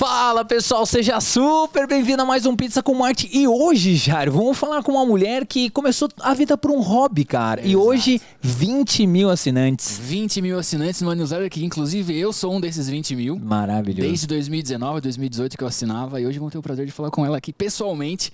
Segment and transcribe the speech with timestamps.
[0.00, 3.28] Fala pessoal, seja super bem-vindo a mais um Pizza com Marte.
[3.30, 7.22] E hoje, Jairo, vamos falar com uma mulher que começou a vida por um hobby,
[7.22, 7.60] cara.
[7.60, 7.84] E Exato.
[7.84, 10.00] hoje, 20 mil assinantes.
[10.02, 13.38] 20 mil assinantes no newsletter, que inclusive eu sou um desses 20 mil.
[13.38, 14.08] Maravilhoso.
[14.08, 16.18] Desde 2019, 2018 que eu assinava.
[16.18, 18.32] E hoje vamos ter o prazer de falar com ela aqui pessoalmente.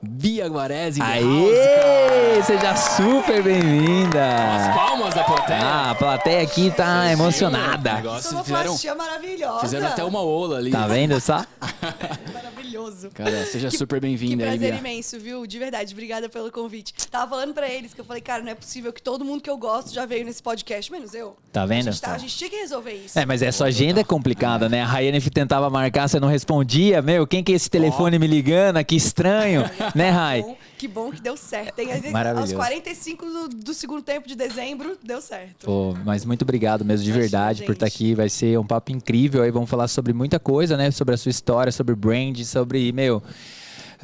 [0.00, 1.00] Bia Guarese.
[1.02, 2.40] Aê!
[2.44, 4.24] Seja super bem-vinda.
[4.68, 5.58] As palmas da plateia.
[5.60, 7.94] Ah, a plateia aqui tá O emocionada.
[7.94, 9.60] negócio, fizeram, maravilhosa.
[9.60, 10.70] fizeram até uma ola ali.
[10.70, 11.44] Tá vendo só?
[12.32, 13.10] Maravilhoso.
[13.12, 14.78] Cara, seja super Que bem-vinda aí, prazer Bia.
[14.80, 15.44] imenso, viu?
[15.46, 16.92] De verdade, obrigada pelo convite.
[17.10, 19.50] Tava falando pra eles que eu falei, cara, não é possível que todo mundo que
[19.50, 21.36] eu gosto já veio nesse podcast, menos eu.
[21.52, 21.88] Tá vendo?
[21.88, 23.18] A gente, tá- a gente tinha que resolver isso.
[23.18, 24.82] É, mas essa agenda é complicada, né?
[24.82, 27.02] A Rayane tentava marcar, você não respondia.
[27.02, 28.82] Meu, quem que é esse telefone me ligando?
[28.84, 30.42] Que estranho, né?
[30.42, 31.78] Bom, que bom que deu certo.
[31.78, 32.10] Hein?
[32.10, 32.54] Maravilhoso.
[32.54, 35.66] Aos 45 do, do segundo tempo de dezembro, deu certo.
[35.66, 37.96] Pô, mas muito obrigado mesmo, de Imagina, verdade, por estar gente.
[37.96, 38.14] aqui.
[38.14, 39.50] Vai ser um papo incrível aí.
[39.50, 40.90] Vamos falar sobre muita coisa, né?
[40.90, 43.22] Sobre a sua história, sobre brand, sobre, meu,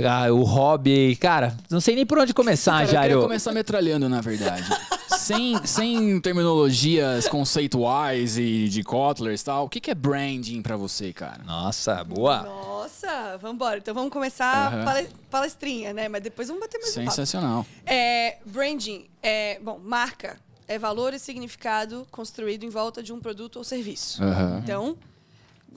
[0.03, 1.17] ah, o hobby.
[1.17, 3.23] Cara, não sei nem por onde começar, Cara, eu queria Jairo.
[3.23, 4.65] começar metralhando, na verdade.
[5.19, 9.65] sem, sem terminologias conceituais e de Kotlers e tal.
[9.65, 11.43] O que, que é branding pra você, cara?
[11.45, 12.43] Nossa, boa.
[12.43, 13.79] Nossa, vambora.
[13.79, 16.09] Então vamos começar pale- palestrinha, né?
[16.09, 17.11] Mas depois vamos bater mais um papo.
[17.11, 17.67] Sensacional.
[17.87, 20.37] É, branding é, bom, marca
[20.67, 24.23] é valor e significado construído em volta de um produto ou serviço.
[24.23, 24.61] Aham.
[24.63, 24.97] Então,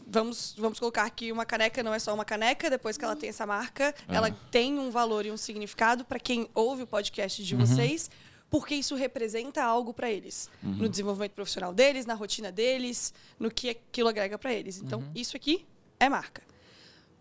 [0.10, 3.30] vamos, vamos colocar aqui uma caneca, não é só uma caneca, depois que ela tem
[3.30, 7.56] essa marca, ela tem um valor e um significado para quem ouve o podcast de
[7.56, 8.10] vocês,
[8.50, 13.70] porque isso representa algo para eles, no desenvolvimento profissional deles, na rotina deles, no que
[13.70, 14.82] aquilo agrega para eles.
[14.82, 15.66] Então, isso aqui
[16.00, 16.47] é marca.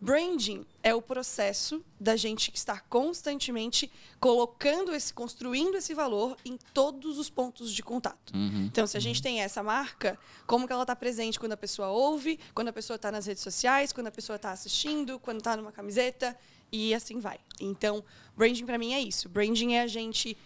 [0.00, 7.19] Branding é o processo da gente estar constantemente colocando esse, construindo esse valor em todos
[7.19, 8.33] os pontos de contato.
[8.66, 11.88] Então, se a gente tem essa marca, como que ela está presente quando a pessoa
[11.88, 15.56] ouve, quando a pessoa está nas redes sociais, quando a pessoa está assistindo, quando está
[15.56, 16.36] numa camiseta
[16.70, 17.41] e assim vai.
[17.58, 18.05] Então,
[18.36, 19.28] branding para mim é isso.
[19.28, 20.36] Branding é a gente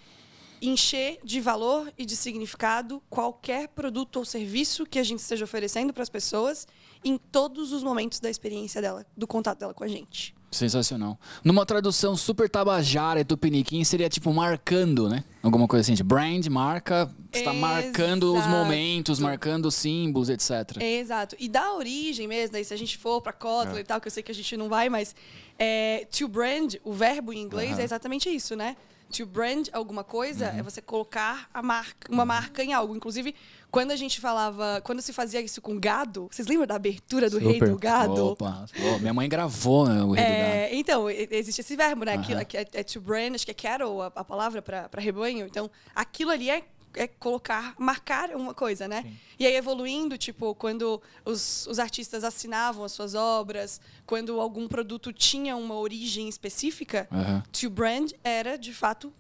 [0.62, 5.92] encher de valor e de significado qualquer produto ou serviço que a gente esteja oferecendo
[5.92, 6.69] para as pessoas
[7.05, 10.34] em todos os momentos da experiência dela, do contato dela com a gente.
[10.50, 11.18] Sensacional.
[11.44, 15.24] Numa tradução super tabajara e tupiniquim, seria tipo marcando, né?
[15.42, 20.77] Alguma coisa assim, tipo brand, marca, está marcando os momentos, marcando os símbolos, etc.
[20.78, 21.34] É, exato.
[21.39, 23.80] E da origem mesmo, daí se a gente for para Kotlin É.
[23.80, 25.14] e tal, que eu sei que a gente não vai, mas
[25.58, 28.77] é, to brand, o verbo em inglês é exatamente isso, né?
[29.12, 30.58] To brand alguma coisa Uhum.
[30.61, 32.95] é você colocar a marca, uma marca em algo.
[32.95, 33.34] Inclusive,
[33.68, 37.39] quando a gente falava, quando se fazia isso com gado, vocês lembram da abertura do
[37.39, 37.68] rei Super.
[37.70, 38.27] do gado?
[38.29, 40.42] Opa, Pô, minha mãe gravou né, o Rei do Gado.
[40.45, 42.14] É, então, existe esse verbo, né?
[42.14, 45.30] Aquilo, que é, é to brand, acho que é cattle, a, a palavra para rebanho.
[45.39, 46.64] Então, aquilo ali é,
[46.95, 49.05] é colocar, marcar uma coisa, né?
[49.39, 55.13] E aí, evoluindo, tipo, quando os, os artistas assinavam as suas obras, quando algum produto
[55.13, 57.42] tinha uma origem específica, Aham.
[57.52, 59.13] to brand era, de fato,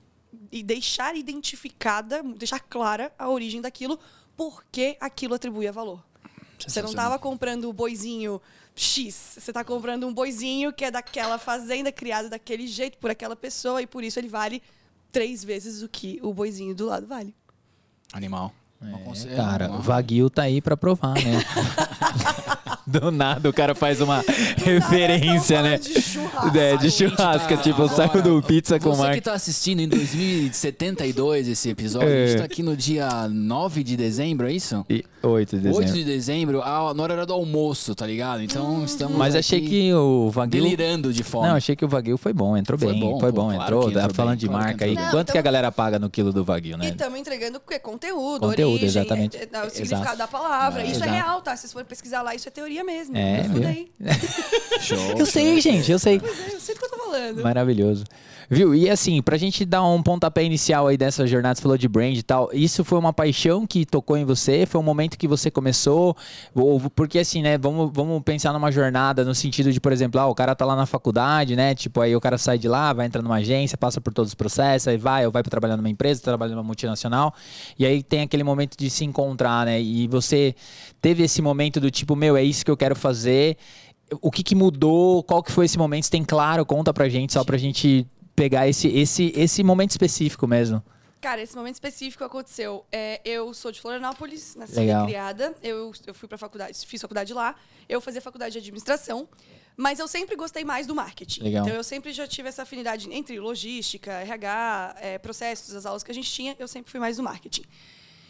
[0.50, 3.98] e deixar identificada, deixar clara a origem daquilo,
[4.36, 6.02] porque aquilo atribuía valor.
[6.66, 8.40] Você não estava comprando o boizinho
[8.74, 13.34] X, você está comprando um boizinho que é daquela fazenda, criado daquele jeito, por aquela
[13.34, 14.62] pessoa, e por isso ele vale
[15.12, 17.34] três vezes o que o boizinho do lado vale.
[18.12, 18.52] Animal.
[18.82, 21.44] É, cara, o Vaguio tá aí pra provar, né?
[22.86, 24.24] Do nada o cara faz uma
[24.64, 25.78] referência, né?
[25.78, 26.58] De churrasco.
[26.58, 29.20] É, de churrasco, Tá, tipo, saiu agora, do pizza com Você que marca.
[29.22, 32.26] tá assistindo em 2072 esse episódio, a É.
[32.26, 34.84] gente tá aqui no dia 9 de dezembro, é isso?
[34.90, 35.92] E 8 de 8 dezembro.
[35.94, 38.42] de dezembro, a- na hora do almoço, tá ligado?
[38.42, 40.60] Então estamos Mas achei que o Vaguio.
[40.60, 41.46] delirando de fome.
[41.48, 43.00] Não, achei que o Vaguio foi bom, entrou Foi bem.
[43.00, 43.88] bom, foi pô, bom, claro entrou.
[43.88, 44.94] que Tá entrou falando bem, de claro que marca aí.
[44.96, 45.04] bem.
[45.04, 46.86] Quanto Não, que a então- galera paga no quilo do Vaguio, né?
[46.86, 48.40] E estamos entregando porque é conteúdo,
[48.72, 49.36] Conteúdo, origem, exatamente.
[49.36, 49.74] é- é o Exato.
[49.76, 50.82] significado da palavra.
[50.82, 51.10] É, isso é exato.
[51.12, 51.56] real, tá?
[51.56, 53.16] Se você for pesquisar lá, isso é teoria mesmo.
[53.16, 53.42] É.
[54.80, 54.98] Show.
[55.18, 56.18] Eu sei, gente, eu sei.
[56.18, 57.42] Pois é, eu sei do que eu tô falando.
[57.42, 58.04] Maravilhoso.
[58.52, 58.74] Viu?
[58.74, 62.16] E assim, pra gente dar um pontapé inicial aí dessa jornada, você falou de brand
[62.16, 64.66] e tal, isso foi uma paixão que tocou em você?
[64.66, 66.16] Foi um momento que você começou?
[66.52, 70.26] Ou, porque assim, né, vamos, vamos pensar numa jornada no sentido de, por exemplo, ah,
[70.26, 73.06] o cara tá lá na faculdade, né, tipo, aí o cara sai de lá, vai
[73.06, 75.88] entrar numa agência, passa por todos os processos, aí vai, ou vai pra trabalhar numa
[75.88, 77.32] empresa, trabalha numa multinacional,
[77.78, 80.56] e aí tem aquele momento de se encontrar, né, e você
[81.00, 83.56] teve esse momento do tipo, meu, é isso que eu quero fazer,
[84.20, 85.22] o que, que mudou?
[85.22, 86.02] Qual que foi esse momento?
[86.02, 88.08] Se tem claro, conta pra gente, só pra gente
[88.40, 90.82] pegar esse, esse, esse momento específico mesmo.
[91.20, 92.86] Cara, esse momento específico aconteceu.
[92.90, 95.04] É, eu sou de Florianópolis, nasci Legal.
[95.04, 95.54] e criada.
[95.62, 97.54] Eu, eu fui pra faculdade, fiz faculdade lá.
[97.86, 99.28] Eu fazia faculdade de administração.
[99.76, 101.42] Mas eu sempre gostei mais do marketing.
[101.42, 101.64] Legal.
[101.66, 106.10] Então eu sempre já tive essa afinidade entre logística, RH, é, processos, as aulas que
[106.10, 107.64] a gente tinha, eu sempre fui mais do marketing.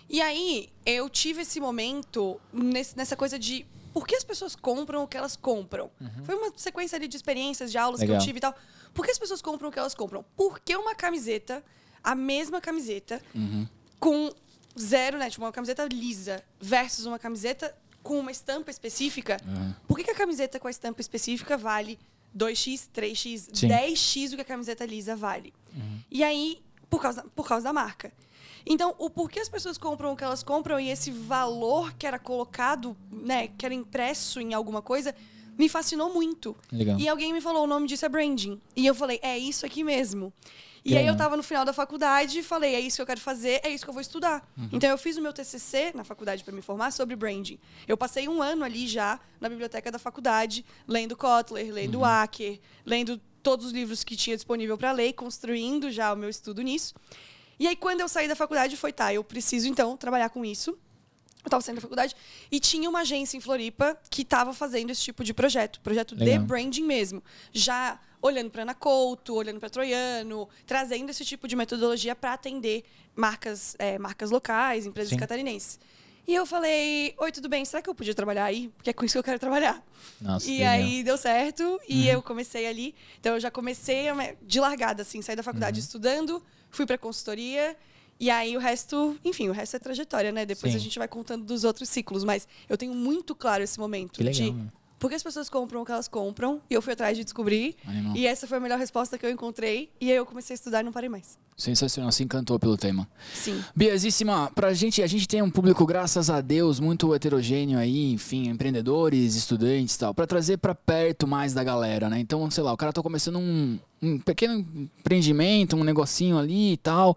[0.08, 5.04] E aí, eu tive esse momento nesse- nessa coisa de por que as pessoas compram
[5.04, 5.90] o que elas compram?
[6.24, 8.20] Foi uma sequência de experiências, de aulas que Legal.
[8.20, 8.54] eu tive e tal.
[8.94, 10.24] Por que as pessoas compram o que elas compram?
[10.36, 11.64] Por que uma camiseta,
[12.02, 13.22] a mesma camiseta,
[13.98, 14.32] com
[14.78, 15.30] zero, né?
[15.30, 19.36] Tipo, uma camiseta lisa versus uma camiseta com uma estampa específica,
[19.86, 21.98] por que, que a camiseta com a estampa específica vale
[22.36, 23.68] 2x, 3x, Sim.
[23.68, 25.52] 10x o que a camiseta lisa vale?
[26.10, 28.12] E aí, por causa, por causa da marca.
[28.64, 32.18] Então, o porquê as pessoas compram o que elas compram e esse valor que era
[32.18, 35.14] colocado, né, que era impresso em alguma coisa,
[35.60, 36.56] me fascinou muito.
[36.72, 36.98] Legal.
[36.98, 38.58] E alguém me falou, o nome disso é branding.
[38.74, 40.32] E eu falei, é isso aqui mesmo.
[40.82, 41.18] E aí eu legal.
[41.18, 43.84] tava no final da faculdade e falei, é isso que eu quero fazer, é isso
[43.84, 44.42] que eu vou estudar.
[44.72, 47.58] Então eu fiz o meu TCC na faculdade para me formar sobre branding.
[47.86, 53.20] Eu passei um ano ali já na biblioteca da faculdade, lendo Kotler, lendo Acker, lendo
[53.42, 56.94] todos os livros que tinha disponível para ler, construindo já o meu estudo nisso.
[57.58, 60.78] E aí quando eu saí da faculdade foi, tá, eu preciso então trabalhar com isso.
[61.42, 62.14] Eu estava saindo da faculdade
[62.50, 66.24] e tinha uma agência em Floripa que estava fazendo esse tipo de projeto, projeto de
[66.24, 66.44] Legal.
[66.44, 67.22] branding mesmo,
[67.52, 72.84] já olhando para Ana Couto, olhando para Troiano, trazendo esse tipo de metodologia para atender
[73.16, 75.16] marcas, é, marcas locais, empresas Sim.
[75.18, 75.78] catarinenses.
[76.28, 77.64] E eu falei, oi, tudo bem?
[77.64, 78.68] Será que eu podia trabalhar aí?
[78.76, 79.82] Porque é com isso que eu quero trabalhar.
[80.20, 80.72] Nossa, e legal.
[80.74, 82.12] aí deu certo e Uhum.
[82.12, 82.94] eu comecei ali.
[83.18, 84.04] Então eu já comecei
[84.42, 85.84] de largada, assim, saí da faculdade Uhum.
[85.86, 87.74] estudando, fui para consultoria.
[88.20, 90.44] E aí o resto, enfim, o resto é trajetória, né?
[90.44, 90.78] Depois Sim.
[90.78, 94.22] a gente vai contando dos outros ciclos, mas eu tenho muito claro esse momento Que
[94.22, 94.66] legal, de meu.
[94.98, 97.74] por que as pessoas compram o que elas compram, e eu fui atrás de descobrir.
[97.86, 98.14] Animal.
[98.14, 100.80] E essa foi a melhor resposta que eu encontrei, e aí eu comecei a estudar
[100.80, 101.38] e não parei mais.
[101.56, 103.08] Sensacional, se encantou pelo tema.
[103.34, 103.62] Sim.
[103.74, 108.48] Biasíssima, pra gente, a gente tem um público, graças a Deus, muito heterogêneo aí, enfim,
[108.48, 112.18] empreendedores, estudantes e tal, pra trazer pra perto mais da galera, né?
[112.20, 114.58] Então, sei lá, o cara tá começando um, um pequeno
[115.00, 117.16] empreendimento, um negocinho ali e tal.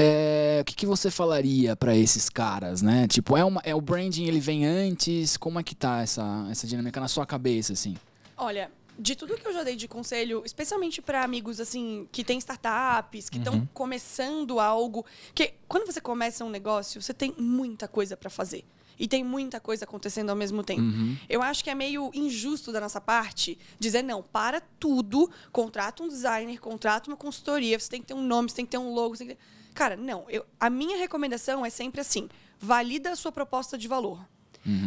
[0.00, 3.08] É, o que, que você falaria pra esses caras, né?
[3.08, 5.36] Tipo, é, uma, é o branding, ele vem antes?
[5.36, 7.96] Como é que tá essa, essa dinâmica na sua cabeça, assim?
[8.36, 12.38] Olha, de tudo que eu já dei de conselho, especialmente para amigos assim que têm
[12.38, 15.04] startups, que estão começando algo,
[15.34, 18.64] que quando você começa um negócio, você tem muita coisa para fazer.
[19.00, 20.82] E tem muita coisa acontecendo ao mesmo tempo.
[21.28, 26.08] Eu acho que é meio injusto da nossa parte dizer, não, para tudo, contrata um
[26.08, 28.92] designer, contrata uma consultoria, você tem que ter um nome, você tem que ter um
[28.92, 29.14] logo.
[29.14, 29.57] Você tem que ter...
[29.78, 30.24] Cara, não.
[30.28, 32.28] Eu, a minha recomendação é sempre assim:
[32.58, 34.18] valida a sua proposta de valor.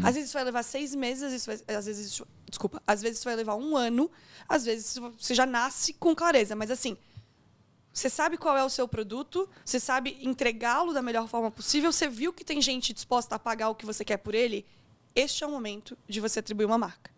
[0.04, 3.02] Às vezes isso vai levar seis meses, às vezes, vai- às vezes isso- desculpa, às
[3.02, 4.12] vezes isso vai levar um ano,
[4.48, 6.96] às vezes você já nasce com clareza, mas assim,
[7.94, 12.08] você sabe qual é o seu produto, você sabe entregá-lo da melhor forma possível, você
[12.08, 14.66] viu que tem gente disposta a pagar o que você quer por ele,
[15.16, 17.10] este é o momento de você atribuir uma marca.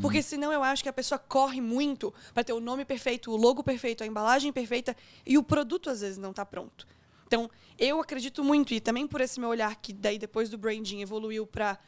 [0.00, 3.36] Porque senão eu acho que a pessoa corre muito para ter o nome perfeito, o
[3.36, 6.84] logo perfeito, a embalagem perfeita e o produto às vezes não está pronto.
[7.32, 11.00] Então, eu acredito muito, e também por esse meu olhar que daí depois do branding
[11.00, 11.78] evoluiu para.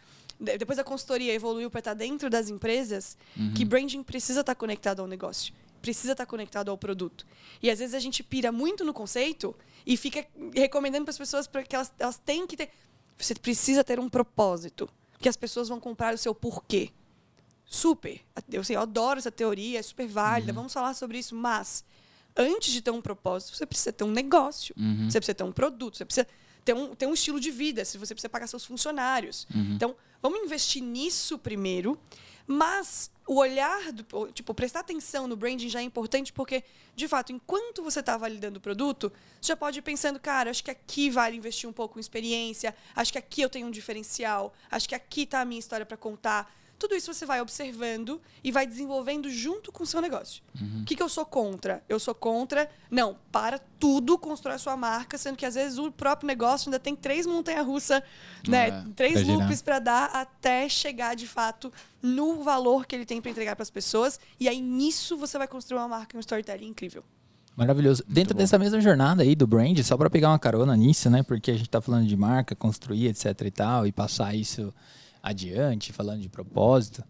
[0.41, 3.17] Depois da consultoria evoluiu para estar dentro das empresas,
[3.55, 7.27] que branding precisa estar conectado ao negócio, precisa estar conectado ao produto.
[7.63, 9.55] E às vezes a gente pira muito no conceito
[9.87, 12.71] e fica recomendando para as pessoas que elas, elas têm que ter.
[13.19, 14.89] Você precisa ter um propósito,
[15.21, 16.91] que as pessoas vão comprar o seu porquê.
[17.67, 18.21] Super.
[18.51, 21.85] Eu, sei, eu adoro essa teoria, é super válida, vamos falar sobre isso, mas
[22.37, 24.75] antes de ter um propósito, você precisa ter um negócio,
[25.11, 26.27] você precisa ter um produto, você precisa
[26.65, 29.47] ter um, ter um estilo de vida, se você precisa pagar seus funcionários.
[29.75, 31.99] Então, vamos investir nisso primeiro,
[32.47, 36.63] mas o olhar, do, tipo, prestar atenção no branding já é importante porque,
[36.95, 39.11] de fato, enquanto você está validando o produto,
[39.41, 42.75] você já pode ir pensando, cara, acho que aqui vale investir um pouco em experiência,
[42.95, 45.97] acho que aqui eu tenho um diferencial, acho que aqui está a minha história para
[45.97, 46.53] contar.
[46.85, 50.43] Tudo isso você vai observando e vai desenvolvendo junto com o seu negócio.
[50.83, 51.83] O que, que eu sou contra?
[51.89, 55.91] Eu sou contra, não, para tudo, constrói a sua marca, sendo que às vezes o
[55.91, 58.03] próprio negócio ainda tem três montanhas-russas,
[58.47, 58.69] né?
[58.69, 59.39] É, três pra girar.
[59.39, 61.73] loops para dar até chegar de fato
[62.03, 64.21] no valor que ele tem para entregar para as pessoas.
[64.39, 67.03] E aí nisso você vai construir uma marca e um storytelling incrível.
[67.57, 68.05] Maravilhoso.
[68.07, 68.41] Dentro bom.
[68.41, 71.23] dessa mesma jornada aí do brand, só para pegar uma carona nisso, né?
[71.23, 74.71] Porque a gente tá falando de marca, construir, etc e tal, e passar isso
[75.25, 77.03] adiante, falando de propósito.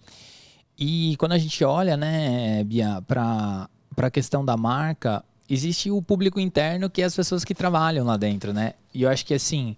[0.78, 6.38] E quando a gente olha, né, Bia, para a questão da marca, existe o público
[6.38, 8.75] interno que é as pessoas que trabalham lá dentro, né?
[8.92, 9.76] E eu acho que assim,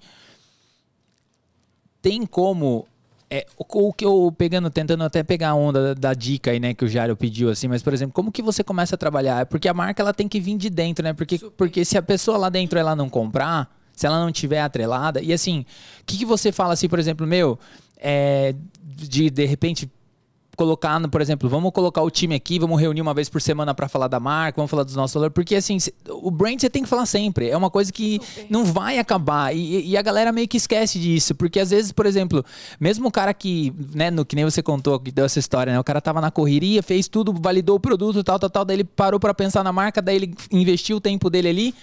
[2.00, 2.86] tem como
[3.28, 6.60] é, o, o que eu pegando, tentando até pegar a onda da, da dica aí,
[6.60, 9.42] né, que o Jairo pediu, assim, mas, por exemplo, como que você começa a trabalhar?
[9.42, 11.12] É Porque a marca, ela tem que vir de dentro, né?
[11.12, 11.56] Porque, Super.
[11.56, 15.32] porque se a pessoa lá dentro, ela não comprar, se ela não tiver atrelada, e
[15.32, 15.66] assim,
[16.00, 17.58] o que, que você fala, assim, por exemplo, meu,
[17.96, 19.90] é, de, de repente,
[20.56, 23.88] colocar, por exemplo, vamos colocar o time aqui, vamos reunir uma vez por semana pra
[23.88, 25.76] falar da marca, vamos falar dos nossos valores, porque assim,
[26.08, 28.46] o brand você tem que falar sempre, é uma coisa que Super.
[28.48, 32.06] não vai acabar e, e a galera meio que esquece disso, porque às vezes, por
[32.06, 32.44] exemplo,
[32.80, 35.78] mesmo o cara que, né, no que nem você contou, que deu essa história, né,
[35.78, 38.84] o cara tava na correria, fez tudo, validou o produto, tal, tal, tal, daí ele
[38.84, 41.74] parou pra pensar na marca, daí ele investiu o tempo dele ali,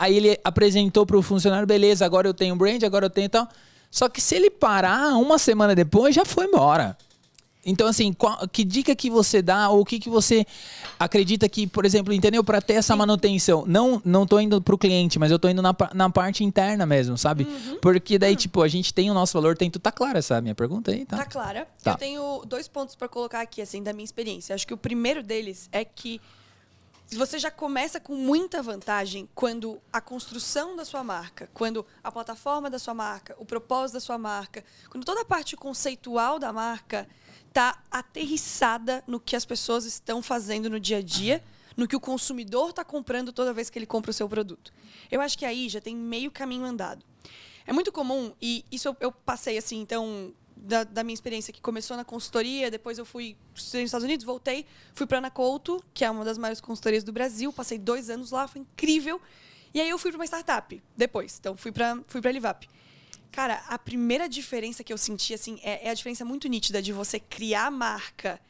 [0.00, 3.46] Aí ele apresentou pro funcionário, beleza, agora eu tenho brand, agora eu tenho tal.
[3.90, 6.96] Só que se ele parar uma semana depois, já foi embora.
[7.66, 10.46] Então, assim, qual- que dica que você dá ou o que, que você
[10.98, 12.42] acredita que, por exemplo, entendeu?
[12.42, 13.64] Para ter essa manutenção.
[13.66, 17.18] Não, não tô indo pro cliente, mas eu tô indo na, na parte interna mesmo,
[17.18, 17.44] sabe?
[17.44, 17.78] Uhum.
[17.82, 19.82] Porque daí, tipo, a gente tem o nosso valor, tem tudo.
[19.82, 21.18] Tá clara essa minha pergunta aí, tá?
[21.18, 21.68] Tá clara.
[21.82, 21.90] Tá.
[21.92, 24.54] Eu tenho dois pontos pra colocar aqui, assim, da minha experiência.
[24.54, 26.18] Acho que o primeiro deles é que
[27.16, 32.70] você já começa com muita vantagem quando a construção da sua marca, quando a plataforma
[32.70, 37.08] da sua marca, o propósito da sua marca, quando toda a parte conceitual da marca
[37.48, 41.42] está aterrissada no que as pessoas estão fazendo no dia a dia,
[41.76, 44.72] no que o consumidor está comprando toda vez que ele compra o seu produto.
[45.10, 47.04] Eu acho que aí já tem meio caminho andado.
[47.66, 51.60] É muito comum, e isso eu, eu passei assim, então, da, da minha experiência, que
[51.60, 55.32] começou na consultoria, depois eu fui nos Estados Unidos, voltei, fui para a Ana
[55.94, 59.20] que é uma das maiores consultorias do Brasil, passei dois anos lá, foi incrível.
[59.72, 62.68] E aí eu fui para uma startup depois, então fui para fui para Livap.
[63.30, 66.92] Cara, a primeira diferença que eu senti, assim, é, é a diferença muito nítida de
[66.92, 68.40] você criar a marca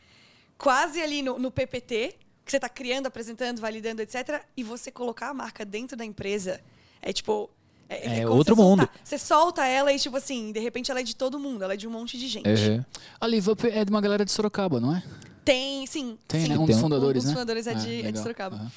[0.57, 5.29] quase ali no, no PPT, que você está criando, apresentando, validando, etc., e você colocar
[5.29, 6.61] a marca dentro da empresa.
[7.01, 7.51] É tipo.
[7.97, 9.01] É como outro você soltar- mundo.
[9.03, 11.77] Você solta ela e, tipo assim, de repente ela é de todo mundo, ela é
[11.77, 12.47] de um monte de gente.
[12.49, 12.85] Uhum.
[13.21, 15.03] A Live Up é de uma galera de Sorocaba, não é?
[15.45, 16.17] Tem, sim.
[16.29, 16.49] Tem, sim.
[16.49, 16.59] né?
[16.59, 17.41] Um dos um- fundadores, um dos né?
[17.41, 18.19] fundadores é de, é de.
[18.19, 18.57] Sorocaba.
[18.57, 18.71] Aham.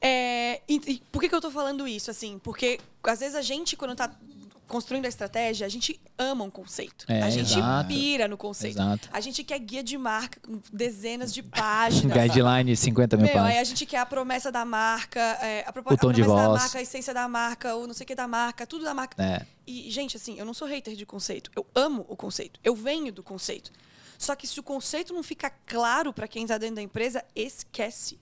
[0.00, 2.38] É, e, e por que, que eu tô falando isso, assim?
[2.38, 4.10] Porque, às vezes, a gente, quando tá
[4.68, 7.04] construindo a estratégia, a gente ama um conceito.
[7.08, 7.88] É, a gente exato.
[7.88, 8.76] pira no conceito.
[8.76, 9.08] Exato.
[9.12, 12.12] A gente quer guia de marca com dezenas de páginas.
[12.16, 13.60] Guideline 50 mil Meu, aí páginas.
[13.60, 16.60] a gente quer a promessa da marca, é, a, propo- O tom a de voz.
[16.62, 19.20] marca, a essência da marca, o não sei o que da marca, tudo da marca.
[19.20, 19.44] É.
[19.66, 21.50] E, gente, assim, eu não sou hater de conceito.
[21.56, 22.60] Eu amo o conceito.
[22.62, 23.72] Eu venho do conceito.
[24.18, 28.18] Só que se o conceito não fica claro para quem está dentro da empresa, esquece.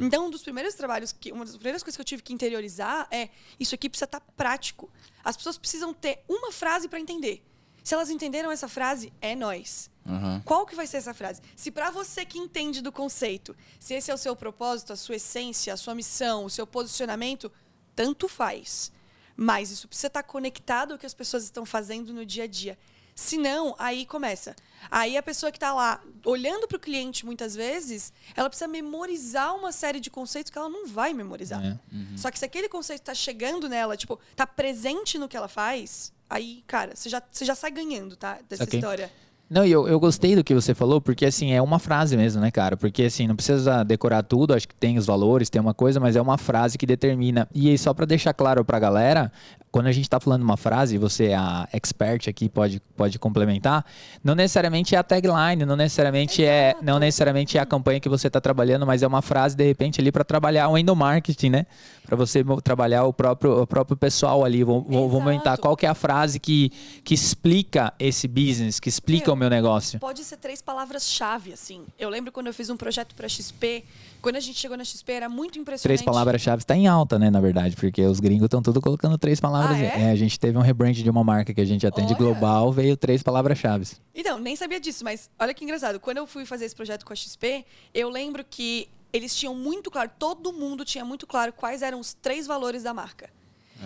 [0.00, 3.06] Então, um dos primeiros trabalhos, que, uma das primeiras coisas que eu tive que interiorizar
[3.10, 4.90] é isso aqui precisa estar prático.
[5.24, 7.44] As pessoas precisam ter uma frase para entender.
[7.82, 9.90] Se elas entenderam essa frase, é nós.
[10.06, 10.42] Aham.
[10.44, 11.40] Qual que vai ser essa frase?
[11.56, 15.16] Se para você que entende do conceito, se esse é o seu propósito, a sua
[15.16, 17.50] essência, a sua missão, o seu posicionamento,
[17.94, 18.92] tanto faz.
[19.36, 22.78] Mas isso precisa estar conectado ao que as pessoas estão fazendo no dia a dia.
[23.14, 24.54] Se não, aí começa.
[24.90, 29.54] Aí a pessoa que está lá olhando para o cliente muitas vezes, ela precisa memorizar
[29.54, 31.64] uma série de conceitos que ela não vai memorizar.
[31.64, 31.78] É.
[32.16, 36.12] Só que se aquele conceito está chegando nela, tipo, tá presente no que ela faz,
[36.28, 38.38] aí, cara, você já, você já sai ganhando, tá?
[38.48, 38.80] Dessa Saquei.
[38.80, 39.10] história.
[39.52, 42.40] Não, e eu, eu gostei do que você falou, porque assim, é uma frase mesmo,
[42.40, 42.74] né, cara?
[42.74, 46.16] Porque assim, não precisa decorar tudo, acho que tem os valores, tem uma coisa, mas
[46.16, 47.46] é uma frase que determina.
[47.54, 49.30] E aí, só pra deixar claro pra galera,
[49.72, 53.84] quando a gente tá falando uma frase, você, é a expert aqui, pode, pode complementar,
[54.22, 58.28] não necessariamente é a tagline, não necessariamente é, não necessariamente é a campanha que você
[58.28, 61.66] tá trabalhando, mas é uma frase, de repente, ali pra trabalhar o endomarketing, né?
[62.04, 64.62] Pra você trabalhar o próprio, o próprio pessoal ali.
[64.62, 66.70] Vou, vou, vou aumentar qual que é a frase que,
[67.02, 69.98] que explica esse business, que explica Meu, o meu negócio.
[69.98, 71.84] Pode ser três palavras-chave, assim.
[71.98, 73.84] Eu lembro quando eu fiz um projeto para XP,
[74.22, 75.82] quando a gente chegou na XP, era muito impressionante.
[75.82, 79.40] Três palavras-chave está em alta, né, na verdade, porque os gringos estão tudo colocando três
[79.40, 79.76] palavras.
[79.78, 80.10] Ah, é?
[80.12, 82.18] a gente teve um rebrand de uma marca que a gente atende Olha.
[82.18, 83.88] global, veio três palavras-chave.
[84.14, 85.98] Então, nem sabia disso, mas olha que engraçado.
[85.98, 89.90] Quando eu fui fazer esse projeto com a XP, eu lembro que eles tinham muito
[89.90, 93.28] claro, todo mundo tinha muito claro quais eram os três valores da marca.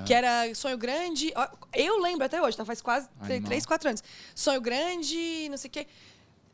[0.05, 1.33] Que era sonho grande.
[1.73, 2.67] Eu lembro até hoje, tá?
[2.67, 3.43] Faz quase Animal.
[3.45, 4.05] três, quatro anos.
[4.35, 5.87] Sonho grande, não sei o quê.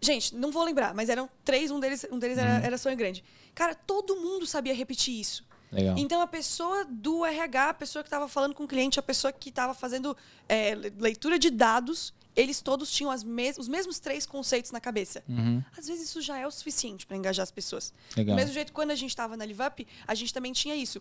[0.02, 3.22] Gente, não vou lembrar, mas eram três, um deles, um deles era, era sonho grande.
[3.54, 5.44] Cara, todo mundo sabia repetir isso.
[5.70, 5.96] Legal.
[5.96, 9.32] Então, a pessoa do RH, a pessoa que estava falando com o cliente, a pessoa
[9.32, 10.14] que estava fazendo
[10.48, 14.80] é, le- leitura de dados, eles todos tinham as mes os mesmos três conceitos na
[14.80, 15.22] cabeça.
[15.28, 15.62] Uhum.
[15.78, 17.94] Às vezes, isso já é o suficiente para engajar as pessoas.
[18.16, 18.34] Legal.
[18.34, 21.00] Do mesmo jeito, quando a gente estava na LiveUp, a gente também tinha isso.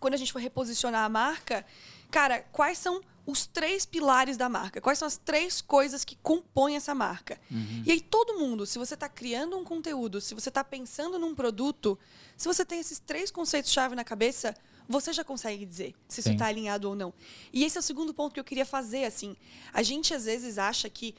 [0.00, 1.64] Quando a gente foi reposicionar a marca,
[2.10, 4.80] cara, quais são os três pilares da marca?
[4.80, 7.40] Quais são as três coisas que compõem essa marca?
[7.86, 11.34] E aí, todo mundo, se você está criando um conteúdo, se você está pensando num
[11.34, 11.98] produto,
[12.36, 14.54] se você tem esses três conceitos-chave na cabeça,
[14.88, 16.34] você já consegue dizer se isso Sim.
[16.34, 17.14] está alinhado ou não.
[17.52, 19.34] E esse é o segundo ponto que eu queria fazer, assim.
[19.72, 21.14] A gente, às vezes, acha que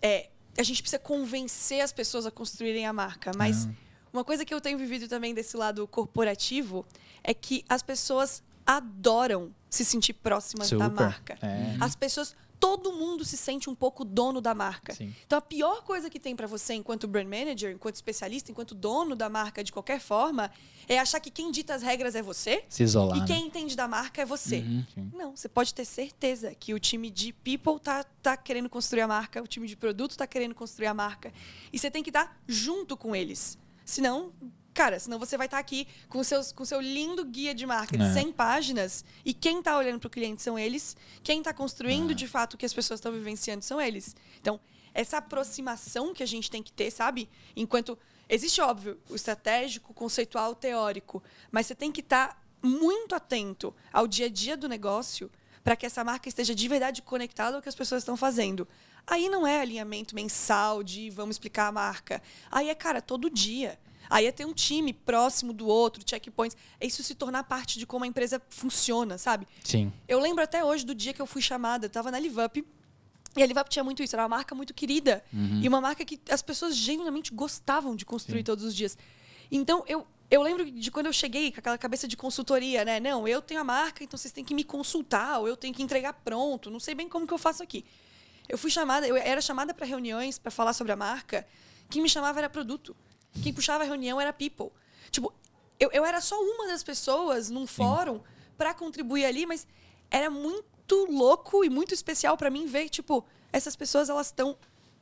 [0.00, 3.68] é, a gente precisa convencer as pessoas a construírem a marca, mas
[4.12, 6.86] uma coisa que eu tenho vivido também desse lado corporativo
[7.22, 10.90] é que as pessoas adoram se sentir próximas da Super.
[10.90, 11.38] marca.
[11.42, 11.76] É.
[11.80, 14.94] As pessoas todo mundo se sente um pouco dono da marca.
[14.94, 15.14] Sim.
[15.26, 19.14] Então a pior coisa que tem para você enquanto brand manager, enquanto especialista, enquanto dono
[19.14, 20.50] da marca de qualquer forma,
[20.88, 23.18] é achar que quem dita as regras é você Se isolar.
[23.18, 23.26] e né?
[23.26, 24.62] quem entende da marca é você.
[24.62, 25.10] Sim.
[25.12, 29.08] Não, você pode ter certeza que o time de people tá, tá querendo construir a
[29.08, 31.34] marca, o time de produto tá querendo construir a marca.
[31.70, 33.58] E você tem que estar junto com eles.
[33.84, 34.32] Senão,
[34.74, 38.04] cara, senão você vai estar aqui com seus, com seu lindo guia de marca de
[38.04, 38.12] É.
[38.12, 42.14] 100 páginas e quem tá olhando para o cliente são eles, quem tá construindo É.
[42.14, 44.14] de fato o que as pessoas estão vivenciando são eles.
[44.40, 44.60] Então,
[44.92, 47.28] essa aproximação que a gente tem que ter, sabe?
[47.56, 53.14] Enquanto existe óbvio o estratégico, o conceitual, o teórico, mas você tem que estar muito
[53.14, 55.30] atento ao dia a dia do negócio
[55.62, 58.66] para que essa marca esteja de verdade conectada ao que as pessoas estão fazendo.
[59.06, 62.22] Aí não é alinhamento mensal de vamos explicar a marca.
[62.50, 63.78] Aí é, cara, todo dia.
[64.10, 66.56] Aí é ter um time próximo do outro, checkpoints.
[66.80, 69.46] É isso se tornar parte de como a empresa funciona, sabe?
[69.62, 69.92] Sim.
[70.06, 71.86] Eu lembro até hoje do dia que eu fui chamada.
[71.86, 72.64] Eu tava na LiveUp.
[73.36, 74.14] E a LiveUp tinha muito isso.
[74.14, 75.24] Era uma marca muito querida.
[75.62, 78.96] E uma marca que as pessoas genuinamente gostavam de construir todos os dias.
[79.50, 83.00] Então, eu, eu lembro de quando eu cheguei com aquela cabeça de consultoria, né?
[83.00, 85.40] Não, eu tenho a marca, então vocês têm que me consultar.
[85.40, 86.70] Ou eu tenho que entregar pronto.
[86.70, 87.84] Não sei bem como que eu faço aqui.
[88.48, 89.06] Eu fui chamada...
[89.06, 91.46] Eu era chamada para reuniões para falar sobre a marca.
[91.90, 92.94] Quem me chamava era produto.
[93.42, 94.70] Quem puxava a reunião era people.
[95.10, 95.32] Tipo,
[95.78, 98.20] eu, eu era só uma das pessoas num fórum
[98.56, 99.66] para contribuir ali, mas
[100.10, 104.56] era muito louco e muito especial para mim ver, tipo, essas pessoas elas estão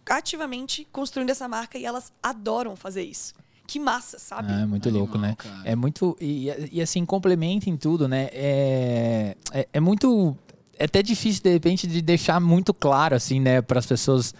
[0.06, 3.34] ativamente construindo essa marca e elas adoram fazer isso.
[3.66, 4.52] Que massa, sabe?
[4.52, 5.36] Ah, é muito Animal, louco, né?
[5.38, 5.62] cara.
[5.64, 6.16] É muito.
[6.20, 8.28] E, e assim, complementa em tudo, né?
[8.32, 10.36] É, é, é muito.
[10.76, 14.34] É até difícil, de repente, de deixar muito claro, assim, né, para as pessoas.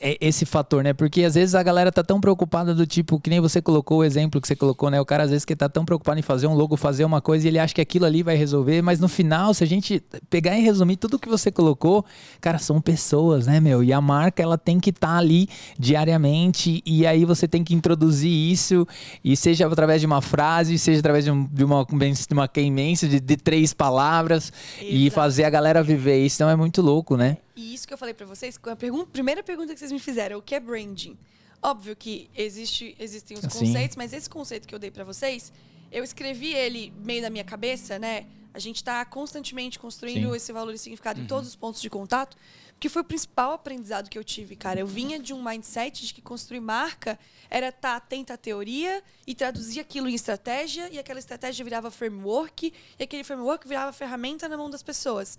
[0.00, 0.92] É- Esse fator, né?
[0.92, 4.04] Porque às vezes a galera tá tão preocupada do tipo, que nem você colocou o
[4.04, 5.00] exemplo que você colocou, né?
[5.00, 7.46] O cara às vezes que tá tão preocupado em fazer um logo, fazer uma coisa
[7.46, 10.56] e ele acha que aquilo ali vai resolver, mas no final, se a gente pegar
[10.58, 12.04] e resumir tudo que você colocou,
[12.40, 13.82] cara, são pessoas, né, meu?
[13.82, 15.48] E a marca ela tem que estar ali
[15.96, 18.86] diariamente e aí você tem que introduzir isso
[19.24, 23.06] e seja através de uma frase, seja através de, um- de uma de uma imensa
[23.06, 25.14] de, de três palavras e Exato.
[25.14, 26.36] fazer a galera viver isso.
[26.36, 27.36] Então é muito louco, né?
[27.54, 30.38] E isso que eu falei pra vocês, a pergun- primeira pergunta que vocês me fizeram,
[30.38, 31.18] o que é branding?
[31.60, 33.58] Óbvio que existe, existem os Sim.
[33.66, 35.52] conceitos, mas esse conceito que eu dei pra vocês,
[35.90, 38.26] eu escrevi ele meio da minha cabeça, né?
[38.54, 40.36] A gente está constantemente construindo Sim.
[40.36, 42.36] esse valor e significado em todos os pontos de contato,
[42.72, 44.80] porque foi o principal aprendizado que eu tive, cara.
[44.80, 49.34] Eu vinha de um mindset de que construir marca era estar atenta à teoria e
[49.34, 54.56] traduzir aquilo em estratégia, e aquela estratégia virava framework, e aquele framework virava ferramenta na
[54.56, 55.38] mão das pessoas.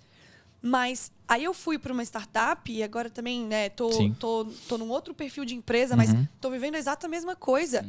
[0.66, 4.16] Mas aí eu fui para uma startup e agora também, né, tô, Sim.
[4.18, 6.26] tô, tô num outro perfil de empresa, mas Uhum.
[6.40, 7.86] tô vivendo a exata mesma coisa.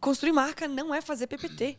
[0.00, 1.76] Construir marca não é fazer PPT.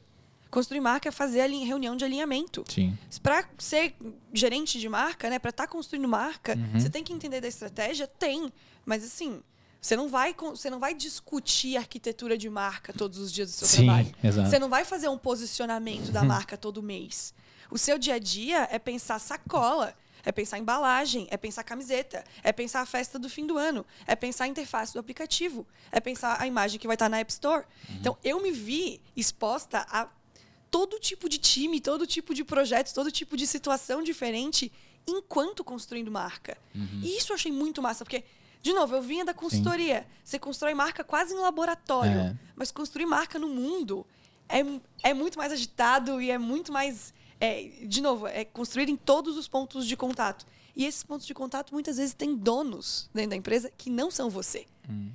[0.49, 2.65] Construir marca é fazer ali reunião de alinhamento.
[2.67, 2.97] Sim.
[3.23, 3.95] Para ser
[4.33, 6.77] gerente de marca, né, para estar construindo marca, Uhum.
[6.77, 8.51] você tem que entender da estratégia, tem,
[8.85, 9.41] mas assim,
[9.79, 13.67] você não vai você não vai discutir arquitetura de marca todos os dias do seu
[13.67, 14.11] Sim, trabalho.
[14.21, 14.49] exato.
[14.49, 17.33] Você não vai fazer um posicionamento da marca todo mês.
[17.71, 22.51] O seu dia a dia é pensar sacola, é pensar embalagem, é pensar camiseta, é
[22.51, 26.39] pensar a festa do fim do ano, é pensar a interface do aplicativo, é pensar
[26.41, 27.65] a imagem que vai estar na App Store.
[27.99, 30.07] Então, eu me vi exposta a
[30.69, 34.71] todo tipo de time, todo tipo de projeto, todo tipo de situação diferente
[35.07, 36.57] enquanto construindo marca.
[36.75, 38.23] E isso eu achei muito massa, porque,
[38.61, 40.05] de novo, eu vinha da consultoria.
[40.23, 42.35] Você constrói marca quase em laboratório, É.
[42.55, 44.05] mas construir marca no mundo
[44.47, 44.59] é,
[45.09, 47.13] é muito mais agitado e é muito mais.
[47.41, 50.45] É, de novo, é construir em todos os pontos de contato.
[50.75, 54.29] E esses pontos de contato muitas vezes têm donos dentro da empresa que não são
[54.29, 54.67] você.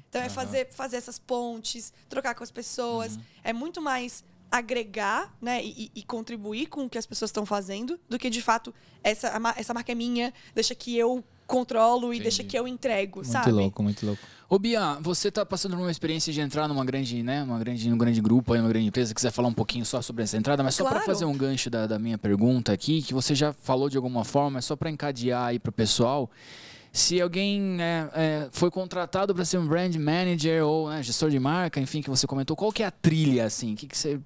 [0.08, 3.18] Então é fazer, fazer essas pontes, trocar com as pessoas.
[3.44, 7.98] É muito mais agregar né, e, e contribuir com o que as pessoas estão fazendo
[8.08, 12.42] do que, de fato, essa, essa marca é minha, deixa que eu controlo e deixa
[12.44, 13.50] que eu entrego, Muito sabe?
[13.52, 14.20] louco, muito louco.
[14.48, 17.88] Ô Bia, você tá passando por uma experiência de entrar numa grande, né, uma grande,
[17.90, 20.62] num grande grupo, aí, numa grande empresa, quiser falar um pouquinho só sobre essa entrada,
[20.62, 21.06] mas só para Claro.
[21.06, 24.58] fazer um gancho da, da minha pergunta aqui, que você já falou de alguma forma,
[24.58, 26.30] é só para encadear aí pro pessoal.
[26.92, 31.38] Se alguém é, é, foi contratado para ser um brand manager ou né, gestor de
[31.40, 33.74] marca, enfim, que você comentou, qual que é a trilha, assim?
[33.74, 34.18] O que, que você.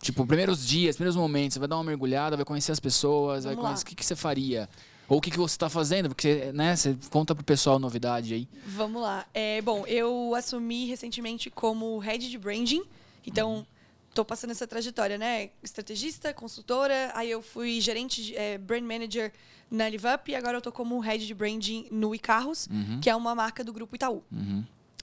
[0.00, 3.54] Tipo, primeiros dias, primeiros momentos, você vai dar uma mergulhada, vai conhecer as pessoas, vai
[3.54, 3.70] Vamos lá.
[3.70, 4.68] conhecer, o que, que você faria?
[5.08, 6.10] Ou o que, que você está fazendo?
[6.10, 8.48] Porque, né, você conta pro pessoal a novidade aí.
[8.66, 9.24] Vamos lá.
[9.32, 12.82] É, bom, eu assumi recentemente como head de branding.
[13.26, 13.66] Então,
[14.14, 15.48] tô passando essa trajetória, né?
[15.62, 17.10] Estrategista, consultora.
[17.14, 19.32] Aí eu fui gerente, de, é, brand manager
[19.70, 20.28] na LiveUp.
[20.30, 22.68] E agora eu tô como head de branding no iCarros,
[23.00, 24.22] que é uma marca do Grupo Itaú.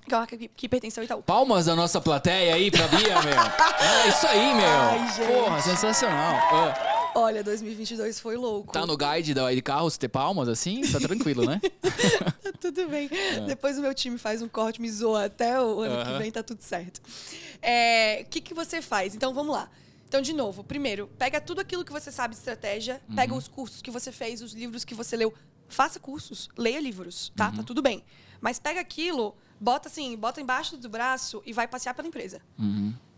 [0.08, 1.24] Que é uma marca que, que pertence ao Itaú.
[1.24, 3.34] Palmas da nossa plateia aí pra Bia, meu.
[4.06, 4.68] É isso aí, meu.
[4.68, 5.28] Ai.
[5.28, 6.36] Porra, sensacional.
[6.52, 8.74] Ah, Olha, 2022 foi louco.
[8.74, 10.82] Tá no guide da de carros ter palmas assim?
[10.92, 11.62] Tá tranquilo, né?
[12.44, 13.10] Tá tudo bem.
[13.48, 16.20] Depois o meu time faz um corte, me zoa até o ano que Aham.
[16.20, 17.02] vem, tá tudo certo.
[17.62, 19.16] É, O que, que você faz?
[19.16, 19.70] Então, vamos lá.
[20.08, 23.82] Então, de novo, primeiro, pega tudo aquilo que você sabe de estratégia, pega os cursos
[23.82, 25.34] que você fez, os livros que você leu.
[25.68, 27.52] Faça cursos, leia livros, tá?
[27.52, 28.04] Tá tudo bem.
[28.42, 32.42] Mas pega aquilo, bota assim, bota embaixo do braço e vai passear pela empresa.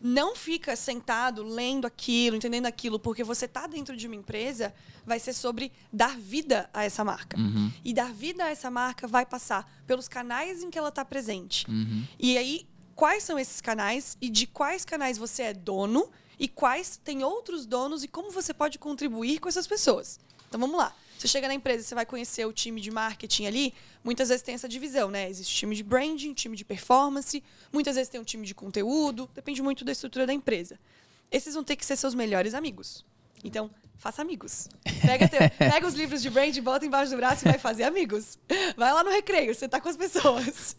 [0.02, 4.74] Não fica sentado lendo aquilo, entendendo aquilo, porque você tá dentro de uma empresa,
[5.06, 7.38] vai ser sobre dar vida a essa marca.
[7.84, 11.66] E dar vida a essa marca vai passar pelos canais em que ela está presente.
[12.20, 16.98] E aí, quais são esses canais e de quais canais você é dono e quais
[17.04, 20.20] tem outros donos e como você pode contribuir com essas pessoas.
[20.48, 20.94] Então vamos lá.
[21.18, 23.74] Você chega na empresa, você vai conhecer o time de marketing ali.
[24.04, 25.30] Muitas vezes tem essa divisão, né?
[25.30, 27.44] Existe time de branding, time de performance.
[27.74, 29.30] Muitas vezes tem um time de conteúdo.
[29.34, 30.80] Depende muito da estrutura da empresa.
[31.32, 33.04] Esses vão ter que ser seus melhores amigos.
[33.44, 34.68] Então, faça amigos.
[35.02, 38.38] Pega, teu- pega os livros de brand, bota embaixo do braço e vai fazer amigos.
[38.76, 40.76] Vai lá no recreio, você tá com as pessoas.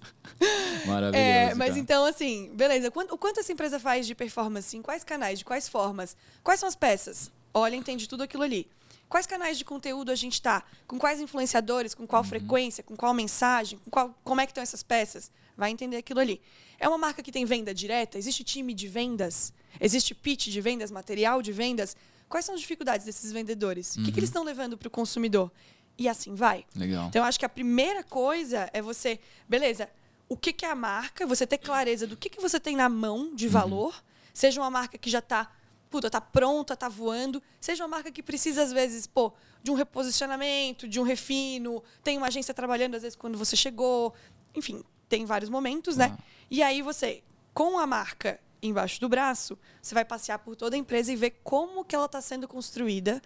[0.87, 1.17] Maravilhoso.
[1.17, 1.81] É, mas cara.
[1.81, 2.89] então, assim, beleza.
[2.89, 4.77] O quanto essa empresa faz de performance?
[4.77, 5.39] Em quais canais?
[5.41, 6.17] De quais formas?
[6.43, 7.31] Quais são as peças?
[7.53, 8.69] Olha, entende tudo aquilo ali.
[9.09, 10.63] Quais canais de conteúdo a gente tá?
[10.87, 11.95] Com quais influenciadores?
[11.95, 12.07] Com Uhum.
[12.07, 12.83] qual frequência?
[12.85, 13.79] Com qual mensagem?
[13.79, 15.31] Com qual, como é que estão essas peças?
[15.57, 16.41] Vai entender aquilo ali.
[16.79, 18.19] É uma marca que tem venda direta?
[18.19, 19.53] Existe time de vendas?
[19.81, 20.91] Existe pitch de vendas?
[20.91, 21.97] Material de vendas?
[22.29, 23.97] Quais são as dificuldades desses vendedores?
[23.97, 25.51] O que, que eles estão levando para o consumidor?
[25.97, 26.65] E assim vai.
[26.77, 27.09] Legal.
[27.09, 29.19] Então, eu acho que a primeira coisa é você,
[29.49, 29.89] beleza,
[30.29, 32.89] o que, que é a marca, você ter clareza do que, que você tem na
[32.89, 34.01] mão de valor,
[34.33, 35.51] seja uma marca que já está
[35.91, 39.75] puta, tá pronta, tá voando, seja uma marca que precisa, às vezes, pô, de um
[39.75, 44.15] reposicionamento, de um refino, tem uma agência trabalhando, às vezes, quando você chegou,
[44.55, 46.17] enfim, tem vários momentos, né?
[46.51, 47.23] E aí você,
[47.55, 51.41] com a marca embaixo do braço, você vai passear por toda a empresa e ver
[51.43, 53.23] como que ela está sendo construída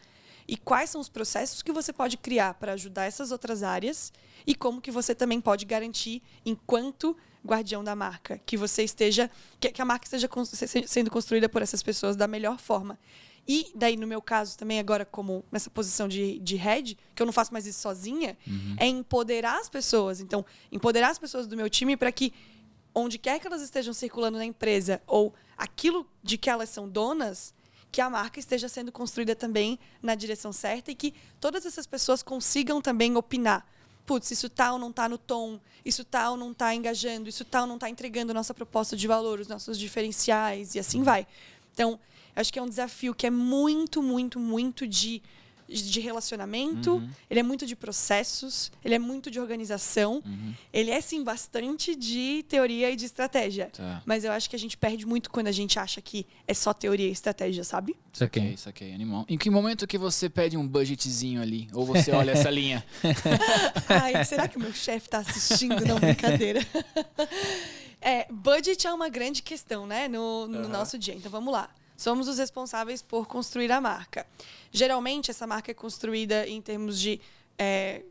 [0.47, 4.13] e quais são os processos que você pode criar para ajudar essas outras áreas
[4.47, 9.81] e como que você também pode garantir, enquanto guardião da marca, que você esteja, que,
[9.81, 10.29] a marca esteja
[10.87, 12.99] sendo construída por essas pessoas da melhor forma.
[13.47, 17.27] E daí, no meu caso, também agora como nessa posição de, de head, que eu
[17.27, 18.39] não faço mais isso sozinha,
[18.77, 20.21] é empoderar as pessoas.
[20.21, 22.33] Então, empoderar as pessoas do meu time para que
[22.95, 27.53] onde quer que elas estejam circulando na empresa ou aquilo de que elas são donas,
[27.91, 32.23] que a marca esteja sendo construída também na direção certa e que todas essas pessoas
[32.23, 33.67] consigam também opinar.
[34.05, 37.45] Putz, isso tá ou não tá no tom, isso tá ou não tá engajando, isso
[37.45, 41.27] tá ou não tá entregando nossa proposta de valor, os nossos diferenciais e assim vai.
[41.73, 41.99] Então,
[42.35, 45.23] acho que é um desafio que é muito, muito, muito de,
[45.69, 50.23] de relacionamento, ele é muito de processos, ele é muito de organização,
[50.73, 53.71] ele é sim bastante de teoria e de estratégia.
[53.73, 54.03] Tá.
[54.05, 56.73] Mas eu acho que a gente perde muito quando a gente acha que é só
[56.73, 57.97] teoria e estratégia, sabe?
[58.13, 58.41] Isso aqui.
[58.41, 59.25] isso aqui, animal.
[59.29, 61.69] Em que momento que você pede um budgetzinho ali?
[61.73, 62.85] Ou você olha essa linha?
[63.89, 65.85] Ai, será que o meu chefe tá assistindo?
[65.85, 66.61] Não, brincadeira.
[68.05, 71.15] É, budget é uma grande questão, né, no, no nosso dia.
[71.15, 71.71] Então, vamos lá.
[71.97, 74.27] Somos os responsáveis por construir a marca.
[74.73, 77.21] Geralmente, essa marca é construída em termos de...
[77.57, 78.03] é,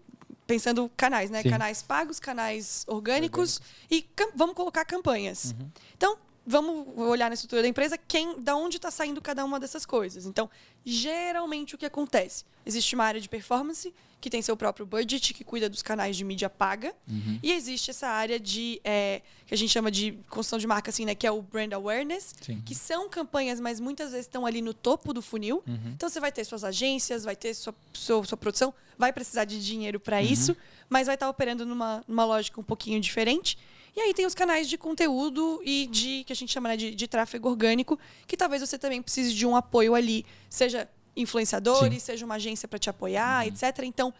[0.47, 1.41] pensando canais, né?
[1.41, 1.49] Sim.
[1.49, 5.55] Canais pagos, canais orgânicos e vamos colocar campanhas.
[5.95, 9.85] Então, vamos olhar na estrutura da empresa quem, da onde está saindo cada uma dessas
[9.85, 10.25] coisas.
[10.25, 10.49] Então,
[10.83, 12.43] geralmente o que acontece?
[12.65, 16.23] Existe uma área de performance que tem seu próprio budget, que cuida dos canais de
[16.23, 16.93] mídia paga.
[17.41, 21.05] E existe essa área de é, que a gente chama de construção de marca, assim,
[21.05, 21.15] né?
[21.15, 22.61] Que é o brand awareness, Sim.
[22.63, 25.63] que são campanhas, mas muitas vezes estão ali no topo do funil.
[25.95, 29.59] Então você vai ter suas agências, vai ter sua, sua, sua produção, vai precisar de
[29.65, 30.55] dinheiro para isso,
[30.87, 33.57] mas vai estar operando numa, numa lógica um pouquinho diferente.
[33.95, 36.95] E aí tem os canais de conteúdo e de que a gente chama né, de,
[36.95, 42.25] de tráfego orgânico, que talvez você também precise de um apoio ali, seja influenciadores, seja
[42.25, 43.79] uma agência para te apoiar, etc.
[43.83, 44.13] Então,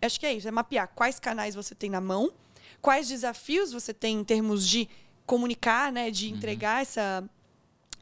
[0.00, 2.32] acho que é isso, é mapear quais canais você tem na mão,
[2.80, 4.88] quais desafios você tem em termos de
[5.24, 7.28] comunicar, né, de entregar essa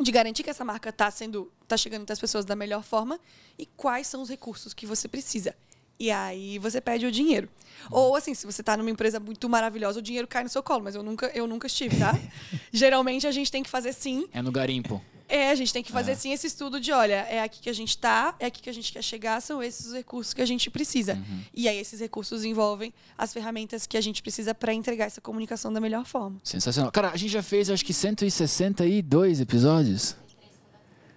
[0.01, 3.19] de garantir que essa marca está sendo tá chegando até as pessoas da melhor forma
[3.57, 5.55] e quais são os recursos que você precisa.
[5.99, 7.49] E aí você pede o dinheiro.
[7.91, 10.83] Ou assim, se você está numa empresa muito maravilhosa, o dinheiro cai no seu colo,
[10.83, 12.19] mas eu nunca eu nunca estive, tá?
[12.73, 14.27] Geralmente a gente tem que fazer sim.
[14.33, 15.01] É no garimpo.
[15.29, 17.73] É, a gente tem que fazer sim esse estudo de, olha, é aqui que a
[17.73, 20.47] gente tá, é aqui que a gente quer chegar, são esses os recursos que a
[20.47, 21.19] gente precisa.
[21.55, 25.73] E aí esses recursos envolvem as ferramentas que a gente precisa para entregar essa comunicação
[25.73, 26.39] da melhor forma.
[26.45, 26.93] Sensacional.
[26.93, 30.17] Cara, a gente já fez acho que 162 episódios.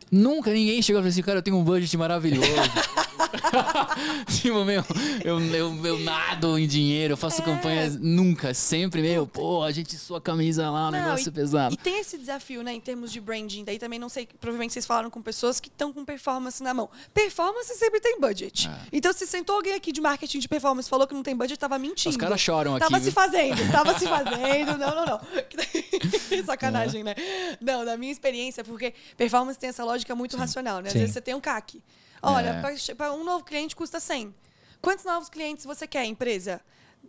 [0.10, 2.48] Nunca ninguém chegou e falou assim, cara, eu tenho um budget maravilhoso.
[4.42, 4.84] tipo, meu,
[5.24, 7.46] eu, eu, eu nado em dinheiro, eu faço é.
[7.46, 11.74] campanhas nunca, sempre, meu, pô, a gente sua camisa lá, o não, negócio e, pesado.
[11.74, 13.64] E tem esse desafio, né, em termos de branding.
[13.64, 16.90] Daí também não sei, provavelmente vocês falaram com pessoas que estão com performance na mão.
[17.14, 18.68] Performance sempre tem budget.
[18.68, 18.88] É.
[18.92, 21.78] Então, se sentou alguém aqui de marketing de performance falou que não tem budget, tava
[21.80, 22.10] mentindo.
[22.10, 22.86] Os caras choram aqui.
[22.86, 24.78] Tava se fazendo, tava se fazendo.
[24.78, 25.20] Não, não, não.
[26.46, 27.16] Sacanagem, né?
[27.60, 30.40] Não, da minha experiência, porque performance tem essa lógica muito Sim.
[30.40, 30.88] racional, né?
[30.88, 31.00] Às Sim.
[31.00, 31.82] vezes você tem um CAC.
[32.22, 32.96] Olha, é.
[32.96, 34.34] para um novo cliente custa 100.
[34.82, 36.62] Quantos novos clientes você quer, empresa?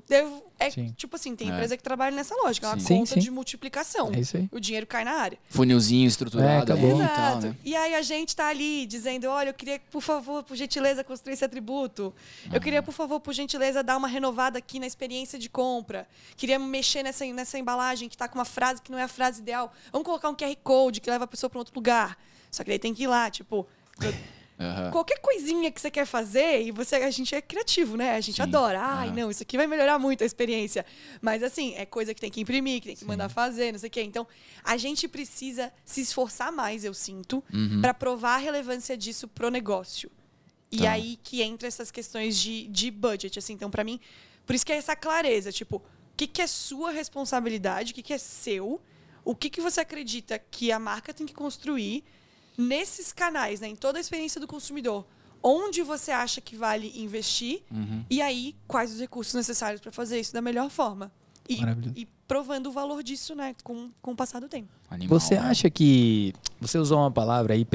[0.06, 0.92] Devo, é sim.
[0.96, 1.52] tipo assim, tem é.
[1.52, 2.98] empresa que trabalha nessa lógica, é uma sim.
[2.98, 4.10] conta sim, de multiplicação.
[4.14, 4.48] É isso aí.
[4.50, 5.38] O dinheiro cai na área.
[5.50, 7.02] Funilzinho estruturado, é, acabou.
[7.02, 7.56] E, tal, né?
[7.64, 11.34] e aí a gente tá ali dizendo, olha, eu queria, por favor, por gentileza, construir
[11.34, 12.14] esse atributo.
[12.50, 12.60] Eu ah.
[12.60, 16.06] queria, por favor, por gentileza, dar uma renovada aqui na experiência de compra.
[16.36, 19.40] Queria mexer nessa, nessa embalagem que tá com uma frase que não é a frase
[19.42, 19.72] ideal.
[19.92, 22.16] Vamos colocar um QR Code que leva a pessoa para outro lugar.
[22.50, 23.66] Só que daí tem que ir lá, tipo.
[24.58, 24.90] Uhum.
[24.90, 28.16] Qualquer coisinha que você quer fazer, e você, a gente é criativo, né?
[28.16, 28.42] A gente Sim.
[28.42, 28.80] adora.
[28.80, 29.14] Ai, uhum.
[29.14, 30.84] não, isso aqui vai melhorar muito a experiência.
[31.22, 33.06] Mas assim, é coisa que tem que imprimir, que tem que Sim.
[33.06, 34.02] mandar fazer, não sei o quê.
[34.02, 34.26] Então,
[34.64, 37.80] a gente precisa se esforçar mais, eu sinto, uhum.
[37.80, 40.10] para provar a relevância disso pro negócio.
[40.72, 40.90] E tá.
[40.90, 43.52] aí que entra essas questões de, de budget, assim.
[43.52, 44.00] Então, para mim,
[44.44, 45.82] por isso que é essa clareza, tipo, o
[46.16, 48.80] que, que é sua responsabilidade, o que, que é seu,
[49.24, 52.02] o que, que você acredita que a marca tem que construir
[52.58, 55.06] nesses canais, né, em toda a experiência do consumidor,
[55.40, 58.04] onde você acha que vale investir uhum.
[58.10, 61.12] e aí quais os recursos necessários para fazer isso da melhor forma.
[61.48, 61.62] E,
[61.96, 64.68] e, provando o valor disso, né, com, com o passar do tempo.
[64.90, 65.40] Animal, você né?
[65.40, 67.66] acha que você usou uma palavra aí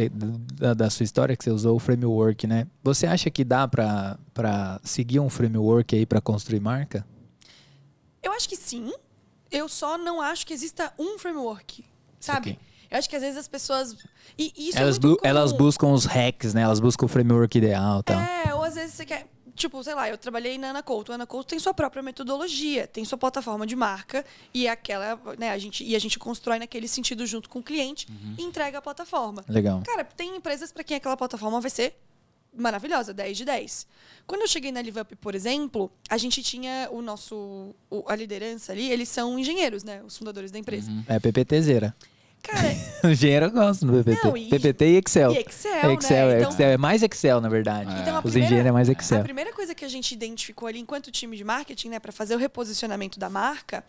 [0.53, 2.67] da, da, sua história que você usou o framework, né?
[2.83, 7.03] Você acha que dá para seguir um framework aí para construir marca?
[8.21, 8.93] Eu acho que sim.
[9.49, 11.83] Eu só não acho que exista um framework,
[12.19, 12.51] sabe?
[12.51, 12.72] Okay.
[12.93, 13.97] Eu acho que às vezes as pessoas.
[14.37, 16.61] E isso é elas, é bu elas buscam os hacks, né?
[16.61, 18.19] Elas buscam o framework ideal tal.
[18.19, 19.27] É, ou às vezes você quer.
[19.55, 21.11] Tipo, sei lá, eu trabalhei na Ana Couto.
[21.11, 25.49] A Ana Couto tem sua própria metodologia, tem sua plataforma de marca e aquela, né,
[25.49, 28.35] a gente e a gente constrói naquele sentido junto com o cliente uhum.
[28.37, 29.43] e entrega a plataforma.
[29.47, 29.81] Legal.
[29.85, 31.95] Cara, tem empresas para quem aquela plataforma vai ser
[32.55, 33.87] maravilhosa, 10 de 10.
[34.27, 38.71] Quando eu cheguei na LiveUp, por exemplo, a gente tinha o nosso o, a liderança
[38.71, 40.91] ali, eles são engenheiros, né, os fundadores da empresa.
[40.91, 41.03] Uhum.
[41.07, 41.95] É PPTzeira.
[42.43, 42.75] Cara.
[43.09, 44.27] Engenheiro eu gosto do PPT.
[44.27, 45.31] Não, e, PPT e Excel.
[45.31, 46.37] E Excel, Excel, né?
[46.39, 46.69] Então, Excel.
[46.69, 47.89] É mais Excel, na verdade.
[48.01, 49.21] Então, Os engenheiros é mais Excel.
[49.21, 52.35] A primeira coisa que a gente identificou ali enquanto time de marketing, né, para fazer
[52.35, 53.83] o reposicionamento da marca,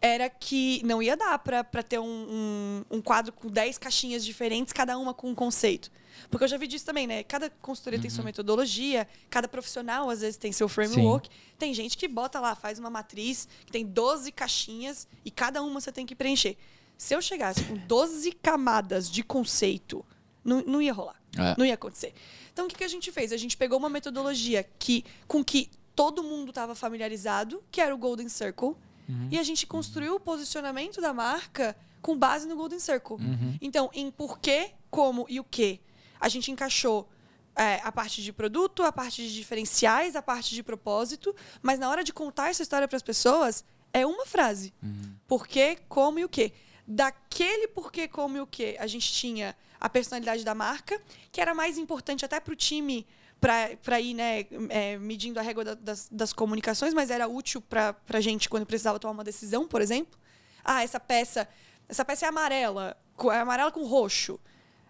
[0.00, 4.70] era que não ia dar para ter um, um, um, quadro com 10 caixinhas diferentes,
[4.70, 5.90] cada uma com um conceito.
[6.30, 7.22] Porque eu já vi disso também, né?
[7.22, 8.02] Cada consultoria uhum.
[8.02, 8.26] tem sua uhum.
[8.26, 11.28] metodologia, cada profissional às vezes tem seu framework.
[11.28, 11.34] Sim.
[11.58, 15.80] Tem gente que bota lá, faz uma matriz que tem 12 caixinhas e cada uma
[15.80, 16.56] você tem que preencher.
[17.04, 20.02] Se eu chegasse com 12 camadas de conceito,
[20.42, 21.20] não, não ia rolar.
[21.36, 21.54] É.
[21.58, 22.14] Não ia acontecer.
[22.50, 23.30] Então, o que, que a gente fez?
[23.30, 27.98] A gente pegou uma metodologia que, com que todo mundo estava familiarizado, que era o
[27.98, 28.68] Golden Circle,
[29.06, 29.28] uhum.
[29.30, 33.16] e a gente construiu o posicionamento da marca com base no Golden Circle.
[33.16, 33.58] Uhum.
[33.60, 35.82] Então, em porquê, como e o que,
[36.18, 37.06] a gente encaixou
[37.54, 41.90] é, a parte de produto, a parte de diferenciais, a parte de propósito, mas na
[41.90, 43.62] hora de contar essa história para as pessoas,
[43.92, 44.72] é uma frase.
[44.82, 45.14] Uhum.
[45.28, 46.50] Porquê, como e o que
[46.86, 51.54] daquele porquê, como e o que, a gente tinha a personalidade da marca, que era
[51.54, 53.06] mais importante até para o time
[53.40, 57.94] para ir né, é, medindo a régua da, das, das, comunicações, mas era útil para
[58.08, 60.18] a gente quando precisava tomar uma decisão, por exemplo.
[60.64, 61.46] Ah, essa peça,
[61.86, 62.96] essa peça é amarela,
[63.32, 64.40] é amarela com roxo.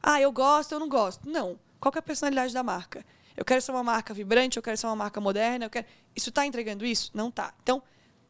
[0.01, 1.29] Ah, eu gosto, eu não gosto.
[1.29, 1.59] Não.
[1.81, 3.05] Qual é a personalidade da marca?
[3.37, 5.87] Eu quero ser uma marca vibrante, eu quero ser uma marca moderna, eu quero...
[6.15, 7.11] Isso está entregando isso?
[7.13, 7.53] Não está.
[7.61, 7.83] Então,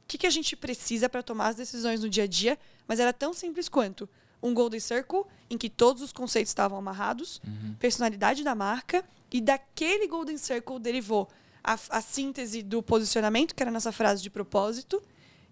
[0.07, 3.13] que, que a gente precisa para tomar as decisões no dia a dia, mas era
[3.13, 4.09] tão simples quanto
[4.43, 7.75] um Golden Circle, em que todos os conceitos estavam amarrados, uhum.
[7.79, 11.29] personalidade da marca, e daquele Golden Circle derivou
[11.63, 15.03] a, a, síntese do posicionamento, que era a nossa frase de propósito,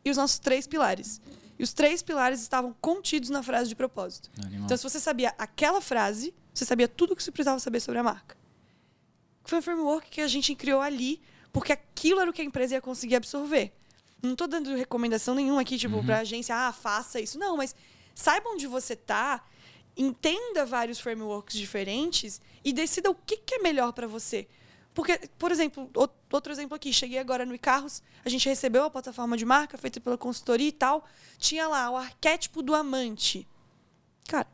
[0.05, 1.23] e os nossos três pilares.
[1.59, 4.31] E os três pilares estavam contidos na frase de propósito.
[4.45, 4.67] Animal.
[4.67, 7.99] Então, se você sabia aquela frase, você sabia tudo o que você precisava saber sobre
[7.99, 8.37] a marca.
[9.45, 12.75] Foi um framework que a gente criou ali, porque aquilo era o que a empresa
[12.75, 13.73] ia conseguir absorver.
[14.23, 16.07] Não estou dando recomendação nenhuma aqui, tipo, uhum.
[16.07, 17.39] pra agência, ah, faça isso.
[17.39, 17.75] Não, mas
[18.15, 19.45] saiba onde você tá,
[19.97, 24.47] entenda vários frameworks diferentes e decida o que, que é melhor para você.
[24.95, 25.91] Porque, por exemplo,
[26.31, 30.01] outro exemplo aqui, cheguei agora no iCarros, a gente recebeu a plataforma de marca feita
[30.01, 31.05] pela consultoria e tal,
[31.39, 33.49] tinha lá o arquétipo do amante.
[34.29, 34.47] Cara,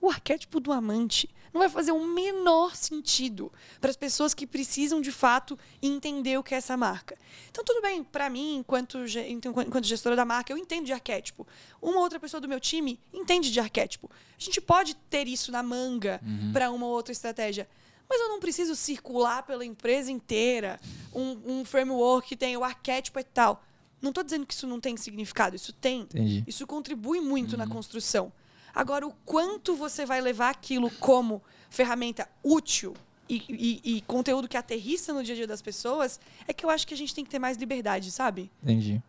[0.00, 5.00] o arquétipo do amante não vai fazer o menor sentido para as pessoas que precisam
[5.00, 7.16] de fato entender o que é essa marca.
[7.50, 11.46] Então, tudo bem, para mim, enquanto, enquanto gestora da marca, eu entendo de arquétipo.
[11.80, 14.10] Uma outra pessoa do meu time entende de arquétipo.
[14.38, 16.52] A gente pode ter isso na manga uhum.
[16.52, 17.68] para uma ou outra estratégia.
[18.08, 20.80] Mas eu não preciso circular pela empresa inteira
[21.14, 23.62] um, um framework que tem o arquétipo e tal.
[24.00, 26.00] Não estou dizendo que isso não tem significado, isso tem.
[26.00, 26.42] Entendi.
[26.46, 28.32] Isso contribui muito na construção.
[28.74, 32.94] Agora, o quanto você vai levar aquilo como ferramenta útil
[33.28, 36.70] e, e- e conteúdo que aterrissa no dia a dia das pessoas, é que eu
[36.70, 38.50] acho que a gente tem que ter mais liberdade, sabe?
[38.62, 39.00] Entendi.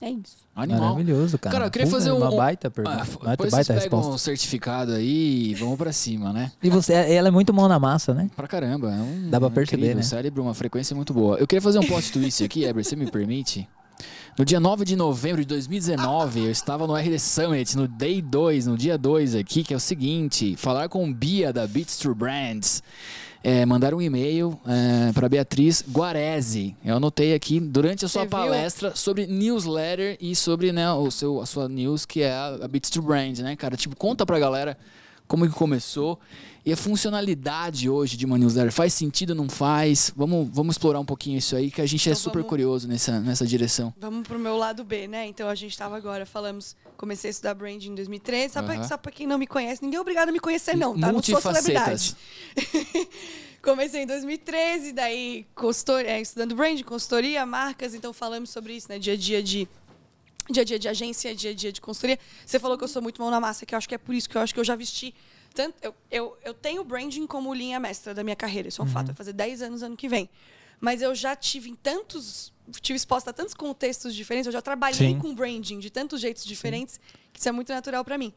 [0.00, 0.38] É isso.
[0.54, 0.80] Animal.
[0.80, 1.52] Maravilhoso, cara.
[1.54, 2.18] Cara, eu queria fazer um.
[2.18, 2.96] uma um- baita pergunta.
[3.02, 4.12] Ah, baita, depois baita resposta.
[4.12, 6.52] um certificado aí e vamos pra cima, né?
[6.62, 8.30] E você, ela é muito mão na massa, né?
[8.36, 8.92] Pra caramba.
[8.92, 10.02] É um, Dá pra perceber, incrível, né?
[10.02, 11.36] cérebro, uma frequência muito boa.
[11.38, 13.68] Eu queria fazer um plot twist aqui, Eber, você me permite?
[14.38, 18.68] No dia 9 de novembro de 2019, eu estava no RD Summit, no Day 2,
[18.68, 22.80] no dia 2 aqui, que é o seguinte: falar com Bia da Beats to Brands.
[23.42, 26.76] É, mandar um e-mail é, para Beatriz Guarese.
[26.84, 28.30] Eu anotei aqui durante a sua Você viu?
[28.30, 32.68] palestra sobre newsletter e sobre né, o seu, a sua news, que é a, a
[32.68, 33.76] Beats to Brand, né, cara?
[33.76, 34.78] Tipo, conta pra galera
[35.26, 36.18] como que começou
[36.64, 38.72] e a funcionalidade hoje de uma newsletter.
[38.72, 40.12] Faz sentido, não faz?
[40.16, 42.86] Vamos, vamos explorar um pouquinho isso aí, que a gente é Então super vamos- curioso
[42.88, 43.94] nessa, nessa direção.
[43.98, 45.26] Vamos pro meu lado B, né?
[45.26, 48.52] Então a gente tava agora, falamos, comecei a estudar branding em 2013.
[48.54, 51.10] Só, só pra quem não me conhece, ninguém é obrigado a me conhecer, não, tá?
[51.12, 52.14] Não sou celebridade.
[53.62, 58.98] Comecei em 2013, daí consultor, é, estudando branding, consultoria, marcas, então falamos sobre isso, né?
[58.98, 59.68] Dia a dia de.
[60.50, 62.18] Dia a dia de agência, dia a dia de consultoria.
[62.46, 64.14] Você falou que eu sou muito mão na massa, que eu acho que é por
[64.14, 65.14] isso que eu acho que eu já vesti.
[65.58, 68.88] Tanto, eu, eu, eu tenho branding como linha mestra da minha carreira, isso é um
[68.88, 69.06] fato.
[69.06, 70.30] Vai fazer 10 anos ano que vem.
[70.78, 72.52] Mas eu já tive em tantos.
[72.80, 75.18] Tive exposta a tantos contextos diferentes, eu já trabalhei Sim.
[75.18, 77.00] com branding de tantos jeitos diferentes,
[77.32, 78.32] que isso é muito natural para mim.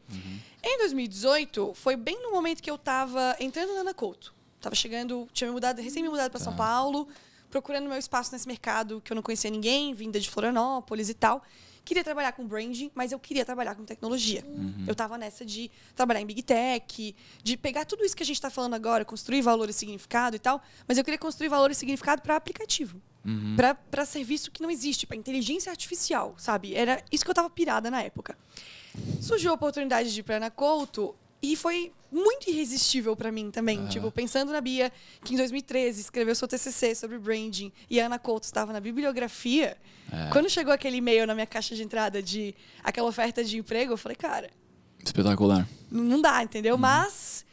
[0.63, 4.33] Em 2018, foi bem no momento que eu tava entrando na Ana Couto.
[4.59, 7.07] Tava chegando, tinha me mudado, recém me mudado para São Paulo,
[7.51, 11.43] procurando meu espaço nesse mercado que eu não conhecia ninguém, vinda de Florianópolis e tal.
[11.83, 14.43] Queria trabalhar com branding, mas eu queria trabalhar com tecnologia.
[14.87, 18.35] Eu tava nessa de trabalhar em Big Tech, de pegar tudo isso que a gente
[18.35, 21.75] está falando agora, construir valor e significado e tal, mas eu queria construir valor e
[21.75, 23.01] significado para aplicativo.
[23.89, 26.73] Para serviço que não existe, para inteligência artificial, sabe?
[26.75, 28.35] Era isso que eu tava pirada na época.
[29.21, 33.87] Surgiu a oportunidade de ir para Ana Couto e foi muito irresistível para mim também.
[33.87, 34.91] Tipo, pensando na Bia,
[35.23, 39.77] que em 2013 escreveu seu TCC sobre branding e a Ana Couto estava na bibliografia.
[40.31, 43.97] Quando chegou aquele e-mail na minha caixa de entrada de aquela oferta de emprego, eu
[43.97, 44.49] falei, cara,
[45.03, 45.67] Espetacular.
[45.89, 46.77] não dá, entendeu?
[46.77, 47.45] Mas.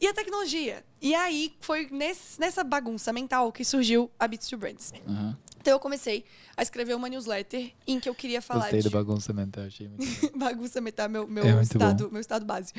[0.00, 0.84] E a tecnologia?
[1.00, 4.92] E aí foi nesse- nessa bagunça mental que surgiu a Beats to Brands.
[5.08, 5.36] Aham.
[5.64, 8.92] Então eu comecei a escrever uma newsletter em que eu queria falar Gostei de do
[8.92, 10.04] bagunça mental, achei muito
[10.38, 12.78] bagunça mental, meu, meu, É estado, meu estado básico.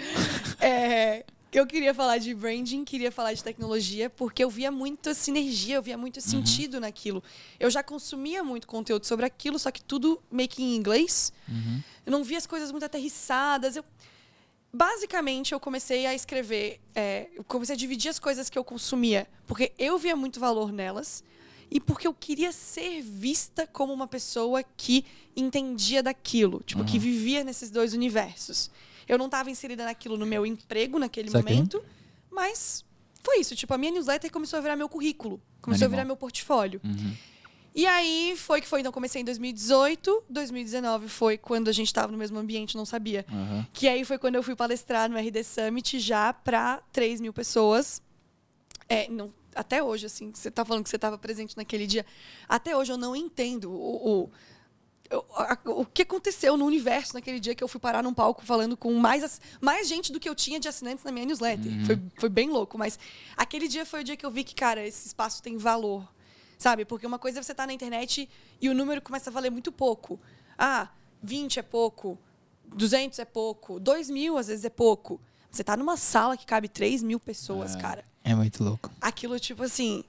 [0.60, 5.78] É, eu queria falar de branding, queria falar de tecnologia, porque eu via muita sinergia,
[5.78, 7.24] eu via muito sentido naquilo.
[7.60, 11.34] Eu já consumia muito conteúdo sobre aquilo, só que tudo meio que em inglês.
[12.06, 13.76] Eu não via as coisas muito aterrissadas.
[13.76, 13.84] Eu,
[14.72, 19.28] basicamente, eu comecei a escrever, é, eu comecei a dividir as coisas que eu consumia,
[19.48, 21.24] porque eu via muito valor nelas
[21.70, 27.44] e porque eu queria ser vista como uma pessoa que entendia daquilo, tipo, que vivia
[27.44, 28.70] nesses dois universos.
[29.08, 31.56] Eu não estava inserida naquilo no meu emprego naquele Saquei.
[31.56, 31.84] momento,
[32.32, 32.84] mas
[33.24, 33.56] foi isso.
[33.56, 35.88] Tipo, a minha newsletter começou a virar meu currículo, começou Animal.
[35.88, 36.82] a virar meu portfólio.
[36.84, 37.14] Uhum.
[37.76, 38.80] E aí foi que foi.
[38.80, 40.24] Então, comecei em 2018.
[40.30, 43.26] 2019 foi quando a gente estava no mesmo ambiente, não sabia.
[43.30, 43.68] Aham.
[43.74, 48.02] Que aí foi quando eu fui palestrar no RD Summit já para 3 mil pessoas.
[48.88, 52.06] É, não, até hoje, assim, você tá falando que você estava presente naquele dia.
[52.48, 54.24] Até hoje eu não entendo o,
[55.12, 58.44] o, a- o que aconteceu no universo naquele dia que eu fui parar num palco
[58.46, 61.72] falando com mais, mais gente do que eu tinha de assinantes na minha newsletter.
[61.86, 63.00] Foi, foi bem louco, mas
[63.38, 66.08] aquele dia foi o dia que eu vi que, cara, esse espaço tem valor.
[66.58, 66.86] Sabe?
[66.86, 68.30] Porque uma coisa é você estar na internet
[68.62, 70.20] e o número começa a valer muito pouco.
[70.58, 70.88] Ah,
[71.22, 72.18] 20 é pouco,
[72.74, 75.20] 200 é pouco, 2 mil às vezes é pouco.
[75.52, 78.06] Você tá numa sala que cabe 3 mil pessoas, cara.
[78.26, 78.92] É muito louco.
[79.00, 80.04] Aquilo, tipo assim.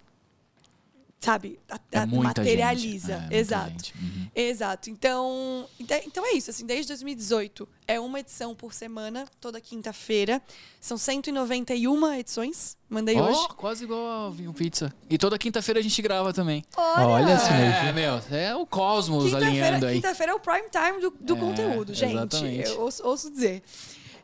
[1.19, 1.59] Sabe?
[1.71, 3.07] A- É a- muita materializa.
[3.09, 3.17] gente.
[3.17, 3.71] É, muita Exato.
[3.71, 3.95] gente.
[3.99, 4.29] Uhum.
[4.35, 4.91] Exato.
[4.91, 6.51] Então, então, então é isso.
[6.51, 10.41] Assim, desde 2018 é uma edição por semana, toda quinta-feira.
[10.81, 12.77] São 191 edições.
[12.89, 13.49] Mandei Ó, hoje.
[13.57, 14.93] quase igual a Vinho Pizza.
[15.11, 16.65] E toda quinta-feira a gente grava também.
[16.77, 19.97] Olha essa É, meu, é o cosmos alinhando aí.
[19.97, 22.13] quinta-feira é o prime time do, do É, conteúdo, gente.
[22.13, 22.69] exatamente.
[22.71, 23.63] Eu ouço, ouço dizer.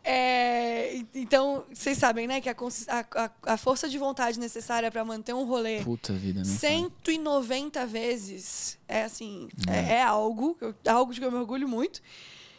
[0.04, 2.56] É, então, vocês sabem, né, que a,
[2.88, 6.44] a- a- força de vontade necessária para manter um rolê Puta vida, né?
[6.44, 12.02] 190 vezes é assim, é, é algo, eu- algo de que eu me orgulho muito.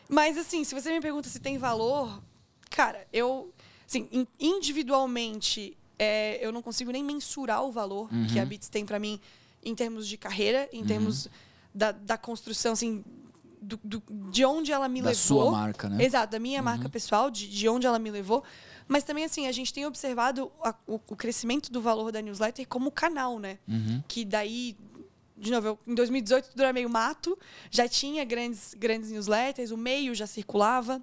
[0.09, 2.21] Mas assim, se você me pergunta se tem valor,
[2.69, 3.53] cara, eu
[3.85, 8.85] assim, in- individualmente é, eu não consigo nem mensurar o valor que a Beats tem
[8.85, 9.19] para mim
[9.63, 11.27] em termos de carreira, em termos
[11.73, 13.03] da, da construção assim
[13.63, 15.21] do- do- de onde ela me Da levou.
[15.43, 16.03] sua marca, né?
[16.03, 18.43] Exato, da minha marca pessoal, de, de onde ela me levou.
[18.87, 22.67] Mas também, assim, a gente tem observado a- o, o crescimento do valor da newsletter
[22.67, 23.57] como canal, né?
[23.67, 24.03] Uhum.
[24.07, 24.75] Que daí,
[25.37, 27.37] de novo, eu- em 2018 tudo era meio mato,
[27.71, 31.01] já tinha grandes, grandes newsletters, o meio já circulava.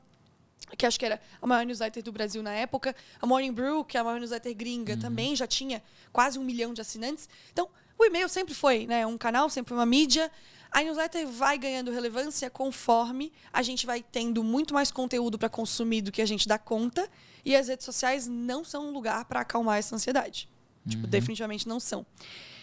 [0.76, 2.94] Que acho que era a maior newsletter do Brasil na época.
[3.20, 5.82] A Morning Brew, que é a maior newsletter gringa, também já tinha
[6.12, 7.28] quase um milhão de assinantes.
[7.52, 10.30] Então, o e-mail sempre foi né, um canal, sempre uma mídia.
[10.70, 16.00] A newsletter vai ganhando relevância conforme a gente vai tendo muito mais conteúdo para consumir
[16.00, 17.08] do que a gente dá conta.
[17.44, 20.48] E as redes sociais não são um lugar para acalmar essa ansiedade.
[20.88, 22.06] Tipo, definitivamente não são.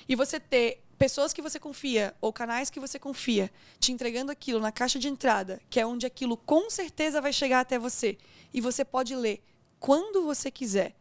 [0.08, 4.60] E você ter pessoas que você confia ou canais que você confia te entregando aquilo
[4.60, 8.18] na caixa de entrada, que é onde aquilo com certeza vai chegar até você,
[8.54, 9.42] e você pode ler
[9.80, 10.96] quando você quiser,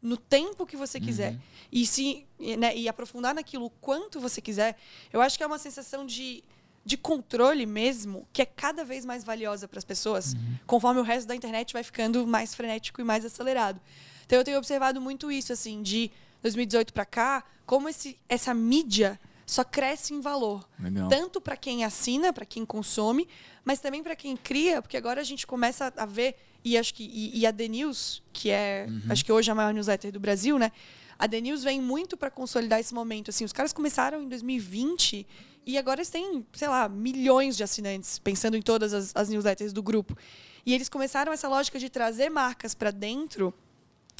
[0.00, 1.38] no tempo que você quiser,
[1.70, 2.26] e se
[2.58, 4.76] né, e aprofundar naquilo o quanto você quiser,
[5.12, 6.42] eu acho que é uma sensação de
[6.84, 10.34] de controle mesmo, que é cada vez mais valiosa para as pessoas,
[10.66, 13.80] conforme o resto da internet vai ficando mais frenético e mais acelerado.
[14.26, 16.10] Então eu tenho observado muito isso assim, de
[16.42, 20.68] 2018 para cá, como esse, essa mídia só cresce em valor.
[20.78, 21.08] Legal.
[21.08, 23.28] Tanto para quem assina, para quem consome,
[23.64, 27.04] mas também para quem cria, porque agora a gente começa a ver, e acho que
[27.04, 30.18] e, e a The News, que é, acho que hoje é a maior newsletter do
[30.18, 30.72] Brasil, né?
[31.18, 33.28] A The News vem muito para consolidar esse momento.
[33.28, 35.24] Assim, os caras começaram em 2020
[35.64, 39.72] e agora eles têm, sei lá, milhões de assinantes, pensando em todas as, as newsletters
[39.72, 40.16] do grupo.
[40.64, 43.54] E eles começaram essa lógica de trazer marcas para dentro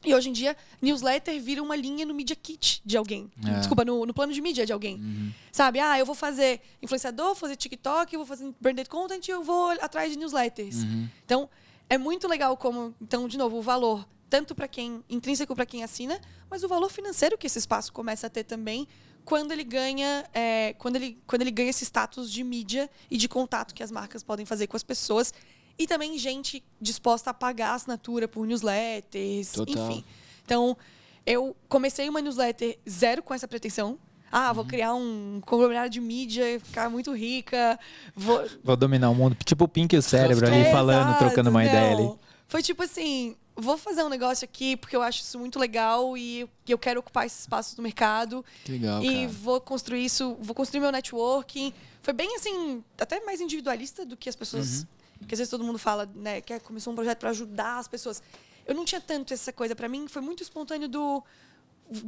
[0.05, 3.31] e hoje em dia, newsletter vira uma linha no Media Kit de alguém.
[3.47, 3.59] É.
[3.59, 5.33] Desculpa, no, no plano de mídia de alguém.
[5.53, 5.79] Sabe?
[5.79, 10.11] Ah, eu vou fazer influenciador, vou fazer TikTok, vou fazer branded content, eu vou atrás
[10.11, 10.79] de newsletters.
[11.25, 11.49] Então,
[11.89, 15.85] é muito legal como, então, de novo, o valor, tanto para quem, intrínseco para quem
[15.85, 16.21] assina,
[16.51, 18.89] mas o valor financeiro que esse espaço começa a ter também
[19.25, 23.29] quando ele ganha, é, quando, ele, quando ele ganha esse status de mídia e de
[23.29, 25.33] contato que as marcas podem fazer com as pessoas.
[25.79, 29.75] E também gente disposta a pagar a assinatura por newsletters, Total.
[29.91, 30.05] enfim.
[30.45, 30.77] Então,
[31.25, 33.99] eu comecei uma newsletter zero com essa pretensão.
[34.31, 34.55] Ah, Uhum.
[34.55, 37.79] vou criar um conglomerado de mídia, ficar muito rica.
[38.15, 38.43] Vou...
[38.65, 39.37] Vou dominar o mundo.
[39.45, 42.11] Tipo o Pink e o cérebro ali É, falando, exato, trocando uma ideia não.
[42.11, 42.19] ali.
[42.49, 46.49] Foi tipo assim, vou fazer um negócio aqui porque eu acho isso muito legal e
[46.67, 48.45] eu quero ocupar esse espaço do mercado.
[48.65, 49.29] Que legal, e cara.
[49.29, 51.73] vou construir isso, vou construir meu networking.
[52.03, 54.81] Foi bem assim, até mais individualista do que as pessoas.
[54.81, 54.87] Uhum.
[55.19, 58.23] Porque às vezes todo mundo fala, né, que começou um projeto para ajudar as pessoas.
[58.67, 59.75] Eu não tinha tanto essa coisa.
[59.75, 61.23] Para mim, foi muito espontâneo do.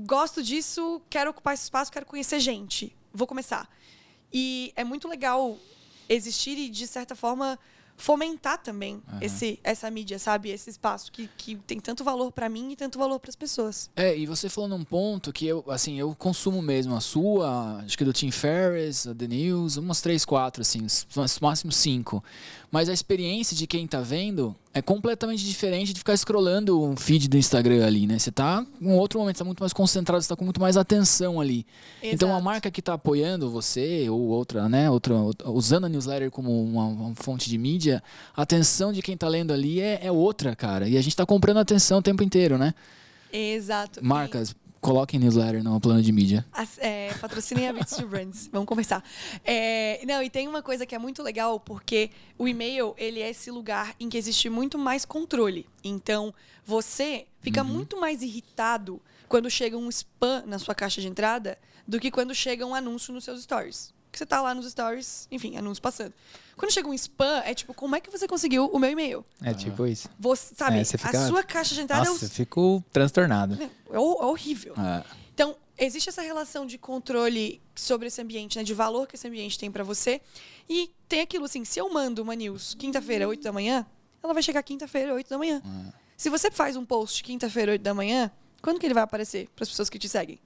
[0.07, 2.95] Gosto disso, quero ocupar esse espaço, quero conhecer gente.
[3.13, 3.69] Vou começar.
[4.33, 5.59] E é muito legal
[6.09, 7.59] existir e, de certa forma,
[7.97, 10.51] fomentar também esse, essa mídia, sabe?
[10.51, 13.91] Esse espaço que, que tem tanto valor para mim e tanto valor para as pessoas.
[13.97, 17.97] É, e você falou num ponto que eu, assim, eu consumo mesmo a sua, acho
[17.97, 20.87] que do Tim Ferriss, a The News, umas três, quatro, assim,
[21.41, 22.23] máximo cinco.
[22.71, 27.29] Mas a experiência de quem tá vendo é completamente diferente de ficar scrollando um feed
[27.29, 28.19] do Instagram ali, né?
[28.19, 30.77] Você tá em um outro momento, tá muito mais concentrado, você tá com muito mais
[30.77, 31.65] atenção ali.
[32.03, 32.45] Então a Exato.
[32.45, 35.15] marca que tá apoiando você, ou outra, né, outra,
[35.45, 38.03] usando a newsletter como uma, uma fonte de mídia,
[38.37, 40.89] a atenção de quem tá lendo ali é, é outra, cara.
[40.89, 42.75] E a gente tá comprando atenção o tempo inteiro, né?
[43.33, 44.05] Exato.
[44.05, 46.45] Marcas, coloquem newsletter no plano de mídia.
[46.53, 48.49] As- é, patrocinem a Beats to Brands.
[48.53, 49.03] Vamos conversar.
[49.43, 53.31] É, não, e tem uma coisa que é muito legal, porque o e-mail, ele é
[53.31, 55.67] esse lugar em que existe muito mais controle.
[55.83, 56.35] Então,
[56.67, 61.59] você fica muito mais irritado quando chega um spam na sua caixa de entrada
[61.89, 63.93] do que quando chega um anúncio nos seus stories.
[64.05, 66.13] Porque você tá lá nos stories, enfim, anúncio passando.
[66.57, 69.25] Quando chega um spam, é tipo, como é que você conseguiu o meu e-mail?
[69.43, 70.09] É tipo isso.
[70.19, 73.55] Você, sabe, É, você fica- a sua caixa de entrada Nossa, é, eu fico transtornado.
[73.63, 74.75] é ho- é horrível.
[74.79, 75.05] É.
[75.35, 78.63] Então, existe essa relação de controle sobre esse ambiente, né?
[78.65, 80.21] De valor que esse ambiente tem pra você.
[80.69, 83.85] E tem aquilo assim, se eu mando uma news quinta-feira, 8 da manhã,
[84.23, 85.61] ela vai chegar quinta-feira, 8 da manhã.
[86.17, 88.31] Se você faz um post quinta-feira, 8 da manhã,
[88.63, 90.39] quando que ele vai aparecer para as pessoas que te seguem?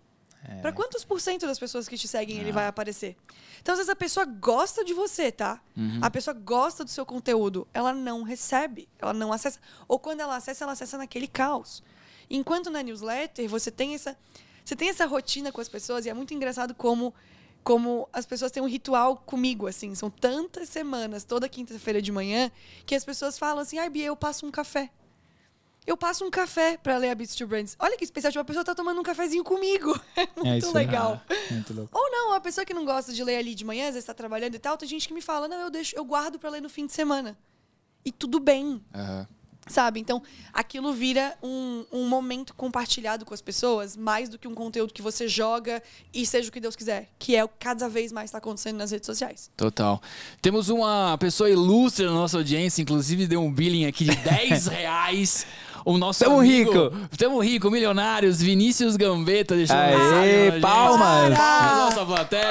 [0.62, 3.16] Pra quantos por cento das pessoas que te seguem ele vai aparecer?
[3.61, 5.61] Então, às vezes a pessoa gosta de você, tá?
[6.01, 7.66] A pessoa gosta do seu conteúdo.
[7.74, 9.61] Ela não recebe, ela não acessa.
[9.86, 11.82] Ou quando ela acessa, ela acessa naquele caos.
[12.30, 14.16] Enquanto na newsletter você tem essa,
[14.64, 17.14] você tem essa rotina com as pessoas e é muito engraçado como
[17.64, 19.95] como as pessoas têm um ritual comigo, assim.
[19.95, 22.51] São tantas semanas, toda quinta-feira de manhã,
[22.86, 24.91] que as pessoas falam assim, ai, Bia, eu passo um café.
[25.89, 27.74] Eu passo um café pra ler a Beats to Brands.
[27.78, 29.99] Olha que especial, tipo, a pessoa tá tomando um cafezinho comigo.
[30.14, 30.86] É muito É isso aí.
[30.86, 31.20] legal.
[31.51, 31.99] Muito louco.
[31.99, 34.12] Ou não, a pessoa que não gosta de ler ali de manhã, às vezes tá
[34.12, 36.61] trabalhando e tal, tem gente que me fala, não, eu deixo, eu guardo pra ler
[36.61, 37.39] no fim de semana.
[38.05, 38.84] E tudo bem.
[38.95, 39.26] Aham.
[39.66, 40.01] Sabe?
[40.01, 44.95] Então, aquilo vira um, um momento compartilhado com as pessoas, mais do que um conteúdo
[44.95, 45.82] que você joga
[46.12, 48.78] e seja o que Deus quiser, que é o que cada vez mais está acontecendo
[48.78, 49.51] nas redes sociais.
[49.59, 50.01] Total.
[50.41, 55.47] Temos uma pessoa ilustre na nossa audiência, inclusive deu um billing aqui de 10 reais.
[55.89, 57.09] O nosso Tamo amigo, rico.
[57.16, 60.61] Tamo rico, milionários, Vinícius Gambetta deixou uma Aê, gente.
[60.61, 61.30] palmas.
[61.30, 62.43] Nossa plateia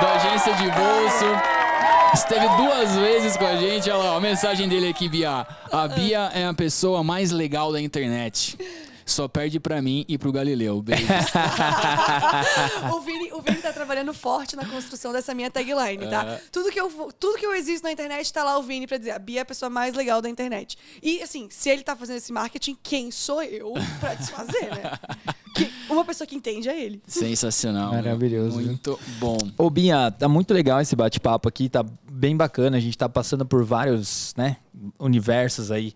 [0.00, 1.24] da agência de bolso.
[2.12, 3.88] Esteve duas vezes com a gente.
[3.88, 5.46] Olha lá, a mensagem dele aqui, Bia.
[5.70, 8.58] A Bia é a pessoa mais legal da internet.
[9.10, 10.80] Só perde pra mim e pro Galileu.
[10.80, 11.08] Beijos.
[12.94, 16.24] o, Vini, o Vini tá trabalhando forte na construção dessa minha tagline, tá?
[16.24, 16.40] É.
[16.52, 16.88] Tudo, que eu,
[17.18, 19.42] tudo que eu existo na internet tá lá o Vini pra dizer a Bia é
[19.42, 20.78] a pessoa mais legal da internet.
[21.02, 24.92] E assim, se ele tá fazendo esse marketing, quem sou eu pra desfazer, né?
[25.52, 27.02] Que uma pessoa que entende é ele.
[27.08, 27.92] Sensacional.
[27.92, 28.02] meu.
[28.02, 28.66] Maravilhoso, viu?
[28.68, 29.36] Muito bom.
[29.58, 32.76] Ô, Binha, tá muito legal esse bate-papo aqui, tá bem bacana.
[32.76, 34.58] A gente tá passando por vários, né,
[34.98, 35.92] universos aí.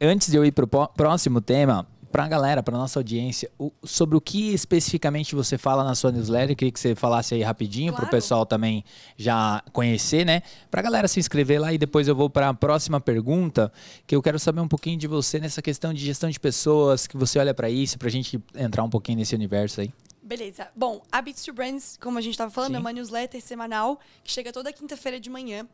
[0.00, 1.86] Antes de eu ir pro próximo tema,
[2.16, 6.56] pra galera, pra nossa audiência, o- sobre o que especificamente você fala na sua newsletter,
[6.56, 8.10] queria que você falasse aí rapidinho pro Claro.
[8.10, 8.82] pessoal também
[9.18, 10.40] já conhecer, né?
[10.70, 13.70] Pra galera se inscrever lá e depois eu vou pra próxima pergunta,
[14.06, 17.18] que eu quero saber um pouquinho de você nessa questão de gestão de pessoas, que
[17.18, 19.92] você olha pra isso, pra gente entrar um pouquinho nesse universo aí.
[20.22, 20.68] Beleza.
[20.74, 22.76] Bom, a Beats to Brands, como a gente estava falando, Sim.
[22.76, 25.66] é uma newsletter semanal que chega toda quinta-feira de manhã.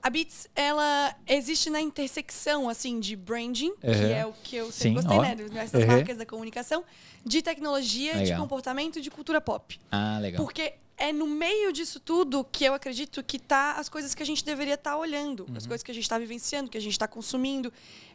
[0.00, 4.12] A Beats, ela existe na intersecção, assim, de branding, que Uhum.
[4.12, 5.22] é o que eu Sim, sempre gostei, ó.
[5.22, 5.34] né?
[5.34, 5.86] das Uhum.
[5.86, 6.84] marcas da comunicação,
[7.24, 8.40] de tecnologia, de Legal.
[8.40, 9.78] comportamento e de cultura pop.
[9.90, 10.42] Ah, legal.
[10.44, 14.26] Porque é no meio disso tudo que eu acredito que tá as coisas que a
[14.26, 15.68] gente deveria estar olhando, as Uhum.
[15.68, 17.72] coisas que a gente está vivenciando, que a gente está consumindo.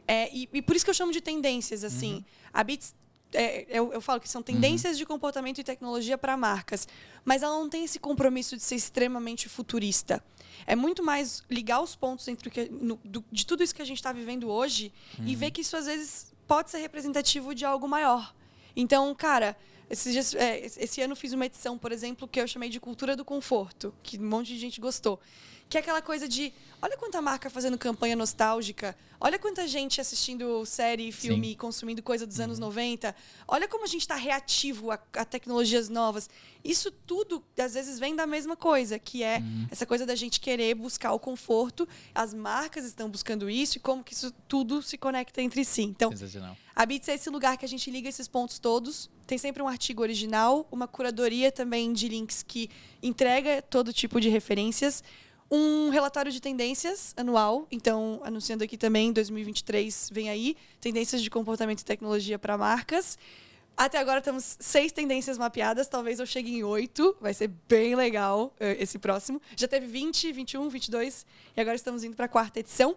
[0.08, 2.16] É, e, e por isso que eu chamo de tendências, assim.
[2.16, 2.24] Uhum.
[2.54, 2.96] A Beats,
[3.34, 6.88] é, eu, eu falo que são tendências de comportamento e tecnologia para marcas,
[7.26, 10.24] mas ela não tem esse compromisso de ser extremamente futurista.
[10.66, 13.86] É muito mais ligar os pontos entre que, no- do- de tudo isso que a
[13.86, 14.92] gente está vivendo hoje
[15.26, 18.34] e ver que isso às vezes pode ser representativo de algo maior.
[18.76, 19.56] Então, cara,
[19.90, 23.24] dias- é, esse ano fiz uma edição, por exemplo, que eu chamei de Cultura do
[23.24, 25.20] Conforto, que um monte de gente gostou.
[25.74, 30.64] Que é aquela coisa de, olha quanta marca fazendo campanha nostálgica, olha quanta gente assistindo
[30.68, 31.56] série, filme, Sim.
[31.56, 33.16] consumindo coisa dos anos 90,
[33.48, 36.30] olha como a gente está reativo a, a tecnologias novas.
[36.64, 40.76] Isso tudo, às vezes, vem da mesma coisa, que é essa coisa da gente querer
[40.76, 45.42] buscar o conforto, as marcas estão buscando isso e como que isso tudo se conecta
[45.42, 45.82] entre si.
[45.82, 46.12] Então,
[46.76, 49.10] a Bits é esse lugar que a gente liga esses pontos todos.
[49.26, 52.70] Tem sempre um artigo original, uma curadoria também de links que
[53.02, 55.04] entrega todo tipo de referências.
[55.56, 57.68] Um relatório de tendências anual.
[57.72, 60.58] Então, anunciando aqui também, 2023 vem aí.
[60.82, 63.20] Tendências de comportamento e tecnologia para marcas.
[63.78, 65.88] Até agora temos seis tendências mapeadas.
[65.88, 67.16] Talvez eu chegue em oito.
[67.22, 69.40] Vai ser bem legal eh, esse próximo.
[69.56, 71.24] Já teve 20, 21, 22.
[71.56, 72.96] E agora estamos indo para a quarta edição.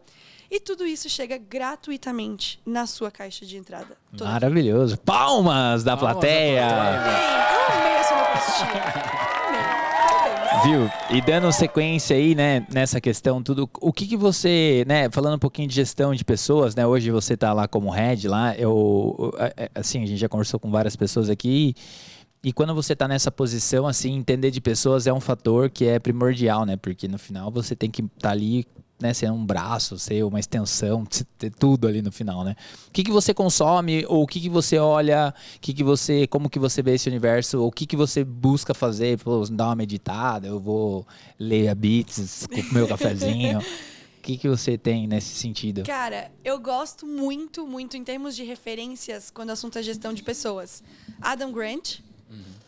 [0.50, 3.98] E tudo isso chega gratuitamente na sua caixa de entrada.
[4.16, 4.96] Toda Maravilhoso.
[4.98, 6.68] Palmas da Palmas da plateia.
[6.68, 7.52] plateia.
[7.52, 9.86] Eu amei essa.
[10.66, 10.90] Viu?
[11.10, 15.38] E dando sequência aí, né, nessa questão, tudo, o que que você, né, falando um
[15.38, 19.54] pouquinho de gestão de pessoas, né, hoje você tá lá como head lá, eu, é,
[19.56, 21.72] é, assim, a gente já conversou com várias pessoas aqui,
[22.42, 26.00] e quando você tá nessa posição, assim, entender de pessoas é um fator que é
[26.00, 28.66] primordial, né, porque no final você tem que estar ali,
[29.01, 31.05] né, ser um braço, ser uma extensão,
[31.38, 32.57] ter tudo ali no final, né.
[32.88, 36.49] O que que você consome, ou o que que você olha, que que você, como
[36.49, 39.76] que você vê esse universo, ou o que que você busca fazer, pô, dar uma
[39.76, 41.07] meditada, eu vou
[41.38, 43.61] ler a Beats com o meu cafezinho.
[44.16, 45.84] O que que você tem nesse sentido?
[45.84, 50.20] Cara, eu gosto muito, muito em termos de referências quando o assunto é gestão de
[50.20, 50.82] pessoas.
[51.22, 52.01] Adam Grant,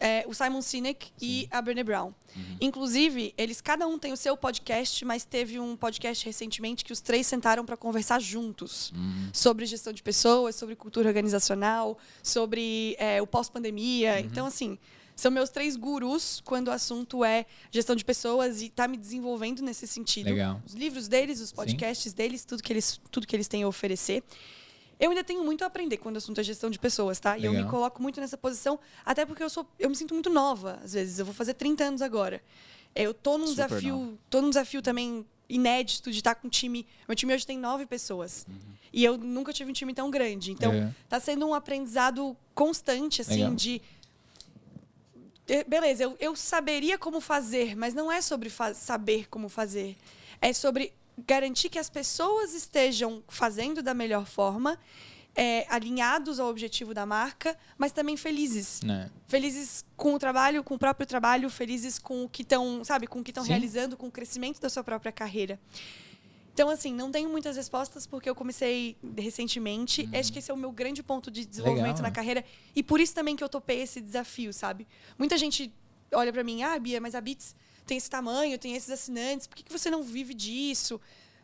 [0.01, 2.13] é, o Simon Sinek e a Brené Brown.
[2.61, 7.01] Inclusive, eles cada um tem o seu podcast, mas teve um podcast recentemente que os
[7.01, 8.93] três sentaram para conversar juntos
[9.33, 14.21] sobre gestão de pessoas, sobre cultura organizacional, sobre é, o pós-pandemia.
[14.21, 14.79] Então, assim,
[15.19, 19.63] são meus três gurus quando o assunto é gestão de pessoas e tá me desenvolvendo
[19.63, 20.27] nesse sentido.
[20.27, 20.63] Legal.
[20.65, 24.23] Os livros deles, os podcasts deles, tudo que eles, tudo que eles têm a oferecer.
[25.01, 27.39] Eu ainda tenho muito a aprender quando o assunto é gestão de pessoas, tá?
[27.39, 27.71] E eu me Legal.
[27.71, 31.19] coloco muito nessa posição, até porque eu sou, eu me sinto muito nova, às vezes.
[31.19, 32.43] Eu vou fazer 30 anos agora.
[32.95, 34.19] Eu tô num Super desafio, nova.
[34.29, 36.85] tô num desafio também inédito de estar com um time.
[37.07, 38.45] Meu time hoje tem nove pessoas.
[38.93, 40.51] E eu nunca tive um time tão grande.
[40.51, 40.93] Então, Uhum.
[41.09, 43.55] tá sendo um aprendizado constante, assim, Legal.
[43.55, 43.81] de.
[45.67, 49.97] Beleza, eu, eu saberia como fazer, mas não é sobre fa- saber como fazer.
[50.43, 50.93] É sobre
[51.27, 54.79] garantir que as pessoas estejam fazendo da melhor forma,
[55.35, 58.83] eh, alinhados ao objetivo da marca, mas também felizes.
[58.83, 59.11] Né?
[59.27, 63.21] Felizes com o trabalho, com o próprio trabalho, felizes com o que estão, sabe, com
[63.21, 65.59] o que estão realizando, com o crescimento da sua própria carreira.
[66.53, 70.03] Então, assim, não tenho muitas respostas porque eu comecei recentemente.
[70.03, 70.19] Uhum.
[70.19, 72.15] Acho que esse é o meu grande ponto de desenvolvimento Legal, na né?
[72.15, 72.45] carreira.
[72.75, 74.85] E por isso também que eu topei esse desafio, sabe?
[75.17, 75.73] Muita gente
[76.13, 77.55] olha pra mim, ah, Bia, mas a Beats
[77.89, 81.01] tem esse tamanho, tem esses assinantes, por que, que você não vive disso?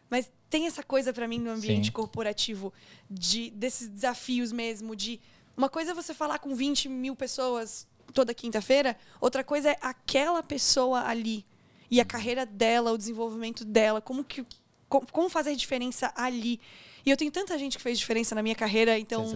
[0.08, 1.92] Mas tem essa coisa pra mim no ambiente Sim.
[1.92, 2.72] corporativo,
[3.10, 5.20] de, desses desafios mesmo, de.
[5.56, 10.42] Uma coisa é você falar com 20 mil pessoas toda quinta-feira, outra coisa é aquela
[10.42, 11.44] pessoa ali.
[11.90, 14.44] E a carreira dela, o desenvolvimento dela, como que.
[14.88, 16.60] Como, fazer diferença ali.
[17.04, 19.34] E eu tenho tanta gente que fez diferença na minha carreira, então.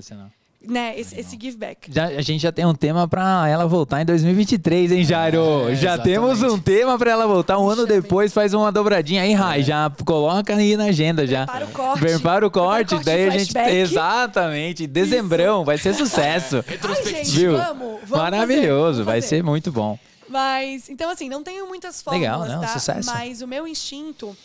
[0.67, 1.93] Né, esse, esse give back.
[1.93, 5.69] Já, a gente já tem um tema pra ela voltar em 2023, hein, Jairo?
[5.69, 6.03] É, já exatamente.
[6.03, 7.59] temos um tema pra ela voltar.
[7.59, 9.63] Um ano depois faz uma dobradinha aí, Rai.
[9.63, 11.47] Já coloca aí na agenda já.
[11.47, 12.01] Prepara o corte.
[12.01, 13.71] Prepara o corte, Prepara o daí a corte gente.
[13.77, 14.87] Exatamente.
[14.87, 16.65] Dezembrão, vai ser sucesso.
[16.69, 17.57] Ai, gente, Viu?
[17.57, 19.99] vamos, vamos Maravilhoso, fazer, vamos vai ser muito bom.
[20.29, 22.69] Mas, então assim, não tenho muitas fórmulas, Legal, não, tá?
[22.69, 23.11] sucesso.
[23.11, 24.37] Mas o meu instinto,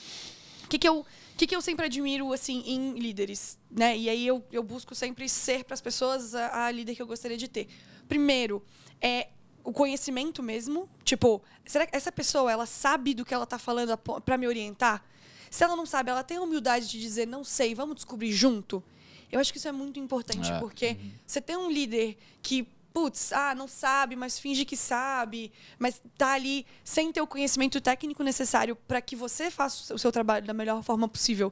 [0.64, 1.06] o que que eu,
[1.44, 3.98] que que eu sempre admiro, assim, em líderes, né?
[3.98, 7.08] E aí eu, eu busco sempre ser para as pessoas a, a líder que eu
[7.08, 7.68] gostaria de ter.
[8.08, 8.64] Primeiro,
[9.02, 9.28] é
[9.64, 10.90] o conhecimento mesmo.
[11.04, 15.04] Tipo, será que essa pessoa, ela sabe do que ela tá falando para me orientar?
[15.50, 18.84] Se ela não sabe, ela tem a humildade de dizer, não sei, vamos descobrir junto?
[19.32, 20.60] Eu acho que isso é muito importante, É.
[20.60, 26.00] porque você tem um líder que, putz, ah, não sabe, mas finge que sabe, mas
[26.18, 30.46] tá ali sem ter o conhecimento técnico necessário para que você faça o seu trabalho
[30.46, 31.52] da melhor forma possível.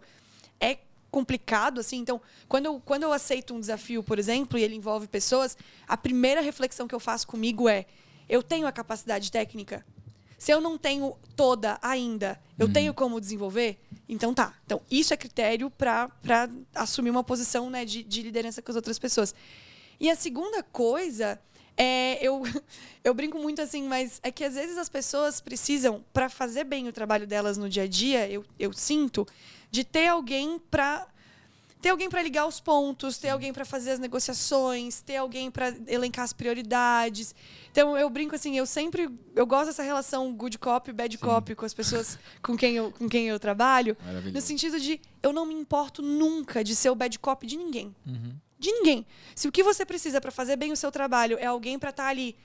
[0.60, 0.78] É
[1.10, 1.98] complicado, assim.
[1.98, 5.98] Então, quando eu, quando eu aceito um desafio, por exemplo, e ele envolve pessoas, a
[5.98, 7.86] primeira reflexão que eu faço comigo é:
[8.30, 9.84] eu tenho a capacidade técnica?
[10.38, 13.80] Se eu não tenho toda ainda, eu tenho como desenvolver?
[14.10, 14.56] Então tá.
[14.66, 16.10] Então, isso é critério para
[16.74, 19.36] assumir uma posição né, de, de liderança com as outras pessoas.
[20.02, 21.40] E a segunda coisa
[21.78, 22.18] é.
[22.26, 22.42] Eu,
[23.06, 26.88] eu brinco muito assim, mas é que às vezes as pessoas precisam, para fazer bem
[26.88, 29.28] o trabalho delas no dia a dia, eu, eu sinto,
[29.70, 31.08] de ter alguém para
[31.80, 35.74] ter alguém para ligar os pontos, ter alguém para fazer as negociações, ter alguém para
[35.88, 37.34] elencar as prioridades.
[37.72, 41.66] Então eu brinco assim, eu sempre eu gosto dessa relação good cop, bad cop com
[41.66, 43.96] as pessoas com quem eu com quem eu trabalho,
[44.32, 47.96] no sentido de eu não me importo nunca de ser o bad cop de ninguém.
[48.06, 48.34] Uhum.
[48.62, 49.06] De ninguém.
[49.36, 52.08] Se o que você precisa para fazer bem o seu trabalho é alguém para estar
[52.08, 52.36] ali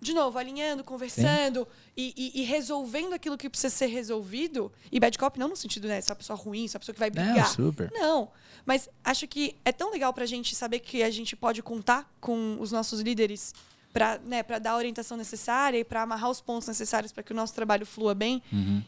[0.00, 1.66] de novo, alinhando, conversando
[1.96, 4.70] e, e- e resolvendo aquilo que precisa ser resolvido.
[4.92, 5.96] E bad cop não no sentido, né?
[5.96, 7.48] Essa é pessoa ruim, essa pessoa que vai Não, brigar.
[7.50, 7.90] super.
[7.92, 8.30] Não,
[8.66, 12.56] mas acho que é tão legal pra gente saber que a gente pode contar com
[12.60, 13.54] os nossos líderes
[13.94, 17.32] para né, pra dar a orientação necessária e para amarrar os pontos necessários para que
[17.32, 18.42] o nosso trabalho flua bem.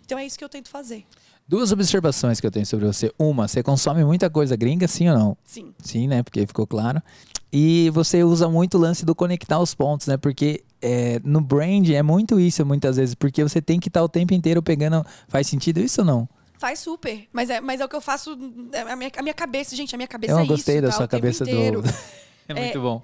[0.05, 1.07] Então é isso que eu tento fazer.
[1.49, 3.13] Duas observações que eu tenho sobre você.
[3.19, 5.37] Uma, você consome muita coisa gringa, sim ou não?
[5.45, 5.73] Sim.
[5.83, 6.23] Sim, né?
[6.23, 7.01] Porque ficou claro.
[7.53, 10.17] E você usa muito o lance do conectar os pontos, né?
[10.17, 14.09] Porque é, no brand é muito isso, muitas vezes, porque você tem que estar o
[14.09, 15.07] tempo inteiro pegando.
[15.29, 16.29] Faz sentido isso ou não?
[16.59, 17.29] Faz super.
[17.33, 18.37] Mas é, mas é o que eu faço.
[18.73, 20.83] é A minha, a minha cabeça, gente, a minha cabeça eu é não gostei isso.
[20.83, 20.97] da tá?
[20.97, 21.51] sua cabeça do.
[22.49, 23.03] é muito bom.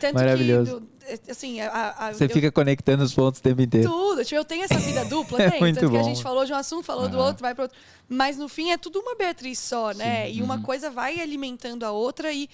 [0.00, 0.74] Tanto Maravilhoso.
[0.74, 0.97] Que, do- é,
[1.28, 3.88] assim, a- a- Você eu- fica conectando os pontos o tempo inteiro.
[3.88, 4.24] Tudo.
[4.24, 5.60] Tipo, eu tenho essa vida dupla, É tem.
[5.60, 6.08] muito Tanto que a bom.
[6.08, 7.26] gente falou de um assunto, falou do Aham.
[7.26, 7.78] outro, vai para outro.
[8.08, 10.30] Mas no fim é tudo uma Beatriz só, né?
[10.30, 12.48] E uma coisa vai alimentando a outra e.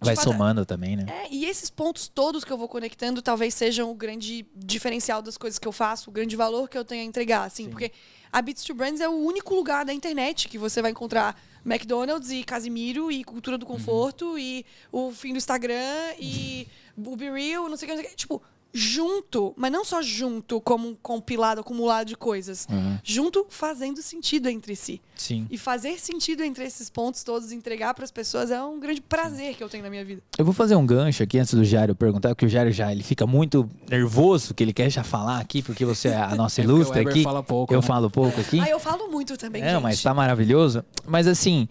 [0.00, 1.06] Vai fato, somando também, né?
[1.08, 5.36] É, e esses pontos todos que eu vou conectando talvez sejam o grande diferencial das
[5.36, 7.90] coisas que eu faço, o grande valor que eu tenho a entregar, assim, porque
[8.32, 11.36] a Beats to Brands é o único lugar da internet que você vai encontrar
[11.66, 16.68] McDonald's e Casimiro e cultura do conforto e o fim do Instagram e
[17.04, 18.16] o Be Real, não sei o que, não sei o que.
[18.16, 22.66] Tipo, junto, mas não só junto como um compilado, acumulado de coisas.
[23.02, 25.00] Junto fazendo sentido entre si.
[25.16, 25.46] Sim.
[25.50, 29.54] E fazer sentido entre esses pontos todos, entregar para as pessoas é um grande prazer
[29.56, 30.22] que eu tenho na minha vida.
[30.36, 33.02] Eu vou fazer um gancho aqui antes do Jairo perguntar, porque o Jairo já ele
[33.02, 36.64] fica muito nervoso, que ele quer já falar aqui, porque você é a nossa É
[36.64, 37.22] ilustre Weber aqui.
[37.22, 37.86] fala pouco, eu né?
[37.86, 38.60] falo pouco aqui.
[38.60, 39.82] Ah, eu falo muito também, Não, gente.
[39.82, 40.84] mas tá maravilhoso.
[41.06, 41.68] Mas assim,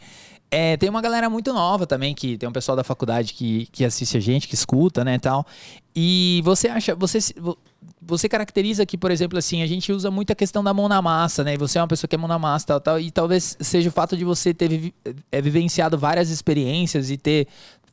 [0.50, 3.84] é, tem uma galera muito nova também, que tem um pessoal da faculdade que, que
[3.84, 5.46] assiste a gente, que escuta, né, tal.
[5.96, 7.20] E você acha, você,
[8.02, 11.02] você caracteriza que, por exemplo, assim, a gente usa muito a questão da mão na
[11.02, 11.56] massa, né?
[11.56, 13.00] E você é uma pessoa que é mão na massa, tal, tal.
[13.00, 14.94] E talvez seja o fato de você ter vivi-
[15.32, 17.48] é, vivenciado várias experiências e ter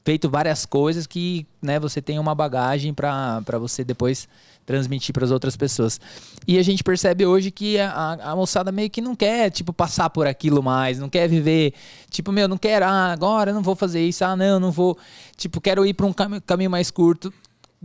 [0.05, 4.29] feito várias coisas que, né, você tem uma bagagem para você depois
[4.65, 6.01] transmitir para as outras pessoas.
[6.47, 10.11] E a gente percebe hoje que a, a moçada meio que não quer, tipo, passar
[10.11, 11.75] por aquilo mais, não quer viver,
[12.11, 14.99] tipo, meu, não quero, ah, agora não vou fazer isso, ah, não, não vou,
[15.37, 17.33] tipo, quero ir para um cami- caminho mais curto.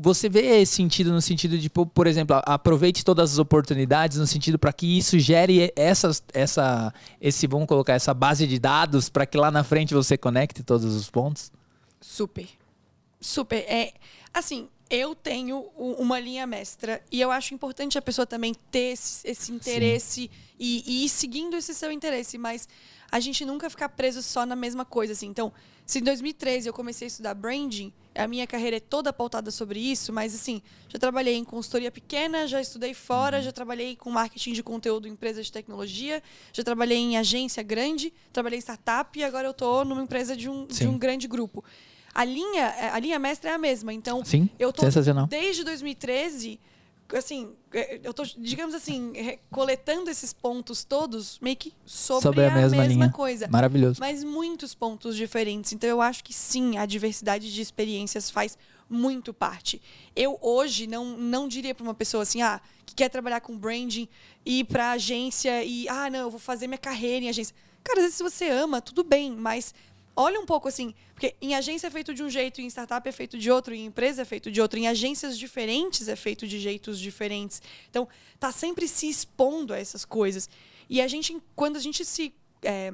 [0.02, 4.58] Você vê esse sentido no sentido de, por exemplo, aproveite todas as oportunidades no sentido
[4.58, 9.38] para que isso gere essas, essa, esse, vamos colocar, essa base de dados para que
[9.38, 11.52] lá na frente você conecte todos os pontos?
[12.00, 12.48] Super.
[13.20, 13.58] Super.
[13.68, 13.92] É,
[14.34, 17.02] assim, eu tenho uma linha mestra.
[17.12, 21.56] E eu acho importante a pessoa também ter esse, esse interesse e, e ir seguindo
[21.56, 22.68] esse seu interesse, mas
[23.12, 25.28] a gente nunca ficar preso só na mesma coisa, assim.
[25.28, 25.54] Então,
[25.86, 29.80] se em 2013 eu comecei a estudar branding, a minha carreira é toda pautada sobre
[29.80, 34.54] isso, mas assim, já trabalhei em consultoria pequena, já estudei fora, já trabalhei com marketing
[34.54, 36.22] de conteúdo em empresas de tecnologia,
[36.52, 40.50] já trabalhei em agência grande, trabalhei em startup e agora eu tô numa empresa de
[40.50, 41.64] um, de um grande grupo.
[42.14, 45.28] A linha, a linha mestra é a mesma, então Sim, eu tô sensacional.
[45.28, 46.60] desde 2013,
[47.18, 49.14] assim, eh, eu tô, digamos assim,
[49.52, 53.10] coletando esses pontos todos meio que sobre, Sobre a mesma linha.
[53.10, 53.48] coisa.
[53.48, 54.00] Maravilhoso.
[54.00, 55.74] Mas muitos pontos diferentes.
[55.74, 58.58] Então eu acho que sim, a diversidade de experiências faz
[58.90, 59.82] muito parte.
[60.16, 64.08] Eu hoje não, não diria para uma pessoa assim, ah, que quer trabalhar com branding,
[64.46, 67.56] ir para agência e, ah, não, eu vou fazer minha carreira em agência.
[67.84, 69.74] Cara, às vezes se você ama, tudo bem, mas
[70.22, 73.12] olha um pouco assim, porque em agência é feito de um jeito, em startup é
[73.12, 76.60] feito de outro, em empresa é feito de outro, em agências diferentes é feito de
[76.60, 77.62] jeitos diferentes.
[77.90, 78.08] Então,
[78.40, 80.50] tá sempre se expondo a essas coisas.
[80.90, 82.92] E a gente, quando a gente se é,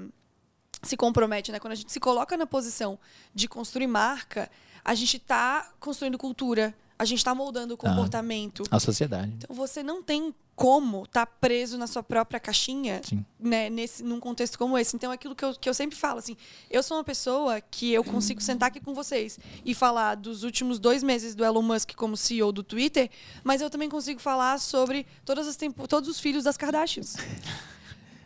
[0.83, 1.59] se compromete, né?
[1.59, 2.99] Quando a gente se coloca na posição
[3.33, 4.51] de construir marca,
[4.83, 7.89] a gente está construindo cultura, a gente está moldando o Tá.
[7.89, 8.63] comportamento.
[8.69, 9.33] A sociedade.
[9.37, 13.25] Então você não tem como estar preso na sua própria caixinha, Sim.
[13.37, 14.95] né, nesse, num contexto como esse.
[14.95, 16.37] Então é aquilo que eu, que eu sempre falo, assim,
[16.71, 20.79] eu sou uma pessoa que eu consigo sentar aqui com vocês e falar dos últimos
[20.79, 23.09] dois meses do Elon Musk como CEO do Twitter,
[23.43, 27.15] mas eu também consigo falar sobre todas as tempo, todos os filhos das Kardashians.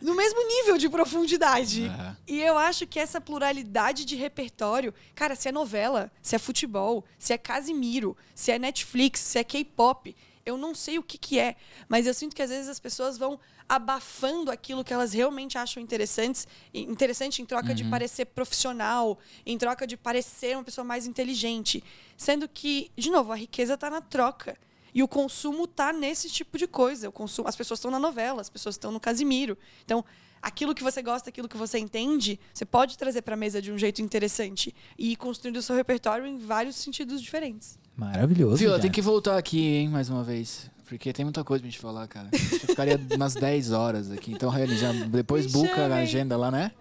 [0.00, 1.84] No mesmo nível de profundidade.
[1.84, 2.16] Aham.
[2.26, 7.04] E eu acho que essa pluralidade de repertório, cara, se é novela, se é futebol,
[7.18, 11.38] se é Casimiro, se é Netflix, se é K-pop, eu não sei o que, que
[11.38, 11.56] é,
[11.88, 13.38] mas eu sinto que às vezes as pessoas vão
[13.68, 19.86] abafando aquilo que elas realmente acham interessantes, interessante em troca de parecer profissional, em troca
[19.86, 21.84] de parecer uma pessoa mais inteligente,
[22.16, 24.58] sendo que, de novo, a riqueza está na troca.
[24.92, 27.08] E o consumo tá nesse tipo de coisa.
[27.08, 29.56] O consumo, as pessoas estão na novela, as pessoas estão no Casimiro.
[29.84, 30.04] Então,
[30.42, 33.70] aquilo que você gosta, aquilo que você entende, você pode trazer para a mesa de
[33.70, 37.78] um jeito interessante e ir construindo o seu repertório em vários sentidos diferentes.
[38.00, 38.56] Maravilhoso.
[38.56, 38.80] Viu, cara.
[38.80, 40.70] tem que voltar aqui, hein, mais uma vez.
[40.90, 42.28] Porque tem muita coisa pra gente falar, cara.
[42.32, 44.32] A gente ficaria umas 10 horas aqui.
[44.32, 46.72] Então, Rani, já depois Me buca a agenda lá, né?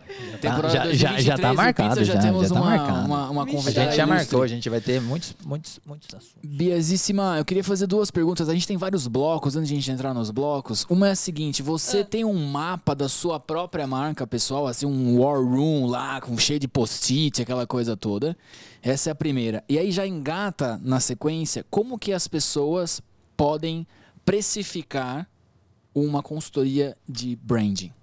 [0.41, 3.05] tá- já- já- já tá do marcado, Pizza, já, já temos já tá uma, marcado.
[3.05, 4.05] uma, uma A gente já ilustre.
[4.07, 6.39] marcou, a gente vai ter muitos, muitos, muitos assuntos.
[6.43, 8.49] Biasíssima, eu queria fazer duas perguntas.
[8.49, 10.87] A gente tem vários blocos, antes de a gente entrar nos blocos.
[10.89, 12.05] Uma é a seguinte: você Ah.
[12.05, 16.59] tem um mapa da sua própria marca pessoal, assim, um war room lá, com cheio
[16.59, 18.35] de post-it, aquela coisa toda.
[18.81, 19.63] Essa é a primeira.
[19.69, 23.01] E aí já engata na sequência como que as pessoas
[23.39, 23.87] podem
[24.25, 25.25] precificar
[25.95, 27.93] uma consultoria de branding.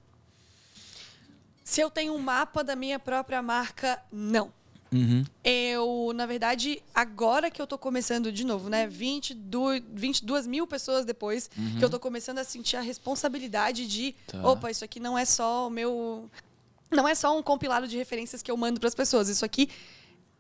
[1.63, 4.51] Se eu tenho um mapa da minha própria marca, não.
[4.91, 5.25] Uhum.
[5.45, 8.87] Eu, na verdade, agora que eu tô começando de novo, né?
[8.87, 14.41] 22, 22 mil pessoas depois, que eu tô começando a sentir a responsabilidade de, Tá.
[14.49, 16.31] opa, isso aqui não é só o meu.
[16.91, 19.29] Não é só um compilado de referências que eu mando para as pessoas.
[19.29, 19.69] Isso aqui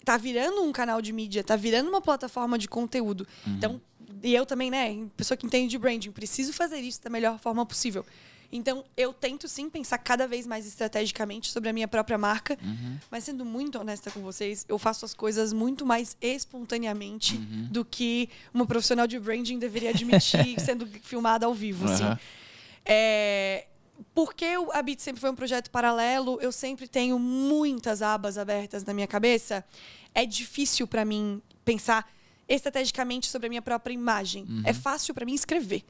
[0.06, 3.26] tá virando um canal de mídia, tá virando uma plataforma de conteúdo.
[3.44, 3.78] Então,
[4.22, 7.64] e eu também, né, pessoa que entende de branding, preciso fazer isso da melhor forma
[7.66, 8.04] possível.
[8.52, 12.56] Então, eu tento sim pensar cada vez mais estrategicamente sobre a minha própria marca,
[13.10, 17.36] mas sendo muito honesta com vocês, eu faço as coisas muito mais espontaneamente
[17.70, 22.04] do que uma profissional de branding deveria admitir sendo filmada ao vivo, assim.
[22.04, 22.18] Aham.
[22.84, 23.66] É,
[24.14, 28.84] porque o- a Bit sempre foi um projeto paralelo, eu sempre tenho muitas abas abertas
[28.84, 29.64] na minha cabeça.
[30.14, 32.08] É difícil para mim pensar
[32.48, 34.46] estrategicamente sobre a minha própria imagem.
[34.64, 35.84] É fácil para mim escrever.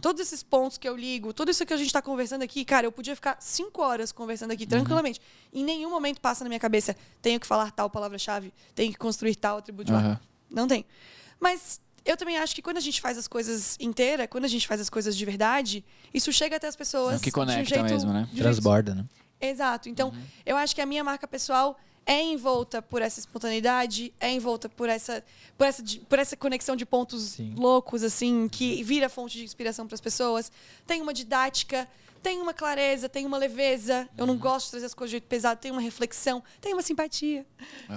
[0.00, 2.86] Todos esses pontos que eu ligo, tudo isso que a gente está conversando aqui, cara,
[2.86, 5.20] eu podia ficar cinco horas conversando aqui tranquilamente.
[5.52, 9.34] Em nenhum momento passa na minha cabeça, tenho que falar tal palavra-chave, tenho que construir
[9.36, 9.92] tal atributo.
[9.92, 10.18] Aham.
[10.50, 10.84] Não tem.
[11.40, 14.66] Mas eu também acho que quando a gente faz as coisas inteira, quando a gente
[14.66, 17.40] faz as coisas de verdade, isso chega até as pessoas É o que de um
[17.40, 18.28] conecta jeito- mesmo, né?
[18.36, 19.04] Transborda, né?
[19.40, 19.88] Exato.
[19.88, 20.22] Então, Uhum.
[20.46, 24.88] eu acho que a minha marca pessoal é envolta por essa espontaneidade, é envolta por
[24.88, 25.24] essa,
[25.56, 27.54] por essa, por essa conexão de pontos Sim.
[27.56, 30.50] loucos, assim, que vira fonte de inspiração para as pessoas.
[30.86, 31.88] Tem uma didática,
[32.22, 34.08] tem uma clareza, tem uma leveza.
[34.16, 34.32] Eu Uhum.
[34.32, 37.46] não gosto de trazer as coisas de jeito pesado, tem uma reflexão, tem uma simpatia,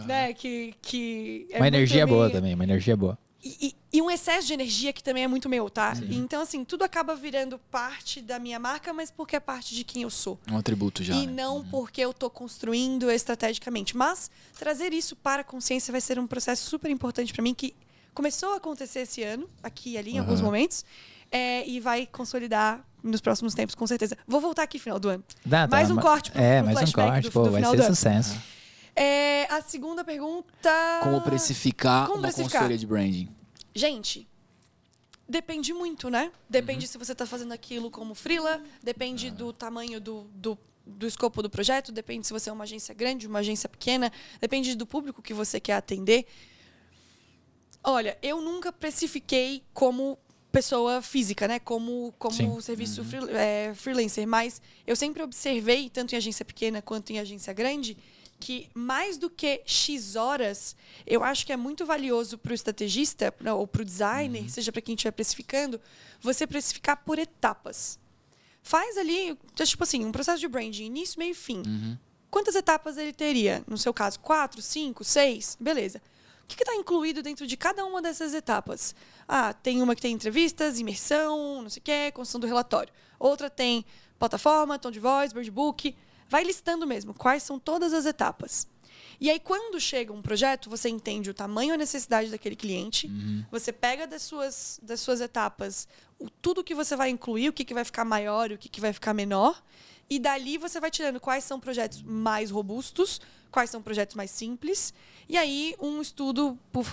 [0.05, 0.33] né?
[0.33, 3.17] Que, que é uma energia boa também, uma energia boa.
[3.47, 5.93] E, e- e um excesso de energia que também é muito meu, tá?
[6.09, 10.01] Então, assim, tudo acaba virando parte da minha marca, mas porque é parte de quem
[10.01, 10.39] eu sou.
[10.51, 11.13] Um atributo já.
[11.13, 11.33] e né?
[11.43, 13.95] não porque eu tô construindo estrategicamente.
[13.95, 17.75] Mas trazer isso para a consciência vai ser um processo super importante para mim, que
[18.15, 20.83] começou a acontecer esse ano, aqui e ali, em alguns momentos,
[21.31, 24.17] é, e vai consolidar nos próximos tempos, com certeza.
[24.27, 25.23] Vou voltar aqui final do ano.
[25.45, 27.61] Dá, Mais um ma- corte pro- É, pro mais um corte, do- pô, do vai
[27.61, 27.95] ser do ano.
[28.95, 30.71] É, a segunda pergunta.
[31.03, 32.61] Como precificar Como uma precificar?
[32.61, 33.29] consultoria de branding?
[33.73, 34.27] Gente,
[35.27, 36.31] depende muito, né?
[36.49, 41.41] Depende se você está fazendo aquilo como freela, depende do tamanho do, do, do escopo
[41.41, 45.21] do projeto, depende se você é uma agência grande, uma agência pequena, depende do público
[45.21, 46.25] que você quer atender.
[47.83, 50.17] Olha, eu nunca precifiquei como
[50.51, 51.59] pessoa física, né?
[51.59, 54.25] Como, como serviço free- é, freelancer.
[54.25, 57.97] Mas eu sempre observei, tanto em agência pequena quanto em agência grande,
[58.45, 60.75] que mais do que X horas,
[61.07, 64.71] eu acho que é muito valioso para o estrategista pra- ou para o designer, seja
[64.71, 65.81] para quem estiver precificando,
[66.21, 67.97] você precificar por etapas.
[68.61, 71.63] Faz ali, tipo assim, um processo de branding, início, meio e fim.
[72.29, 73.63] Quantas etapas ele teria?
[73.67, 75.57] No seu caso, quatro, cinco, seis?
[75.59, 75.99] Beleza.
[76.43, 78.93] O que está incluído dentro de cada uma dessas etapas?
[79.27, 82.93] Ah, tem uma que tem entrevistas, imersão, não sei o quê, construção do relatório.
[83.17, 83.83] Outra tem
[84.19, 85.95] plataforma, tom de voz, bird book.
[86.29, 88.67] Vai listando mesmo quais são todas as etapas.
[89.19, 93.07] E aí, quando chega um projeto, você entende o tamanho e a necessidade daquele cliente,
[93.49, 95.87] você pega das suas, das suas etapas
[96.19, 98.69] o, tudo que você vai incluir, o que, que vai ficar maior e o que,
[98.69, 99.61] que vai ficar menor,
[100.09, 103.19] e dali você vai tirando quais são projetos mais robustos,
[103.51, 104.93] quais são projetos mais simples,
[105.27, 106.85] e aí um estudo, por,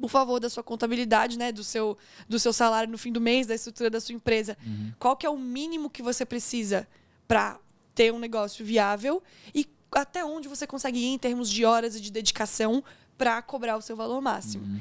[0.00, 1.96] por favor, da sua contabilidade, né, do seu,
[2.28, 4.56] do seu salário no fim do mês, da estrutura da sua empresa.
[4.98, 6.86] Qual que é o mínimo que você precisa
[7.26, 7.58] para
[7.94, 9.22] ter um negócio viável
[9.54, 12.82] e até onde você consegue ir em termos de horas e de dedicação
[13.16, 14.80] para cobrar o seu valor máximo.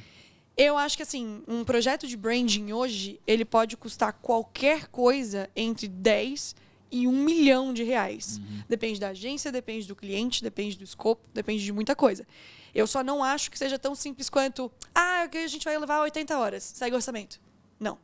[0.55, 5.87] Eu acho que assim, um projeto de branding hoje, ele pode custar qualquer coisa entre
[5.87, 6.55] 10
[6.91, 8.39] e 1 milhão de reais.
[8.69, 12.25] Depende da agência, depende do cliente, depende do escopo, depende de muita coisa.
[12.73, 16.37] Eu só não acho que seja tão simples quanto, ah, a gente vai levar 80
[16.37, 17.41] horas, segue o orçamento.
[17.79, 17.97] Não.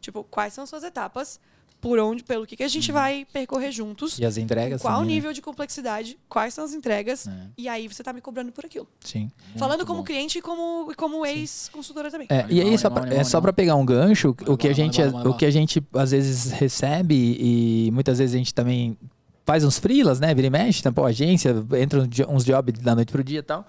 [0.00, 1.38] Tipo, quais são suas etapas?
[1.80, 4.18] Por onde, pelo que, que a gente vai percorrer juntos?
[4.18, 5.08] E as entregas Qual o né?
[5.08, 6.18] nível de complexidade?
[6.28, 7.26] Quais são as entregas?
[7.26, 7.32] É.
[7.56, 8.86] E aí você tá me cobrando por aquilo.
[9.00, 9.30] Sim.
[9.56, 10.04] Falando como bom.
[10.04, 12.26] cliente e como, e como ex-consultora também.
[12.30, 14.72] É, e aí, Animal, só animal, é só para pegar um gancho, o que a
[14.74, 18.96] gente, o que a gente às vezes recebe e muitas vezes a gente também
[19.50, 20.34] faz uns freelas, né?
[20.34, 23.66] Vira e mexe, tá, pô, agência, entra uns jobs da noite pro dia e tal.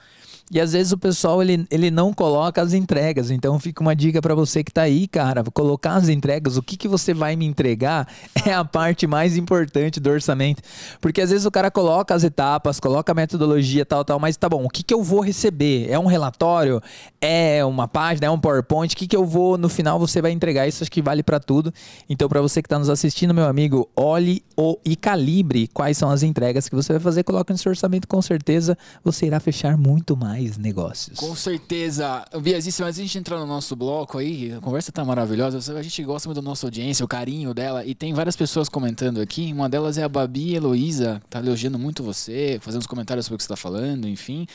[0.52, 3.32] E às vezes o pessoal ele, ele não coloca as entregas.
[3.32, 6.76] Então fica uma dica para você que tá aí, cara, colocar as entregas, o que
[6.76, 8.06] que você vai me entregar
[8.46, 10.62] é a parte mais importante do orçamento.
[11.00, 14.50] Porque às vezes o cara coloca as etapas, coloca a metodologia, tal, tal, mas tá
[14.50, 15.90] bom, o que que eu vou receber?
[15.90, 16.82] É um relatório?
[17.22, 18.28] É uma página?
[18.28, 18.94] É um PowerPoint?
[18.94, 20.68] O que que eu vou, no final você vai entregar?
[20.68, 21.74] Isso acho que vale para tudo.
[22.10, 26.10] Então para você que tá nos assistindo, meu amigo, olhe o, e calibre quais são
[26.10, 29.78] as entregas que você vai fazer, coloca no seu orçamento, com certeza você irá fechar
[29.78, 31.18] muito mais negócios.
[31.18, 32.26] Com certeza.
[32.42, 35.78] Biazice, mas a gente entrar no nosso bloco aí, a conversa tá maravilhosa.
[35.78, 37.86] A gente gosta muito da nossa audiência, o carinho dela.
[37.86, 39.52] E tem várias pessoas comentando aqui.
[39.54, 43.38] Uma delas é a Babi Heloísa, tá elogiando muito você, fazendo os comentários sobre o
[43.38, 44.48] que você tá falando, enfim.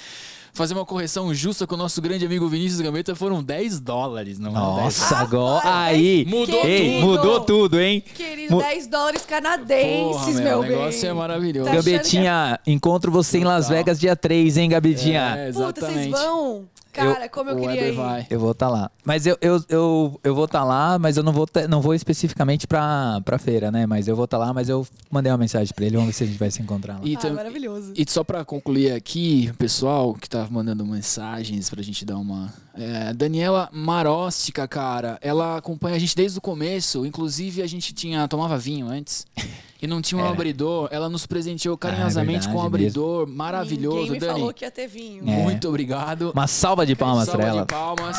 [0.56, 4.52] Fazer uma correção justa com o nosso grande amigo Vinícius Gambetta foram 10 dólares, não
[4.52, 5.60] é 10 Nossa, agora.
[5.82, 6.24] Aí!
[6.26, 7.06] Mudou Ei, tudo.
[7.06, 8.02] mudou tudo, hein?
[8.14, 10.70] Querido, Mu- 10 dólares Porra, canadenses, meu, meu o bem.
[10.70, 11.66] negócio é maravilhoso.
[11.70, 13.68] Tá achando Gabetinha, encontro você em Las.
[13.68, 15.34] Vegas dia 3, hein, Gabetinha?
[15.36, 16.10] É, Puta, vocês exatamente.
[16.12, 16.64] vão?
[16.96, 17.92] Cara, como eu queria ir.
[17.94, 18.26] vai.
[18.30, 18.90] Eu vou estar lá.
[19.04, 22.66] Mas eu, eu, eu, eu vou estar lá, mas eu não vou, não vou especificamente
[22.66, 23.86] pra, pra feira, né?
[23.86, 26.24] Mas eu vou estar lá, mas eu mandei uma mensagem pra ele, vamos ver se
[26.24, 27.00] a gente vai se encontrar lá.
[27.04, 27.92] E, Ah, maravilhoso.
[27.96, 32.52] e só pra concluir aqui, o pessoal que tá mandando mensagens pra gente dar uma.
[32.74, 37.06] É, Daniela Maróstica, cara, ela acompanha a gente desde o começo.
[37.06, 39.26] Inclusive, a gente tinha tomava vinho antes.
[39.80, 40.32] E não tinha um Era.
[40.34, 40.88] abridor.
[40.90, 43.96] Ela nos presenteou carinhosamente verdade com um abridor maravilhoso.
[43.98, 45.22] Ninguém me Dani, falou que ia ter vinho.
[45.28, 45.36] É.
[45.42, 46.30] muito obrigado.
[46.32, 47.60] Uma salva de palmas Salva pra ela.
[47.62, 48.16] de palmas.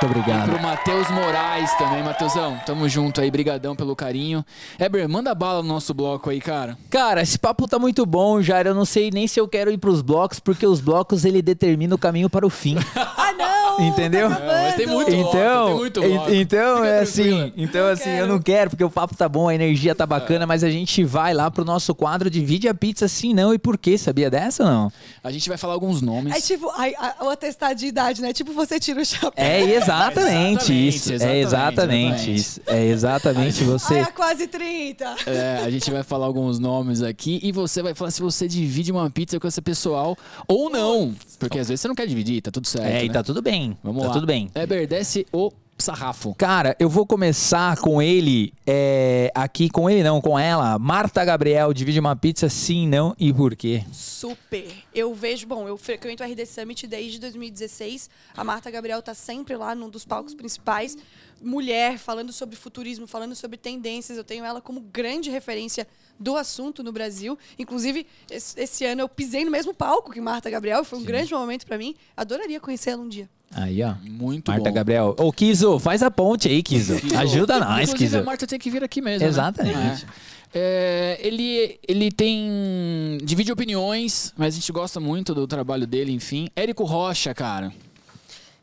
[0.00, 0.50] Muito E obrigado.
[0.50, 2.02] pro Matheus Moraes também.
[2.04, 3.30] Matheusão, tamo junto aí.
[3.30, 4.44] Brigadão pelo carinho.
[4.78, 6.78] Eber, manda bala no nosso bloco aí, cara.
[6.88, 8.68] Cara, esse papo tá muito bom, Jair.
[8.68, 11.94] Eu não sei nem se eu quero ir pros blocos, porque os blocos ele determina
[11.94, 12.76] o caminho para o fim.
[13.20, 13.57] Ah, não!
[13.78, 14.28] Entendeu?
[14.28, 16.32] Tá É, mas tem muito Então, tem muito bloco.
[16.34, 18.26] então Fica é assim, então assim, eu quero.
[18.28, 21.32] não quero porque o papo tá bom, a energia tá bacana, mas a gente vai
[21.34, 23.96] lá pro nosso quadro Divide a Pizza sim, não e por quê?
[23.98, 24.92] Sabia dessa ou não?
[25.22, 26.34] A gente vai falar alguns nomes.
[26.34, 28.32] É tipo, ai, a- o atestado de idade, né?
[28.32, 29.32] Tipo, você tira o chapéu.
[29.36, 31.12] É exatamente isso.
[31.12, 32.60] exatamente, é exatamente isso.
[32.66, 33.94] É exatamente você.
[33.94, 35.04] Ai, há quase 30.
[35.26, 38.90] É, a gente vai falar alguns nomes aqui e você vai falar se você divide
[38.92, 40.16] uma pizza com esse pessoal
[40.46, 41.14] ou não.
[41.38, 42.86] Porque às vezes você não quer dividir, tá tudo certo.
[42.86, 43.14] É, e né?
[43.14, 43.67] tá tudo bem.
[43.82, 44.14] Vamos tá lá.
[44.14, 44.50] tudo bem.
[44.54, 45.50] Eber, desce o
[45.82, 46.34] sarrafo.
[46.34, 50.78] Cara, eu vou começar com ele, é, aqui com ele não, com ela.
[50.78, 53.84] Marta Gabriel, divide uma pizza sim, não e por quê?
[53.92, 54.70] Super.
[54.94, 58.10] Eu vejo, bom, eu frequento o RD Summit desde 2016.
[58.36, 60.96] A Marta Gabriel tá sempre lá num dos palcos principais.
[61.40, 64.18] Mulher, falando sobre futurismo, falando sobre tendências.
[64.18, 65.86] Eu tenho ela como grande referência
[66.18, 67.38] do assunto no Brasil.
[67.56, 70.84] Inclusive, esse, esse ano eu pisei no mesmo palco que Marta Gabriel.
[70.84, 71.94] Foi um grande momento para mim.
[72.16, 73.30] Adoraria conhecê-la um dia.
[73.50, 73.94] Aí, ó.
[74.02, 74.74] Muito Marta bom.
[74.74, 75.16] Gabriel.
[75.18, 76.94] Ô, Kizo, faz a ponte aí, Kizo.
[77.16, 78.18] Ajuda nós, Inclusive, Kizo.
[78.18, 79.20] a Marta tem que vir aqui mesmo.
[79.24, 79.28] né?
[79.28, 80.04] Exatamente.
[80.04, 80.38] É.
[80.54, 83.18] É, ele, ele tem.
[83.22, 86.48] divide opiniões, mas a gente gosta muito do trabalho dele, enfim.
[86.56, 87.72] Érico Rocha, cara.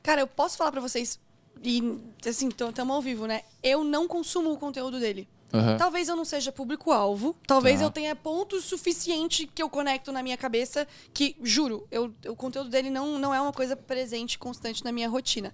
[0.01, 1.19] Cara, eu posso falar pra vocês,
[1.63, 3.41] e assim, estamos ao vivo, né?
[3.61, 5.27] Eu não consumo o conteúdo dele.
[5.53, 5.77] Aham.
[5.77, 7.35] Talvez eu não seja público-alvo.
[7.47, 7.85] Talvez Tá.
[7.85, 12.69] eu tenha pontos suficiente que eu conecto na minha cabeça que, juro, eu, o conteúdo
[12.69, 15.53] dele não, não é uma coisa presente, constante na minha rotina.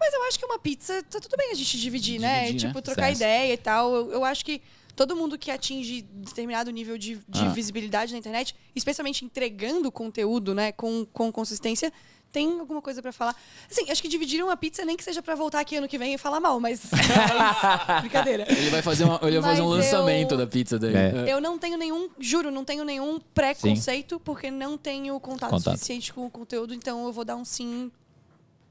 [0.00, 2.46] Mas eu acho que uma pizza, tá tudo bem a gente dividir, né?
[2.46, 2.82] Dividir, Tipo, né?
[2.82, 3.16] trocar Certo.
[3.16, 3.94] ideia e tal.
[3.94, 4.60] Eu, eu acho que
[4.96, 7.48] todo mundo que atinge determinado nível de, de Ah.
[7.50, 11.92] visibilidade na internet, especialmente entregando conteúdo, né, com, com consistência,
[12.32, 13.36] tem alguma coisa pra falar.
[13.70, 16.14] Assim, acho que dividir uma pizza nem que seja pra voltar aqui ano que vem
[16.14, 16.80] e falar mal, mas.
[16.90, 18.46] mas brincadeira.
[18.50, 20.96] Ele vai fazer, uma- ele vai fazer um Mas lançamento eu- da pizza dele.
[20.96, 21.32] É.
[21.32, 25.74] Eu não tenho nenhum, juro, não tenho nenhum preconceito, porque não tenho contato, Contato.
[25.74, 27.90] suficiente com o conteúdo, então eu vou dar um sim.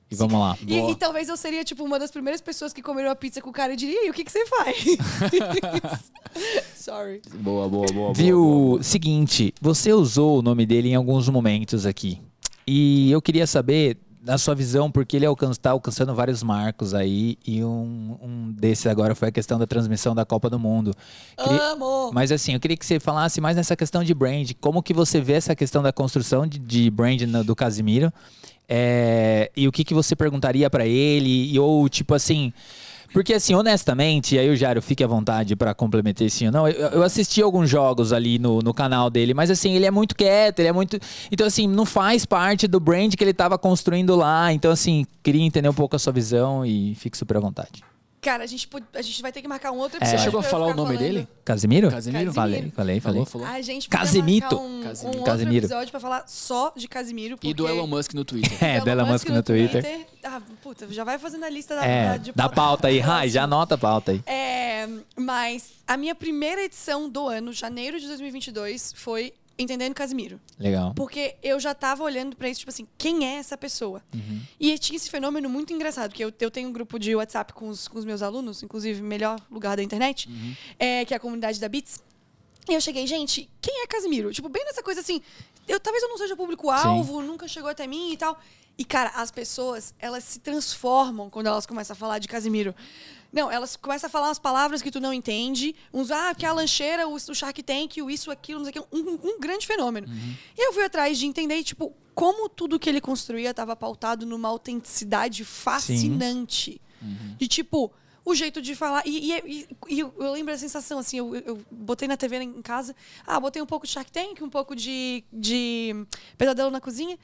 [0.09, 0.57] E vamos lá.
[0.67, 0.91] E, Boa.
[0.91, 3.53] e talvez eu seria, tipo, uma das primeiras pessoas que comeram a pizza com o
[3.53, 4.75] cara e diria, e o que, que você faz?
[6.75, 7.21] Sorry.
[7.35, 7.93] Boa, boa, boa.
[7.93, 8.43] boa, Viu?
[8.43, 8.83] boa.
[8.83, 12.19] Seguinte, você usou o nome dele em alguns momentos aqui.
[12.67, 17.37] E eu queria saber, na sua visão, porque ele alcança, tá alcançando vários marcos aí,
[17.45, 20.93] e um, um desses agora foi a questão da transmissão da Copa do Mundo.
[21.37, 22.11] Queria- Amo!
[22.13, 24.51] Mas assim, eu queria que você falasse mais nessa questão de brand.
[24.61, 28.13] Como que você vê essa questão da construção de, de brand no- do Casimiro?
[28.69, 31.51] É, e o que, que você perguntaria pra ele?
[31.53, 32.53] E, ou tipo assim.
[33.13, 36.67] Porque assim, honestamente, aí o Jário fique à vontade pra complementar sim ou não.
[36.67, 40.15] Eu, eu assisti alguns jogos ali no, no canal dele, mas assim, ele é muito
[40.15, 40.99] quieto, ele é muito.
[41.31, 44.53] Então, assim, não faz parte do brand que ele tava construindo lá.
[44.53, 47.83] Então, assim, queria entender um pouco a sua visão e fique super à vontade.
[48.21, 50.03] Cara, a gente, a gente vai ter que marcar um outro É.
[50.03, 50.19] episódio.
[50.19, 50.99] Você chegou a falar o nome falando.
[50.99, 51.27] dele?
[51.43, 51.89] Casimiro?
[51.89, 52.31] Casimiro?
[52.31, 53.01] Falei, falei, falei.
[53.01, 53.47] Falou, falou.
[53.47, 54.43] A gente podia Casimito.
[54.55, 55.07] marcar um, Casimiro.
[55.17, 55.65] um outro Casimiro.
[55.65, 57.37] episódio pra falar só de Casimiro.
[57.41, 58.51] E do porque- Elon Musk no Twitter.
[58.63, 60.05] É, do Elon Musk no Twitter.
[60.23, 63.27] Ah, puta, já vai fazendo a lista da, É, da, de da pauta aí, Rai,
[63.27, 64.21] já anota a pauta aí.
[64.27, 70.39] É, mas a minha primeira edição do ano, janeiro de 2022, foi Entendendo Casimiro.
[70.57, 70.93] Legal.
[70.95, 74.01] Porque eu já tava olhando pra isso, tipo assim, quem é essa pessoa?
[74.13, 74.41] Uhum.
[74.59, 77.67] E tinha esse fenômeno muito engraçado, porque eu, eu tenho um grupo de WhatsApp com
[77.67, 80.29] os, com os meus alunos, inclusive, melhor lugar da internet,
[80.79, 82.01] é, que é a comunidade da Bits.
[82.69, 84.31] E eu cheguei, gente, quem é Casimiro?
[84.31, 85.21] Tipo, bem nessa coisa assim,
[85.67, 88.39] eu, talvez eu não seja público-alvo, nunca chegou até mim e tal.
[88.77, 92.73] E, cara, as pessoas, elas se transformam quando elas começam a falar de Casimiro.
[93.31, 95.73] Não, elas começam a falar umas palavras que tu não entende.
[95.93, 98.83] Uns, ah, que a lancheira, o, o Shark Tank, o isso, aquilo, não sei o
[98.83, 98.95] que.
[98.95, 100.07] Um, um grande fenômeno.
[100.57, 104.49] E eu fui atrás de entender, tipo, como tudo que ele construía estava pautado numa
[104.49, 106.81] autenticidade fascinante.
[107.37, 107.91] De, tipo,
[108.23, 109.01] o jeito de falar.
[109.07, 112.37] E, e- e- e eu, lembro a sensação, assim, eu, eu- eu botei na TV
[112.43, 112.95] em casa.
[113.25, 116.05] Ah, botei um pouco de Shark Tank, um pouco de, de
[116.37, 117.17] Pesadelo na Cozinha.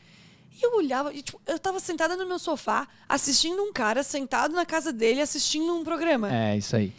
[0.59, 4.55] E eu olhava, e, tipo, eu tava sentada no meu sofá, assistindo um cara sentado
[4.55, 6.33] na casa dele, assistindo um programa.
[6.33, 6.91] É, isso aí.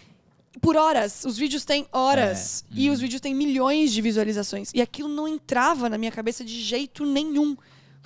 [0.61, 1.25] Por horas.
[1.25, 2.65] Os vídeos têm horas.
[2.71, 2.95] É, E uhum.
[2.95, 4.71] os vídeos têm milhões de visualizações.
[4.73, 7.57] E aquilo não entrava na minha cabeça de jeito nenhum.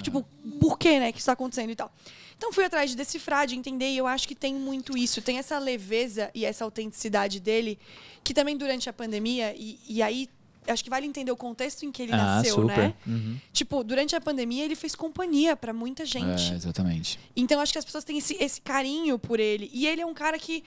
[0.03, 0.27] Tipo,
[0.59, 1.93] por que, né, que isso tá acontecendo e tal.
[2.37, 5.23] Então fui atrás de decifrar, de entender, e eu acho que tem muito isso.
[5.23, 7.79] Tem essa leveza e essa autenticidade dele,
[8.25, 10.29] que também durante a pandemia, e, e aí
[10.67, 12.77] acho que vale entender o contexto em que ele ah, nasceu, super.
[12.77, 12.95] né?
[13.07, 13.37] Uhum.
[13.53, 16.53] Tipo, durante a pandemia ele fez companhia pra muita gente.
[16.53, 17.19] É, exatamente.
[17.35, 19.71] Então acho que as pessoas têm esse, esse carinho por ele.
[19.73, 20.63] E ele é um cara que.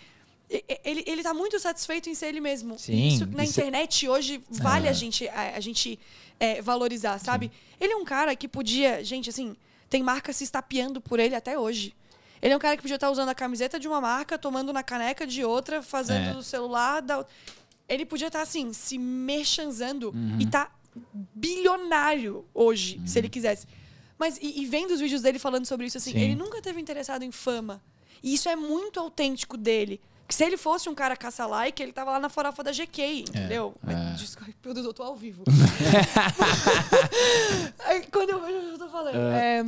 [0.84, 2.78] Ele, ele tá muito satisfeito em ser ele mesmo.
[2.78, 4.92] Sim, Isso na isso é- internet hoje vale É.
[4.92, 5.98] a gente, a, a gente
[6.40, 7.52] é, valorizar, sabe?
[7.82, 9.04] Ele é um cara que podia.
[9.04, 9.56] Gente, assim,
[9.90, 11.96] tem marca se estapeando por ele até hoje.
[12.42, 14.84] Ele é um cara que podia estar usando a camiseta de uma marca, tomando na
[14.84, 16.34] caneca de outra, fazendo É.
[16.34, 17.02] do celular.
[17.02, 17.26] Da...
[17.88, 20.38] Ele podia estar, assim, se merchanzando Uhum.
[20.40, 20.72] e tá
[21.34, 23.22] bilionário hoje, se Uhum.
[23.22, 23.68] ele quisesse.
[24.18, 26.20] Mas, e, e vendo os vídeos dele falando sobre isso, assim, Sim.
[26.20, 27.82] ele nunca teve interessado em fama.
[28.24, 30.00] E isso é muito autêntico dele.
[30.28, 33.76] Que se ele fosse um cara caça-like, ele tava lá na farofa da GK, entendeu?
[33.88, 33.94] é.
[33.94, 35.44] Mas, desculpa, produtor, eu tô ao vivo.
[38.12, 39.16] Quando eu vejo, eu tô falando.
[39.16, 39.64] É,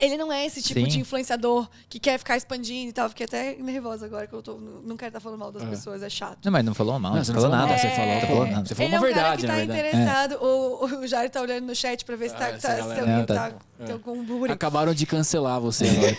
[0.00, 0.86] ele não é esse tipo Sim.
[0.86, 3.08] de influenciador que quer ficar expandindo e tal.
[3.08, 4.54] Fiquei até nervosa agora que eu tô.
[4.56, 6.38] Não quero estar falando mal das pessoas, é chato.
[6.44, 7.80] Não, mas não falou mal, Não, você não falou falou nada.
[7.80, 8.66] você falou- Não falou nada.
[8.68, 9.96] Você falou ele uma é um verdade, cara que tá verdade.
[9.96, 10.44] interessado.
[10.44, 13.00] O, o Jair tá olhando no chat pra ver se tá, Ah, tá, se galera-
[13.00, 14.52] alguém tá- tá, tem algum burburinho.
[14.54, 16.16] Acabaram de cancelar você agora.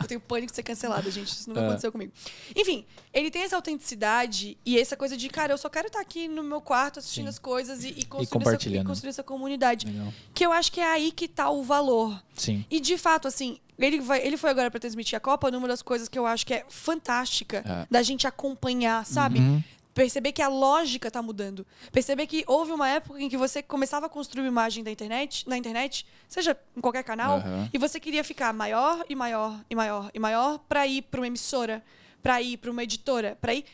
[0.00, 1.28] Eu tenho pânico de ser cancelada, gente.
[1.28, 1.64] Isso nunca É.
[1.66, 2.12] aconteceu comigo.
[2.54, 2.84] Enfim,
[3.16, 6.42] ele tem essa autenticidade e essa coisa de, cara, eu só quero estar aqui no
[6.42, 7.30] meu quarto assistindo Sim.
[7.30, 9.86] as coisas e, e construir, essa, e construir essa comunidade.
[9.86, 10.12] Legal.
[10.34, 12.22] Que eu acho que é aí que tá o valor.
[12.34, 12.62] Sim.
[12.70, 15.80] E de fato, assim, ele, vai, ele foi agora pra transmitir a Copa numa das
[15.80, 17.86] coisas que eu acho que é fantástica É.
[17.90, 19.38] da gente acompanhar, sabe?
[19.38, 19.64] Uhum.
[19.94, 21.66] Perceber que a lógica tá mudando.
[21.90, 25.48] Perceber que houve uma época em que você começava a construir uma imagem da internet,
[25.48, 27.70] na internet, seja em qualquer canal, Aham.
[27.72, 31.26] e você queria ficar maior e maior e maior e maior para ir para uma
[31.26, 31.82] emissora,
[32.26, 33.64] para ir para uma editora, para ir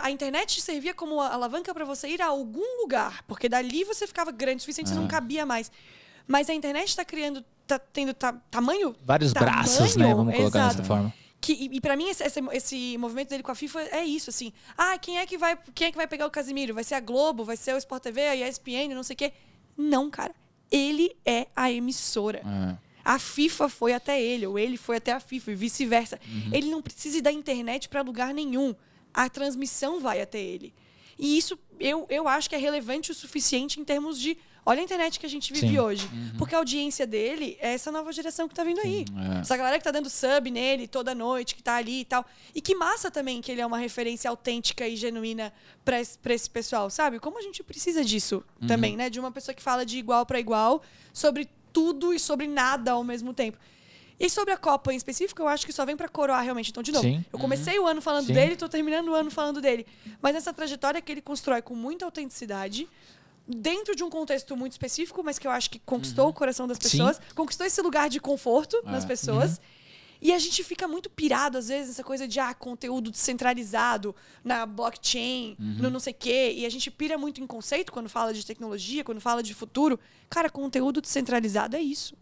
[0.00, 4.30] a internet servia como alavanca para você ir a algum lugar, porque dali você ficava
[4.32, 5.70] grande o suficiente, você não cabia mais.
[6.26, 10.14] Mas a internet está criando, tá tendo ta- tamanho, Vários tamanho, braços, né?
[10.14, 10.76] Vamos colocar exato.
[10.76, 11.12] dessa forma.
[11.40, 14.30] Que, e, e para mim esse, esse, esse movimento dele com a FIFA é isso,
[14.30, 14.52] assim.
[14.78, 16.74] Ah, quem é que vai, quem é que vai pegar o Casimiro?
[16.74, 19.32] Vai ser a Globo, vai ser o Sport TV, a ESPN, não sei o quê.
[19.76, 20.32] Não, cara.
[20.70, 22.38] Ele é a emissora.
[22.38, 22.91] É.
[23.04, 26.20] A FIFA foi até ele, ou ele foi até a FIFA e vice-versa.
[26.26, 26.50] Uhum.
[26.52, 28.74] Ele não precisa ir da internet para lugar nenhum.
[29.12, 30.72] A transmissão vai até ele.
[31.18, 34.36] E isso eu, eu acho que é relevante o suficiente em termos de.
[34.64, 35.78] Olha a internet que a gente vive Sim.
[35.80, 36.08] hoje.
[36.38, 39.04] Porque a audiência dele é essa nova geração que tá vindo aí.
[39.36, 39.40] é.
[39.40, 42.24] Essa galera que tá dando sub nele toda noite, que tá ali e tal.
[42.54, 45.52] E que massa também que ele é uma referência autêntica e genuína
[45.84, 47.18] pra esse, pessoal, sabe?
[47.18, 49.10] Como a gente precisa disso também, né?
[49.10, 50.80] De uma pessoa que fala de igual para igual
[51.12, 53.58] sobre tudo e sobre nada ao mesmo tempo.
[54.20, 56.70] E sobre a Copa em específico, eu acho que só vem pra coroar realmente.
[56.70, 57.24] Então, de novo, Sim.
[57.32, 58.34] eu comecei o ano falando Sim.
[58.34, 59.84] dele, tô terminando o ano falando dele.
[60.20, 62.88] Mas essa trajetória que ele constrói com muita autenticidade,
[63.48, 66.78] dentro de um contexto muito específico, mas que eu acho que conquistou o coração das
[66.78, 66.82] Sim.
[66.98, 69.06] pessoas, conquistou esse lugar de conforto nas É.
[69.08, 69.60] pessoas.
[70.22, 74.14] E a gente fica muito pirado, às vezes, nessa coisa de ah, conteúdo descentralizado
[74.44, 76.54] na blockchain, no não sei o quê.
[76.56, 79.98] E a gente pira muito em conceito quando fala de tecnologia, quando fala de futuro.
[80.30, 82.14] Cara, conteúdo descentralizado é isso.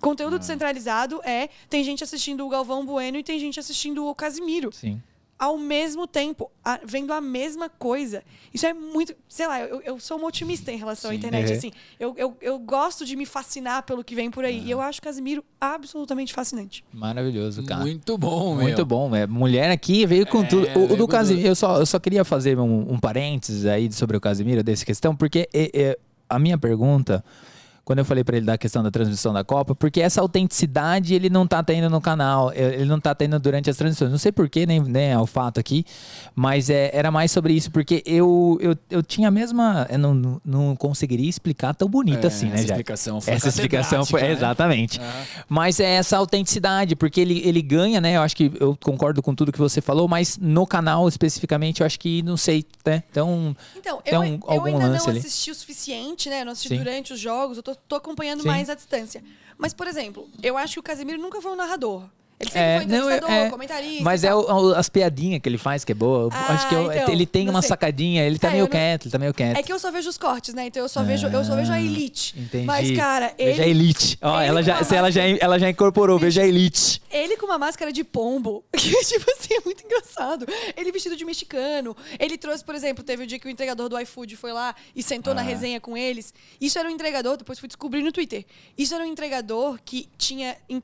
[0.00, 1.50] Conteúdo descentralizado é.
[1.68, 5.00] Tem gente assistindo o Galvão Bueno e tem gente assistindo o Casimiro Sim.
[5.42, 8.22] Ao mesmo tempo, a- vendo a mesma coisa.
[8.54, 9.12] Isso é muito.
[9.28, 11.18] Sei lá, eu, eu sou uma otimista em relação à Sim.
[11.18, 11.50] internet.
[11.50, 11.56] Uhum.
[11.58, 14.62] Assim, eu, eu, eu gosto de me fascinar pelo que vem por aí.
[14.64, 16.84] E eu acho Casimiro absolutamente fascinante.
[16.92, 17.80] Maravilhoso, cara.
[17.80, 18.62] Muito bom, meu.
[18.62, 19.26] Muito bom, é.
[19.26, 20.68] Mulher aqui veio com É, tudo.
[20.78, 23.90] O, o do com Casimiro, eu só, eu só queria fazer um, um parênteses aí
[23.92, 27.24] sobre o Casimiro, dessa questão, porque é, é, a minha pergunta,
[27.84, 31.28] quando eu falei pra ele da questão da transmissão da Copa, porque essa autenticidade ele
[31.28, 34.10] não tá tendo no canal, é, ele não tá tendo durante as transmissões.
[34.10, 35.84] Não sei porquê, nem, nem é o fato aqui,
[36.34, 39.86] mas é, era mais sobre isso, porque eu, eu, eu tinha a mesma.
[39.90, 44.06] Eu não, não- conseguiria explicar tão bonito É, assim, né, essa explicação foi Essa explicação
[44.06, 44.22] foi.
[44.22, 44.32] né?
[44.32, 45.00] Exatamente.
[45.48, 48.16] Mas é essa autenticidade, porque ele, ele ganha, né?
[48.16, 51.86] Eu acho que eu concordo com tudo que você falou, mas no canal especificamente, eu
[51.86, 53.02] acho que não sei, né?
[53.10, 55.18] Então, Então, Tem eu, um- eu algum ainda lance não ali?
[55.18, 56.40] assisti o suficiente, né?
[56.40, 56.78] Eu não assisti Sim.
[56.78, 58.48] durante os jogos, eu tô, tô acompanhando Sim.
[58.48, 59.22] mais à distância.
[59.58, 62.08] Mas, por exemplo, eu acho que o Casimiro nunca foi um narrador.
[62.42, 64.02] Ele sempre É, foi não, entrevistador, é- comentarista.
[64.04, 66.28] mas é o- as piadinhas que ele faz que é boa.
[66.32, 67.68] Ah, acho que eu- então, ele tem uma sei.
[67.68, 69.56] sacadinha, ele tá É, meio não- quieto, ele tá meio quieto.
[69.56, 70.66] É que eu só vejo os cortes, né?
[70.66, 72.34] Então eu só vejo, eu só vejo a elite.
[72.36, 72.66] Ah, Entendi.
[72.66, 74.18] Mas, cara, Veja a ele, Elite.
[74.20, 77.00] Ó, ele ela já, se ela, já, ela já incorporou, veja a Elite.
[77.10, 80.44] ele com uma máscara de pombo, que, tipo assim, é muito engraçado.
[80.76, 81.96] Ele vestido de mexicano.
[82.18, 85.02] Ele trouxe, por exemplo, teve o dia que o entregador do iFood foi lá e
[85.02, 85.44] sentou na Ah.
[85.44, 86.34] resenha com eles.
[86.60, 88.44] Isso era um entregador, depois fui descobrir no Twitter.
[88.76, 90.82] Isso era um entregador que tinha, em-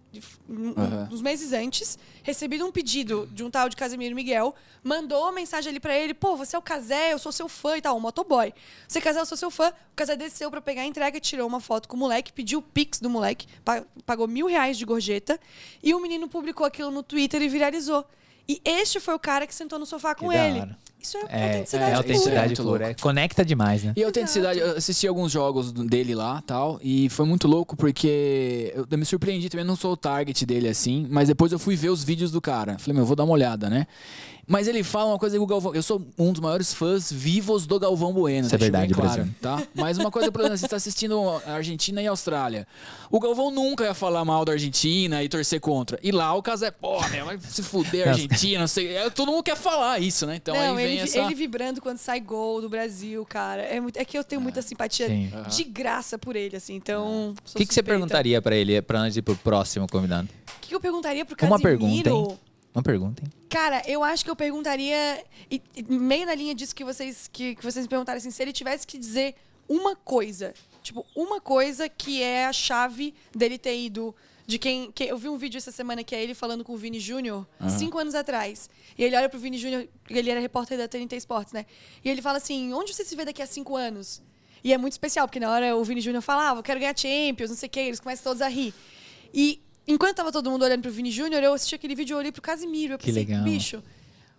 [1.11, 5.70] uns meses antes, recebido um pedido de um tal de Casimiro Miguel, mandou uma mensagem
[5.70, 8.01] ali pra ele, pô, você é o Casé, eu sou seu fã e tal, um
[8.01, 8.53] motoboy.
[8.86, 9.68] Você Casé, eu sou seu fã.
[9.92, 12.62] O Casé desceu pra pegar a entrega, tirou uma foto com o moleque, pediu o
[12.62, 15.38] pix do moleque, pa- pagou mil reais de gorjeta,
[15.82, 18.05] e o menino publicou aquilo no Twitter e viralizou.
[18.49, 20.64] E este foi o cara que sentou no sofá com ele.
[21.01, 21.96] Isso é, É, autenticidade é pura.
[21.99, 22.68] autenticidade pura.
[22.68, 22.82] louco.
[22.84, 23.92] é- Conecta demais, né?
[23.96, 28.72] E a autenticidade, eu assisti alguns jogos dele lá tal, e foi muito louco porque
[28.74, 31.76] eu, eu me surpreendi também, não sou o target dele assim, mas depois eu fui
[31.76, 32.78] ver os vídeos do cara.
[32.78, 33.86] Falei, meu, eu vou dar uma olhada, né?
[34.51, 35.74] Mas ele fala uma coisa que o Galvão.
[35.74, 38.46] Eu sou um dos maiores fãs vivos do Galvão Bueno.
[38.46, 39.34] Isso é verdade, claro, Brasil.
[39.42, 39.62] tá?
[39.74, 42.66] Mas uma coisa, por exemplo, você está assistindo a Argentina e a Austrália.
[43.11, 45.99] O Galvão nunca ia falar mal da Argentina e torcer contra.
[46.03, 48.12] E lá o caso é, pô, meu, vai se fuder a.
[48.12, 48.96] Argentina, não sei.
[48.96, 50.36] É, Todo mundo quer falar isso, né?
[50.36, 51.18] Então não, aí vem ele, essa.
[51.18, 53.61] ele vibrando quando sai gol do Brasil, cara.
[53.62, 55.30] É, muito- é que eu tenho muita simpatia Sim.
[55.49, 56.74] de graça por ele, assim.
[56.74, 57.34] Então.
[57.55, 60.26] O que, que você perguntaria pra ele, pra antes de ir pro próximo convidado?
[60.57, 61.78] O que que eu perguntaria pro Uma Casimiro?
[61.78, 62.38] pergunta, hein?
[62.75, 63.33] Uma pergunta, hein?
[63.49, 67.55] Cara, eu acho que eu perguntaria, e, e meio na linha disso que vocês, que,
[67.55, 69.35] que vocês me perguntaram, assim, se ele tivesse que dizer
[69.69, 74.14] uma coisa, tipo, uma coisa que é a chave dele ter ido.
[74.47, 76.77] De quem, que- Eu vi um vídeo essa semana que é ele falando com o
[76.77, 77.47] Vini Júnior,
[77.79, 78.71] cinco anos atrás.
[78.97, 81.66] E ele olha pro Vini Júnior, ele era repórter da TNT Esportes, né?
[82.03, 84.23] E ele fala assim: onde você se vê daqui a cinco anos?
[84.64, 87.51] E é muito especial, porque na hora o Vini Júnior falava, eu quero ganhar Champions,
[87.51, 88.73] não sei o quê, eles começam todos a rir.
[89.35, 92.30] E enquanto tava todo mundo olhando pro Vini Júnior, eu assisti aquele vídeo e olhei
[92.30, 92.95] pro Casimiro.
[92.95, 93.43] Eu Que pensei, legal.
[93.43, 93.82] bicho,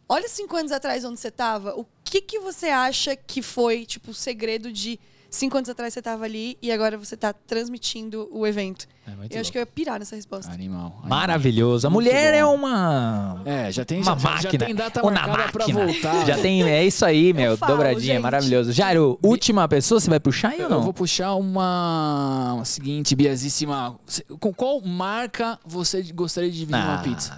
[0.08, 4.12] olha cinco anos atrás onde você tava, o que que você acha que foi, tipo,
[4.12, 5.00] o segredo de
[5.30, 8.88] cinco anos atrás você estava ali e agora você está transmitindo o evento?
[9.08, 10.52] É muito eu acho que eu ia pirar nessa resposta.
[10.52, 10.88] Animal.
[10.88, 11.04] animal.
[11.10, 11.88] Maravilhoso.
[11.88, 12.38] A mulher bom.
[12.38, 13.42] é uma.
[13.46, 14.52] É, já tem, Uma já, máquina.
[14.52, 15.86] já tem data Ou marcada pra máquina.
[15.86, 16.26] voltar.
[16.26, 16.64] Já tem.
[16.64, 17.58] É isso aí, meu.
[17.58, 18.22] falo, dobradinha, gente.
[18.24, 18.72] maravilhoso.
[18.72, 20.82] Jairo, última pessoa, você vai puxar aí ou Eu não?
[20.82, 24.00] vou puxar uma, uma seguinte, biazíssima.
[24.40, 27.38] Com qual marca você gostaria de dividir uma pizza?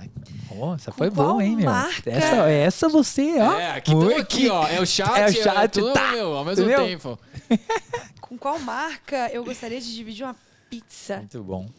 [0.59, 1.65] Ó, essa foi qual boa, hein, meu?
[1.72, 2.09] marca?
[2.09, 3.53] Essa, essa você, ó.
[3.53, 4.68] É, aqui, aqui, ó.
[4.68, 6.11] É o chat, É o chat, tudo, tá.
[6.11, 6.85] meu, ao mesmo Entendeu?
[6.85, 7.18] tempo.
[8.21, 10.35] Com qual marca eu gostaria de dividir uma
[10.69, 11.17] pizza?
[11.17, 11.69] Muito bom.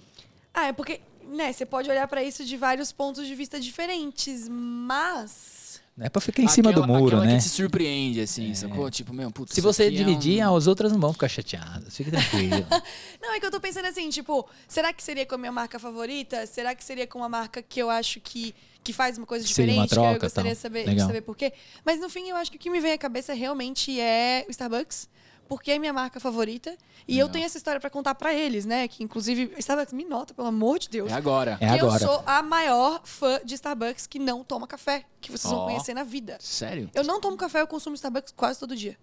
[0.53, 4.49] Ah, é porque, né, você pode olhar pra isso de vários pontos de vista diferentes,
[4.49, 7.37] mas Não é pra ficar em cima Aquela- do muro, né?
[7.37, 8.91] que te surpreende, assim, sacou?
[8.91, 11.97] Tipo, meu, putz, Se você aqui é dividir, um- as outras não vão ficar chateadas.
[11.97, 12.67] Fique tranquilo.
[13.21, 15.79] Não, é que eu tô pensando assim, tipo, será que seria com a minha marca
[15.79, 16.47] favorita?
[16.47, 18.55] Será que seria com uma marca que eu acho que,
[18.85, 19.79] que faz uma coisa Seria diferente?
[19.79, 20.95] uma que eu troca, gostaria de saber, Legal.
[20.95, 21.53] de saber por quê.
[21.85, 24.51] Mas no fim, eu acho que o que me vem à cabeça realmente é o
[24.51, 25.09] Starbucks.
[25.53, 26.75] Porque é minha marca favorita.
[27.07, 28.89] E eu tenho essa história pra contar pra eles, né?
[28.89, 31.11] Que inclusive, Starbucks me nota, pelo amor de Deus.
[31.13, 31.59] É agora.
[31.61, 32.03] É que agora.
[32.03, 35.05] eu sou a maior fã de Starbucks que não toma café.
[35.21, 35.57] Que vocês Ó.
[35.57, 36.39] vão conhecer na vida.
[36.41, 36.91] Sério?
[36.95, 38.97] Eu não tomo café, eu consumo Starbucks quase todo dia.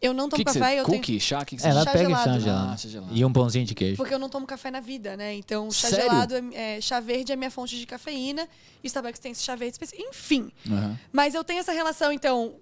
[0.00, 0.80] Eu não tomo que, que café, você...
[0.80, 0.98] eu tenho.
[0.98, 1.68] Cookie, chá, o que, que você...
[1.68, 2.24] Ela Chá pega gelado.
[2.24, 2.80] chá Ah, gelado.
[2.80, 3.14] chá gelado.
[3.16, 3.96] E um pãozinho de queijo.
[3.96, 5.32] Porque eu não tomo café na vida, né?
[5.34, 6.04] Então, chá Sério?
[6.10, 8.48] gelado, é, é, chá verde é minha fonte de cafeína.
[8.82, 10.08] E Starbucks tem esse chá verde específico.
[10.08, 10.50] Enfim.
[10.68, 10.98] Aham.
[11.12, 12.54] Mas eu tenho essa relação, então,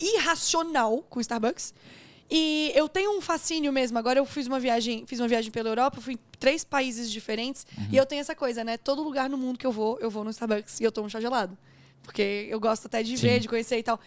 [0.00, 1.72] irracional com o Starbucks.
[2.30, 3.98] E eu tenho um fascínio mesmo.
[3.98, 7.66] Agora eu fiz uma viagem, fiz uma viagem pela Europa, fui em três países diferentes.
[7.90, 8.76] E eu tenho essa coisa, né?
[8.76, 11.20] Todo lugar no mundo que eu vou, eu vou no Starbucks e eu tomo chá
[11.20, 11.56] gelado.
[12.02, 13.40] Porque eu gosto até de ver, Sim.
[13.40, 13.98] de conhecer e tal.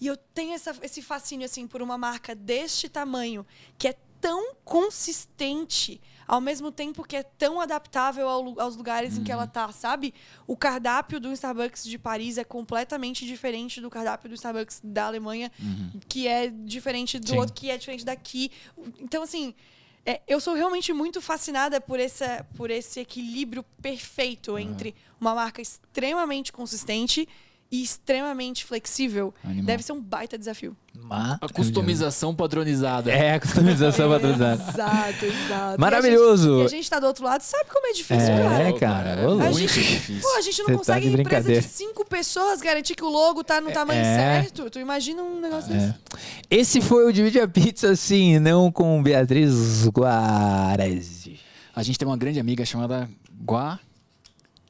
[0.00, 3.46] E eu tenho essa- esse fascínio, assim, por uma marca deste tamanho,
[3.78, 6.00] que é tão consistente,
[6.30, 10.14] ao mesmo tempo que é tão adaptável ao aos lugares em que ela tá, sabe?
[10.46, 15.50] O cardápio do Starbucks de Paris é completamente diferente do cardápio do Starbucks da Alemanha,
[16.08, 17.38] que é diferente do Sim.
[17.38, 18.52] outro, que é diferente daqui.
[19.00, 19.52] Então, assim,
[20.06, 25.60] é, eu sou realmente muito fascinada por, essa, por esse equilíbrio perfeito entre uma marca
[25.60, 27.28] extremamente consistente
[27.72, 29.32] e extremamente flexível.
[29.44, 29.64] Animal.
[29.64, 30.76] Deve ser um baita desafio.
[31.08, 33.10] A customização padronizada.
[33.10, 34.62] É, a customização padronizada.
[34.72, 35.80] Exato, exato.
[35.80, 36.48] Maravilhoso.
[36.48, 38.68] E a, gente, e a gente tá do outro lado, sabe como é difícil, cara?
[38.68, 39.08] É, cara.
[39.10, 40.20] É ô, A muito gente- difícil.
[40.20, 43.04] Pô, a gente não Você tá consegue de em empresa de cinco pessoas garantir que
[43.04, 44.16] o logo tá no tamanho É.
[44.42, 44.68] certo.
[44.68, 45.86] Tu imagina um negócio desse?
[45.86, 45.94] É.
[46.50, 51.38] Esse foi o Divide a Pizza, sim, não com Beatriz Guarese.
[51.74, 53.08] A gente tem uma grande amiga chamada
[53.42, 53.78] Gua.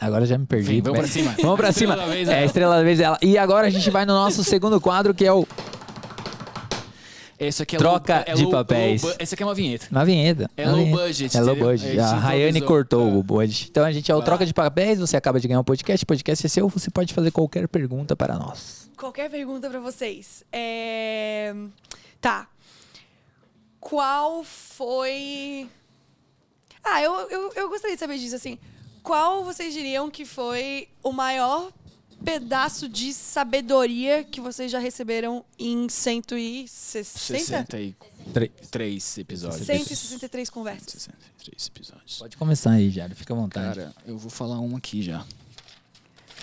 [0.01, 0.73] Agora já me perdi.
[0.73, 1.35] Enfim, vamos pra cima.
[1.43, 1.97] Vamos pra cima.
[1.97, 2.47] da vez, é, a ela.
[2.47, 3.19] estrela da vez dela.
[3.21, 5.47] E agora a gente vai no nosso segundo quadro, que é o
[7.39, 9.03] Esse aqui é Troca low, é de low- papéis.
[9.03, 9.87] low esse aqui é uma vinheta.
[9.91, 10.51] Na vinheta.
[10.57, 11.03] É na low vinheta.
[11.03, 11.99] budget, É low budget.
[11.99, 13.13] A A Rayane cortou É.
[13.15, 13.69] o budget.
[13.71, 14.99] Então a gente é o Vai troca de papéis.
[14.99, 16.03] Você acaba de ganhar um podcast.
[16.05, 16.69] O podcast é seu.
[16.69, 18.91] Você pode fazer qualquer pergunta para nós.
[18.97, 20.45] Qualquer pergunta pra vocês.
[20.53, 21.55] É...
[22.21, 22.47] Tá.
[23.81, 25.67] Qual foi.
[26.85, 28.59] Ah, eu, eu, eu gostaria de saber disso, assim.
[29.03, 31.73] Qual vocês diriam que foi o maior
[32.25, 37.67] pedaço de sabedoria que vocês já receberam em 160?
[37.67, 39.67] 63 episódios.
[39.67, 40.93] 163 conversas.
[40.93, 42.19] 63 episódios.
[42.19, 43.17] Pode começar aí, Jário.
[43.17, 43.79] Fica à vontade.
[43.81, 45.25] Cara, eu vou falar uma aqui já.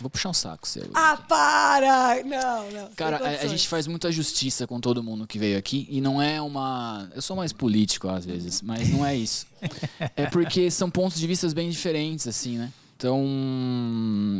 [0.01, 0.89] Vou puxar um saco seu.
[0.93, 2.23] Ah, para!
[2.23, 2.89] Não, não.
[2.95, 6.21] Cara, a, a gente faz muita justiça com todo mundo que veio aqui e não
[6.21, 7.09] é uma.
[7.15, 9.45] Eu sou mais político às vezes, mas não é isso.
[10.15, 12.71] é porque são pontos de vista bem diferentes, assim, né?
[12.97, 13.23] Então,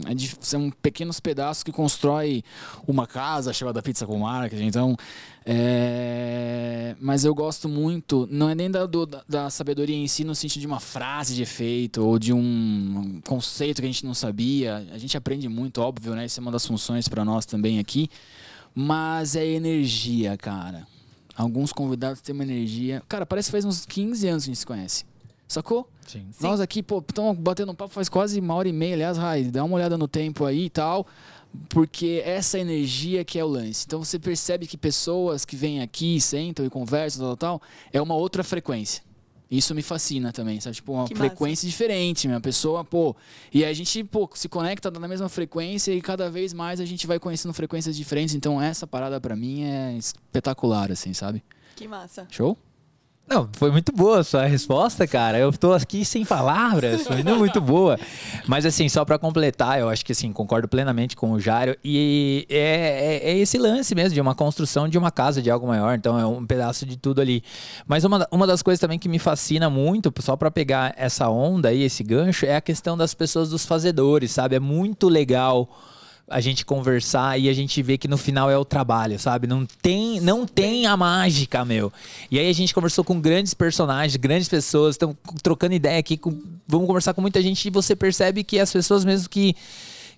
[0.07, 2.43] é são pequenos pedaços que constrói
[2.87, 4.65] uma casa chamada Pizza com Marketing.
[4.65, 4.97] Então,
[5.45, 6.95] é...
[6.99, 10.61] mas eu gosto muito, não é nem da, do- da sabedoria em si, no sentido
[10.61, 14.87] de uma frase de efeito ou de um conceito que a gente não sabia.
[14.91, 16.25] A gente aprende muito, óbvio, né?
[16.25, 18.09] Isso é uma das funções para nós também aqui.
[18.73, 20.87] Mas é energia, cara.
[21.35, 23.03] Alguns convidados têm uma energia.
[23.07, 25.05] Cara, parece que faz uns 15 anos que a gente se conhece.
[25.47, 25.89] Sacou?
[26.05, 26.27] Sim.
[26.41, 28.95] Nós aqui, pô, estamos batendo um papo faz quase uma hora e meia.
[28.95, 31.07] Aliás, Rai, dá uma olhada no tempo aí e tal.
[31.69, 33.85] Porque essa energia que é o lance.
[33.87, 38.01] Então você percebe que pessoas que vêm aqui, sentam e conversam, tal, tal, tal, é
[38.01, 39.01] uma outra frequência.
[39.49, 40.75] Isso me fascina também, sabe?
[40.75, 41.29] Tipo, uma Que massa.
[41.29, 43.15] frequência diferente, minha pessoa, pô.
[43.53, 47.07] E a gente, pô, se conecta na mesma frequência e cada vez mais a gente
[47.07, 48.35] vai conhecendo frequências diferentes.
[48.35, 51.41] Então essa parada pra mim é espetacular, assim, sabe?
[51.77, 52.27] Que massa.
[52.29, 52.57] Show?
[53.29, 55.37] Não, foi muito boa a sua resposta, cara.
[55.37, 57.99] Eu tô aqui sem palavras, foi muito boa.
[58.47, 61.75] Mas assim, só pra completar, eu acho que assim, concordo plenamente com o Jário.
[61.83, 65.67] E é, é- é esse lance mesmo de uma construção de uma casa, de algo
[65.67, 65.97] maior.
[65.97, 67.43] Então é um pedaço de tudo ali.
[67.85, 71.67] Mas uma, uma das coisas também que me fascina muito, só pra pegar essa onda
[71.67, 74.55] aí, esse gancho, é a questão das pessoas dos fazedores, sabe?
[74.55, 75.69] É muito legal
[76.29, 79.47] a gente conversar e a gente vê que no final é o trabalho, sabe?
[79.47, 81.91] Não tem, não tem a mágica, meu.
[82.29, 86.37] E aí a gente conversou com grandes personagens, grandes pessoas, estão trocando ideia aqui, com,
[86.67, 89.55] vamos conversar com muita gente e você percebe que as pessoas mesmo que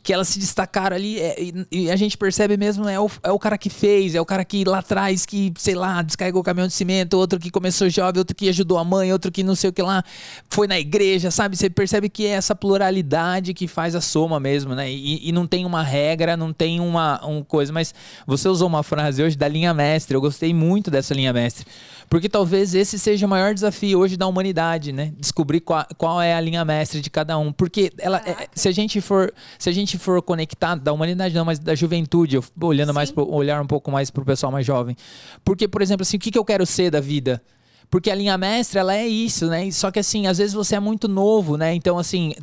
[0.02, 3.32] que elas se destacaram ali é, e, e, a gente percebe mesmo é o, é
[3.32, 6.44] o cara que fez, é o cara que lá atrás que, sei lá, descarregou o
[6.44, 9.56] caminhão de cimento, outro que começou jovem, outro que ajudou a mãe, outro que não
[9.56, 10.04] sei o que lá,
[10.50, 11.58] foi na igreja, sabe?
[11.58, 14.90] Você percebe que é essa pluralidade que faz a soma mesmo, né?
[14.90, 17.94] E, e não tem uma regra, não tem uma um coisa, mas
[18.26, 21.66] você usou uma frase hoje da linha mestre, eu gostei muito dessa linha mestre.
[22.10, 25.14] Porque talvez esse seja o maior desafio hoje da humanidade, né?
[25.16, 27.54] Descobrir qual, qual é a linha mestre de cada um.
[27.54, 31.46] Porque ela, é, se a gente for, se a gente for conectado da humanidade não,
[31.46, 32.96] mas da juventude, eu, olhando Sim.
[32.96, 34.96] mais pro, olhar um pouco mais para o pessoal mais jovem.
[35.46, 37.40] Porque, por exemplo, assim, o que, que eu quero ser da vida?
[37.92, 39.70] Porque a linha mestre, ela é isso, né?
[39.70, 41.76] Só que assim, às vezes você é muito novo, né?
[41.76, 42.34] Então, assim,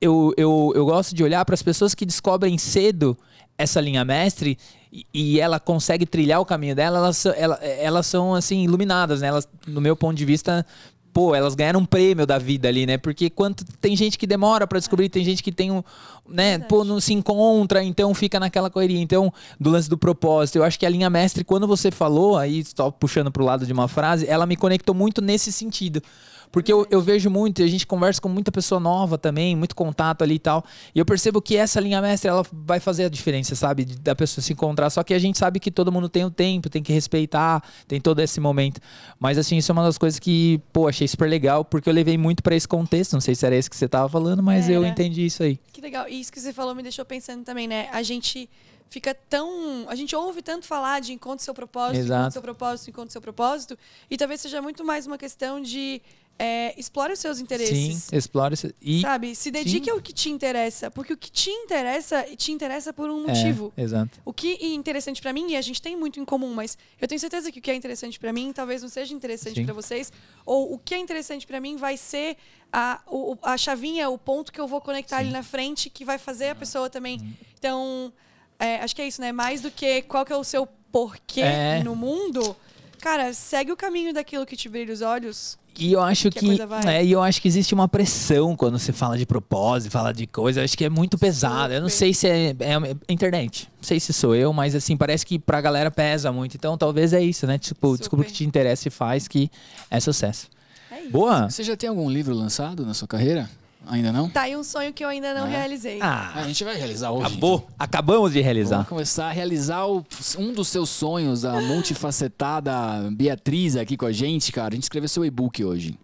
[0.00, 3.18] eu, eu, eu gosto de olhar para as pessoas que descobrem cedo
[3.58, 4.56] essa linha mestre
[4.92, 9.28] e, ela consegue trilhar o caminho dela, elas, elas, elas são assim iluminadas, né?
[9.28, 10.66] Elas, no meu ponto de vista,
[11.12, 12.98] pô, elas ganharam um prêmio da vida ali, né?
[12.98, 15.82] Porque quanto tem gente que demora para descobrir, tem gente que tem um,
[16.28, 16.68] né, Verdade.
[16.68, 19.00] pô, não se encontra, então fica naquela correria.
[19.00, 22.64] Então, do lance do propósito, eu acho que a linha mestre, quando você falou, aí
[22.64, 26.02] só puxando pro lado de uma frase, ela me conectou muito nesse sentido.
[26.52, 30.22] Porque eu, eu vejo muito, a gente conversa com muita pessoa nova também, muito contato
[30.22, 30.64] ali e tal.
[30.94, 33.84] E eu percebo que essa linha mestre, ela vai fazer a diferença, sabe?
[33.84, 34.90] Da pessoa se encontrar.
[34.90, 38.00] Só que a gente sabe que todo mundo tem o tempo, tem que respeitar, tem
[38.00, 38.80] todo esse momento.
[39.18, 42.18] Mas assim, isso é uma das coisas que, pô, achei super legal, porque eu levei
[42.18, 43.12] muito para esse contexto.
[43.12, 44.74] Não sei se era esse que você tava falando, mas era.
[44.74, 45.58] eu entendi isso aí.
[45.72, 46.08] Que legal.
[46.08, 47.88] E isso que você falou me deixou pensando também, né?
[47.92, 48.48] A gente
[48.90, 49.88] fica tão.
[49.88, 52.20] A gente ouve tanto falar de encontre seu propósito, Exato.
[52.20, 53.78] encontre seu propósito, encontre seu propósito,
[54.10, 56.02] e talvez seja muito mais uma questão de
[56.42, 58.04] é, explore os seus interesses.
[58.04, 58.54] Sim, explore.
[58.80, 59.02] E...
[59.02, 59.34] Sabe?
[59.34, 59.90] Se dedique Sim.
[59.90, 60.90] ao que te interessa.
[60.90, 63.70] Porque o que te interessa, te interessa por um motivo.
[63.76, 64.18] É, exato.
[64.24, 67.06] O que é interessante para mim, e a gente tem muito em comum, mas eu
[67.06, 70.10] tenho certeza que o que é interessante para mim talvez não seja interessante para vocês.
[70.46, 72.38] Ou o que é interessante para mim vai ser
[72.72, 75.24] a, o, a chavinha, o ponto que eu vou conectar Sim.
[75.24, 77.18] ali na frente, que vai fazer a pessoa também.
[77.18, 77.32] Uhum.
[77.58, 78.12] Então,
[78.58, 79.30] é, acho que é isso, né?
[79.30, 81.84] Mais do que qual que é o seu porquê é.
[81.84, 82.56] no mundo.
[83.00, 86.62] Cara, segue o caminho daquilo que te brilha os olhos, e eu acho que, que
[86.86, 90.26] é, e eu acho que existe uma pressão quando você fala de propósito, fala de
[90.26, 91.72] coisa, eu acho que é muito pesado.
[91.72, 94.96] Eu não sei se é, é, é, internet, não sei se sou eu, mas assim,
[94.96, 96.54] parece que pra galera pesa muito.
[96.54, 97.56] Então talvez é isso, né?
[97.56, 99.50] Tipo, descubra o que te interessa e faz que
[99.90, 100.48] é sucesso.
[100.90, 101.48] É Boa!
[101.48, 103.48] Você já tem algum livro lançado na sua carreira?
[103.86, 104.28] Ainda não?
[104.28, 105.50] Tá aí um sonho que eu ainda não é.
[105.50, 105.98] realizei.
[106.02, 107.26] Ah, a gente vai realizar hoje.
[107.26, 107.56] Acabou.
[107.56, 107.74] Então.
[107.78, 108.76] Acabamos de realizar.
[108.76, 110.04] Vamos começar a realizar o,
[110.38, 112.72] um dos seus sonhos, a multifacetada
[113.12, 114.74] Beatriz aqui com a gente, cara.
[114.74, 115.98] A gente escreveu seu e-book hoje.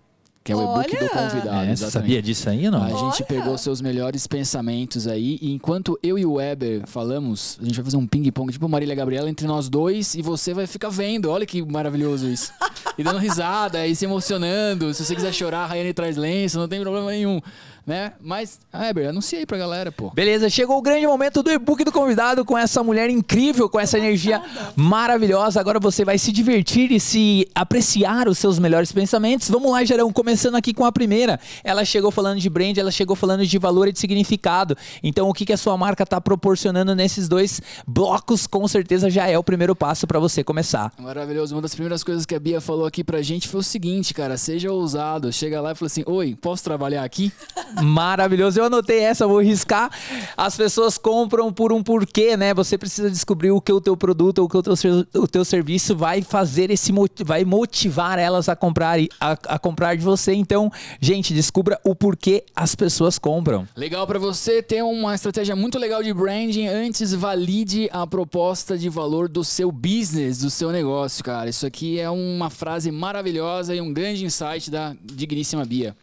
[0.47, 1.65] Que é o e-book do convidado.
[1.69, 2.85] É, você sabia disso aí ou não?
[2.85, 3.25] A gente Olha.
[3.25, 5.41] pegou seus melhores pensamentos aí.
[5.43, 8.95] E enquanto eu e o Weber falamos, a gente vai fazer um ping-pong, tipo Marília
[8.95, 10.15] Gabriela, entre nós dois.
[10.15, 11.29] E você vai ficar vendo.
[11.33, 12.53] Olha que maravilhoso isso.
[12.97, 14.95] e dando risada, e se emocionando.
[14.95, 17.41] Se você quiser chorar, a Rayane traz lenço, não tem problema nenhum
[17.87, 18.13] né?
[18.21, 20.11] Mas, Heber, anuncia aí pra galera, pô.
[20.11, 23.97] Beleza, chegou o grande momento do e-book do convidado com essa mulher incrível, com essa
[23.97, 24.43] energia
[24.75, 25.61] maravilhosa.
[25.61, 29.49] Agora você vai se divertir e se apreciar os seus melhores pensamentos.
[29.49, 31.39] Vamos lá, Gerão, começando aqui com a primeira.
[31.63, 34.77] Ela chegou falando de brand, ela chegou falando de valor e de significado.
[35.01, 39.29] Então, o que, que a sua marca tá proporcionando nesses dois blocos, com certeza já
[39.29, 40.93] é o primeiro passo para você começar.
[40.99, 41.55] Maravilhoso.
[41.55, 44.37] Uma das primeiras coisas que a Bia falou aqui pra gente foi o seguinte, cara,
[44.37, 45.33] seja ousado.
[45.33, 47.33] Chega lá e fala assim: Oi, posso trabalhar aqui?
[47.83, 48.59] Maravilhoso.
[48.59, 49.91] Eu anotei essa, vou riscar.
[50.37, 52.55] As pessoas compram por um porquê, né?
[52.55, 54.75] Você precisa descobrir o que o teu produto ou o que o teu,
[55.15, 56.93] o teu serviço vai fazer esse
[57.25, 60.33] vai motivar elas a comprar a, a comprar de você.
[60.33, 60.71] Então,
[61.01, 63.67] gente, descubra o porquê as pessoas compram.
[63.77, 66.67] Legal para você ter uma estratégia muito legal de branding.
[66.67, 71.51] Antes valide a proposta de valor do seu business, do seu negócio, cara.
[71.51, 75.95] Isso aqui é uma frase maravilhosa e um grande insight da digníssima Bia.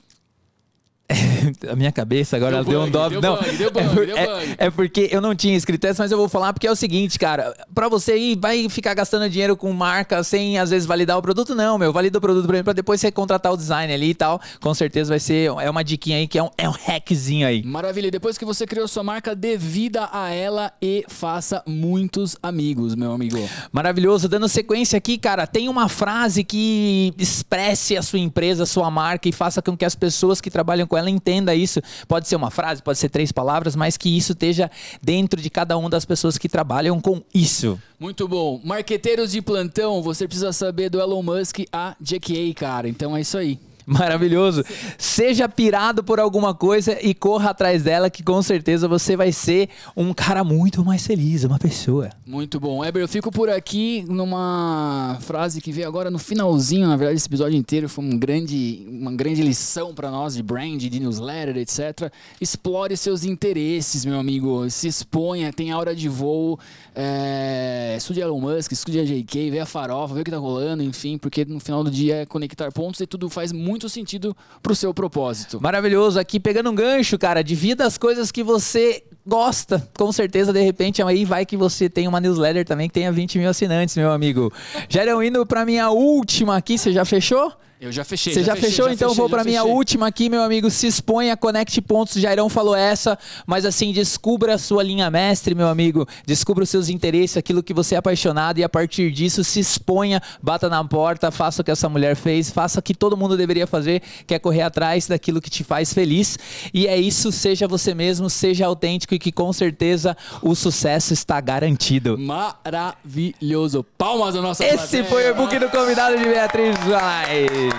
[1.70, 3.10] a minha cabeça agora deu, deu um dó.
[3.10, 6.12] Não, bug, deu bug, é, por, é, é, porque eu não tinha escrito essa, mas
[6.12, 7.54] eu vou falar porque é o seguinte, cara.
[7.74, 11.54] Pra você ir, vai ficar gastando dinheiro com marca sem às vezes validar o produto,
[11.54, 11.92] não, meu.
[11.92, 14.40] Valida o produto pra, pra depois você contratar o design ali e tal.
[14.62, 15.52] Com certeza vai ser.
[15.60, 17.64] É uma diquinha aí que é um, é um hackzinho aí.
[17.64, 18.10] Maravilha.
[18.10, 23.12] depois que você criou sua marca, dê vida a ela e faça muitos amigos, meu
[23.12, 23.38] amigo.
[23.72, 24.30] Maravilhoso.
[24.30, 29.28] Dando sequência aqui, cara, tem uma frase que expresse a sua empresa, a sua marca
[29.28, 31.82] e faça com que as pessoas que trabalham com ela entenda isso.
[32.08, 34.70] Pode ser uma frase, pode ser três palavras, mas que isso esteja
[35.02, 37.80] dentro de cada uma das pessoas que trabalham com isso.
[38.00, 38.60] Muito bom.
[38.64, 42.90] Marqueteiros de plantão, você precisa saber do Elon Musk a JKA, cara.
[42.90, 43.60] Então é isso aí.
[43.86, 44.64] Maravilhoso.
[44.98, 49.70] Seja pirado por alguma coisa e corra atrás dela, que com certeza você vai ser
[49.96, 52.10] um cara muito mais feliz, uma pessoa.
[52.26, 52.84] Muito bom.
[52.84, 57.28] Eber, eu fico por aqui numa frase que veio agora no finalzinho, na verdade, esse
[57.28, 62.12] episódio inteiro foi um grande, uma grande lição para nós de brand, de newsletter, etc.
[62.40, 64.70] Explore seus interesses, meu amigo.
[64.70, 66.60] Se exponha, tenha hora de voo.
[66.96, 67.96] É...
[67.98, 71.18] Estude Elon Musk, estude a JK, vê a farofa, vê o que tá rolando, enfim,
[71.18, 74.94] porque no final do dia é conectar pontos e tudo faz muito sentido pro seu
[74.94, 75.62] propósito.
[75.62, 76.20] Maravilhoso.
[76.20, 79.88] Aqui pegando um gancho, cara, divida as coisas que você gosta.
[79.98, 83.40] Com certeza, de repente, aí vai que você tem uma newsletter também que tenha 20
[83.40, 84.52] mil assinantes, meu amigo.
[84.90, 87.54] Já irão indo pra minha última aqui, você já fechou?
[87.84, 88.34] Eu já fechei.
[88.34, 88.86] Você já, fechei, fechou?
[88.88, 89.76] já então fechei, vou já para minha fechei.
[89.76, 90.72] última aqui, meu amigo.
[90.72, 92.14] Se exponha, conecte pontos.
[92.14, 96.08] Jairão falou essa, mas assim, descubra a sua linha mestre, meu amigo.
[96.26, 100.22] Descubra os seus interesses, aquilo que você é apaixonado e a partir disso se exponha,
[100.42, 103.68] bata na porta, faça o que essa mulher fez, faça o que todo mundo deveria
[103.68, 106.40] fazer, que é correr atrás daquilo que te faz feliz.
[106.74, 111.42] E é isso, seja você mesmo, seja autêntico e que com certeza o sucesso está
[111.42, 112.18] garantido.
[112.18, 113.84] Maravilhoso.
[113.98, 115.04] Palmas da nossa Esse plateia.
[115.04, 117.73] foi o e-book do convidado de Beatriz Vai.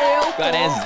[0.00, 0.80] Eu tô, Clarence.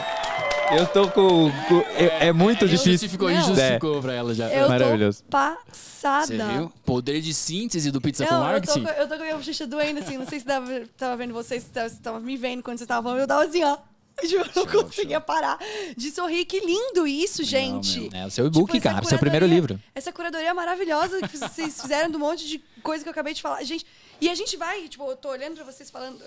[0.72, 1.50] Eu tô com.
[1.68, 2.92] com- é, é muito Ele difícil.
[2.92, 3.46] Justificou, ele Não.
[3.48, 4.48] justificou pra ela já.
[4.48, 5.22] eu Maravilhoso.
[5.24, 6.26] tô passada.
[6.26, 6.72] Você viu?
[6.84, 8.82] Poder de síntese do Pizza com Não, eu tô, Marketing.
[8.84, 10.16] com- eu tô com a minha bochecha doendo, assim.
[10.16, 10.66] Não sei se tava,
[10.96, 13.20] tava vendo vocês, se tava, se tava me vendo quando vocês estavam falando.
[13.20, 13.76] Eu tava assim, ó.
[14.28, 15.58] Juro, eu não conseguia parar
[15.96, 16.44] de sorrir.
[16.44, 18.08] Que lindo isso, gente.
[18.12, 19.80] É o seu e-book, Tipo, cara, seu primeiro livro.
[19.94, 23.42] Essa curadoria maravilhosa que vocês fizeram de um monte de coisa que eu acabei de
[23.42, 23.62] falar.
[23.64, 23.86] Gente,
[24.20, 26.22] e a gente vai, tipo, eu tô olhando pra vocês falando,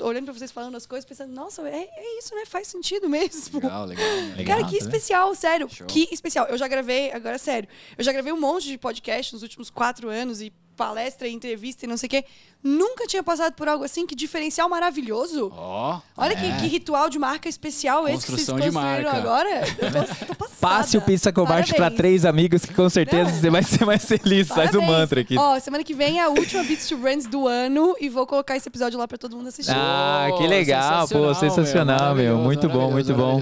[0.00, 2.44] olhando pra vocês falando as coisas, pensando, nossa, é, é isso, né?
[2.44, 3.60] Faz sentido mesmo.
[3.60, 4.06] Legal, legal.
[4.36, 4.56] Legal.
[4.56, 5.68] Cara, que tá especial, sério.
[5.68, 5.86] Show.
[5.86, 6.46] Que especial.
[6.46, 10.08] Eu já gravei, agora sério, eu já gravei um monte de podcast nos últimos quatro
[10.08, 12.24] anos e palestra e entrevista e não sei o quê.
[12.62, 14.06] Nunca tinha passado por algo assim.
[14.06, 15.52] Que diferencial maravilhoso.
[15.54, 16.00] Ó.
[16.16, 16.36] Olha é.
[16.36, 19.18] que, que ritual de marca especial esse que vocês Construção de construíram marca.
[19.18, 19.64] agora.
[19.78, 20.50] Eu tô, tô.
[20.60, 21.96] Passe o Pizza Combate pra Parabéns.
[21.98, 23.38] três amigos que com certeza Não.
[23.40, 24.48] você vai ser mais feliz.
[24.48, 24.90] Faz o Parabéns.
[24.90, 25.38] mantra aqui.
[25.38, 28.56] Ó, semana que vem é a última Beats to Brands do ano e vou colocar
[28.56, 29.72] esse episódio lá pra todo mundo assistir.
[29.74, 32.36] Ah, que legal, pô, sensacional, meu.
[32.36, 33.40] maravilhoso, Muito bom, muito bom.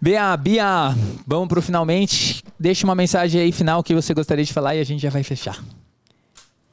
[0.00, 0.94] Bia, Bia,
[1.26, 2.42] vamos pro finalmente.
[2.58, 5.22] Deixa uma mensagem aí final que você gostaria de falar e a gente já vai
[5.22, 5.62] fechar.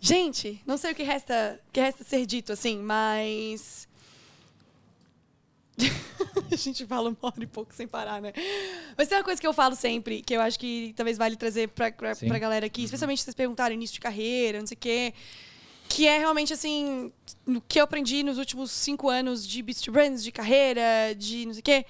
[0.04, 3.88] Gente, não sei o que resta, que resta ser dito, assim, mas.
[6.52, 8.34] a gente fala uma hora e pouco sem parar, né?
[8.98, 11.70] Mas tem uma coisa que eu falo sempre, que eu acho que talvez vale trazer
[11.70, 12.28] pra, pra, Sim.
[12.28, 15.14] pra galera aqui, especialmente se vocês perguntarem início de carreira, não sei o quê.
[15.88, 17.12] Que é realmente, assim,
[17.46, 21.46] o que eu aprendi nos últimos cinco anos de Beats to Brands, de carreira, de
[21.46, 21.86] não sei o quê.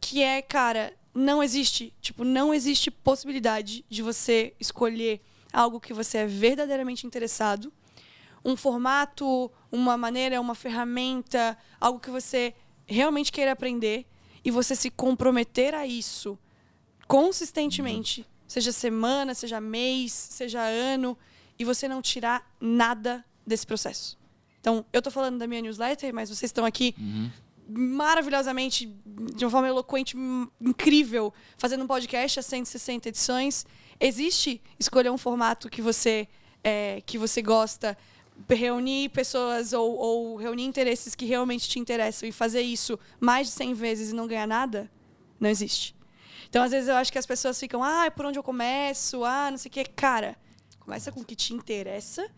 [0.00, 5.20] Que é, cara, não existe, tipo, não existe possibilidade de você escolher
[5.52, 7.72] algo que você é verdadeiramente interessado,
[8.44, 12.54] um formato, uma maneira, uma ferramenta, algo que você
[12.86, 14.06] realmente queira aprender
[14.44, 16.38] e você se comprometer a isso
[17.06, 21.18] consistentemente, seja semana, seja mês, seja ano,
[21.58, 24.16] e você não tirar nada desse processo.
[24.60, 26.94] Então, eu tô falando da minha newsletter, mas vocês estão aqui
[27.68, 28.86] maravilhosamente,
[29.34, 30.16] de uma forma eloquente,
[30.60, 33.66] incrível, fazendo um podcast a 160 edições.
[34.00, 36.26] Existe escolher um formato que você,
[36.64, 37.96] é, que você gosta,
[38.48, 43.52] reunir pessoas ou, ou reunir interesses que realmente te interessam e fazer isso mais de
[43.52, 44.90] 100 vezes e não ganhar nada?
[45.38, 45.94] Não existe.
[46.48, 49.24] Então, às vezes, eu acho que as pessoas ficam, ah, por onde eu começo?
[49.24, 49.84] Ah, não sei o quê.
[49.84, 50.36] Cara,
[50.78, 52.28] começa com o que te interessa,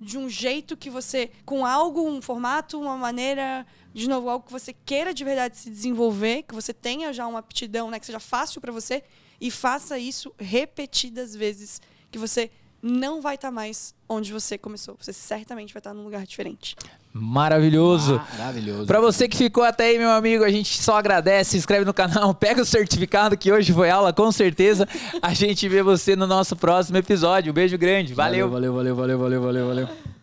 [0.00, 1.30] de um jeito que você.
[1.44, 5.70] com algo, um formato, uma maneira, de novo, algo que você queira de verdade se
[5.70, 9.04] desenvolver, que você tenha já uma aptidão, né, que seja fácil para você,
[9.40, 11.80] e faça isso repetidas vezes,
[12.10, 12.50] que você
[12.82, 14.96] não vai estar mais onde você começou.
[14.98, 16.76] Você certamente vai estar num lugar diferente.
[17.12, 18.20] Maravilhoso.
[18.38, 18.86] Maravilhoso.
[18.86, 21.92] Pra você que ficou até aí, meu amigo, a gente só agradece, se inscreve no
[21.92, 24.88] canal, pega o certificado que hoje foi aula, com certeza.
[25.20, 27.50] A gente vê você no nosso próximo episódio.
[27.50, 28.14] Um beijo grande.
[28.14, 28.48] Valeu.
[28.48, 29.86] Valeu, valeu, valeu, valeu, valeu, valeu.
[29.86, 30.19] valeu.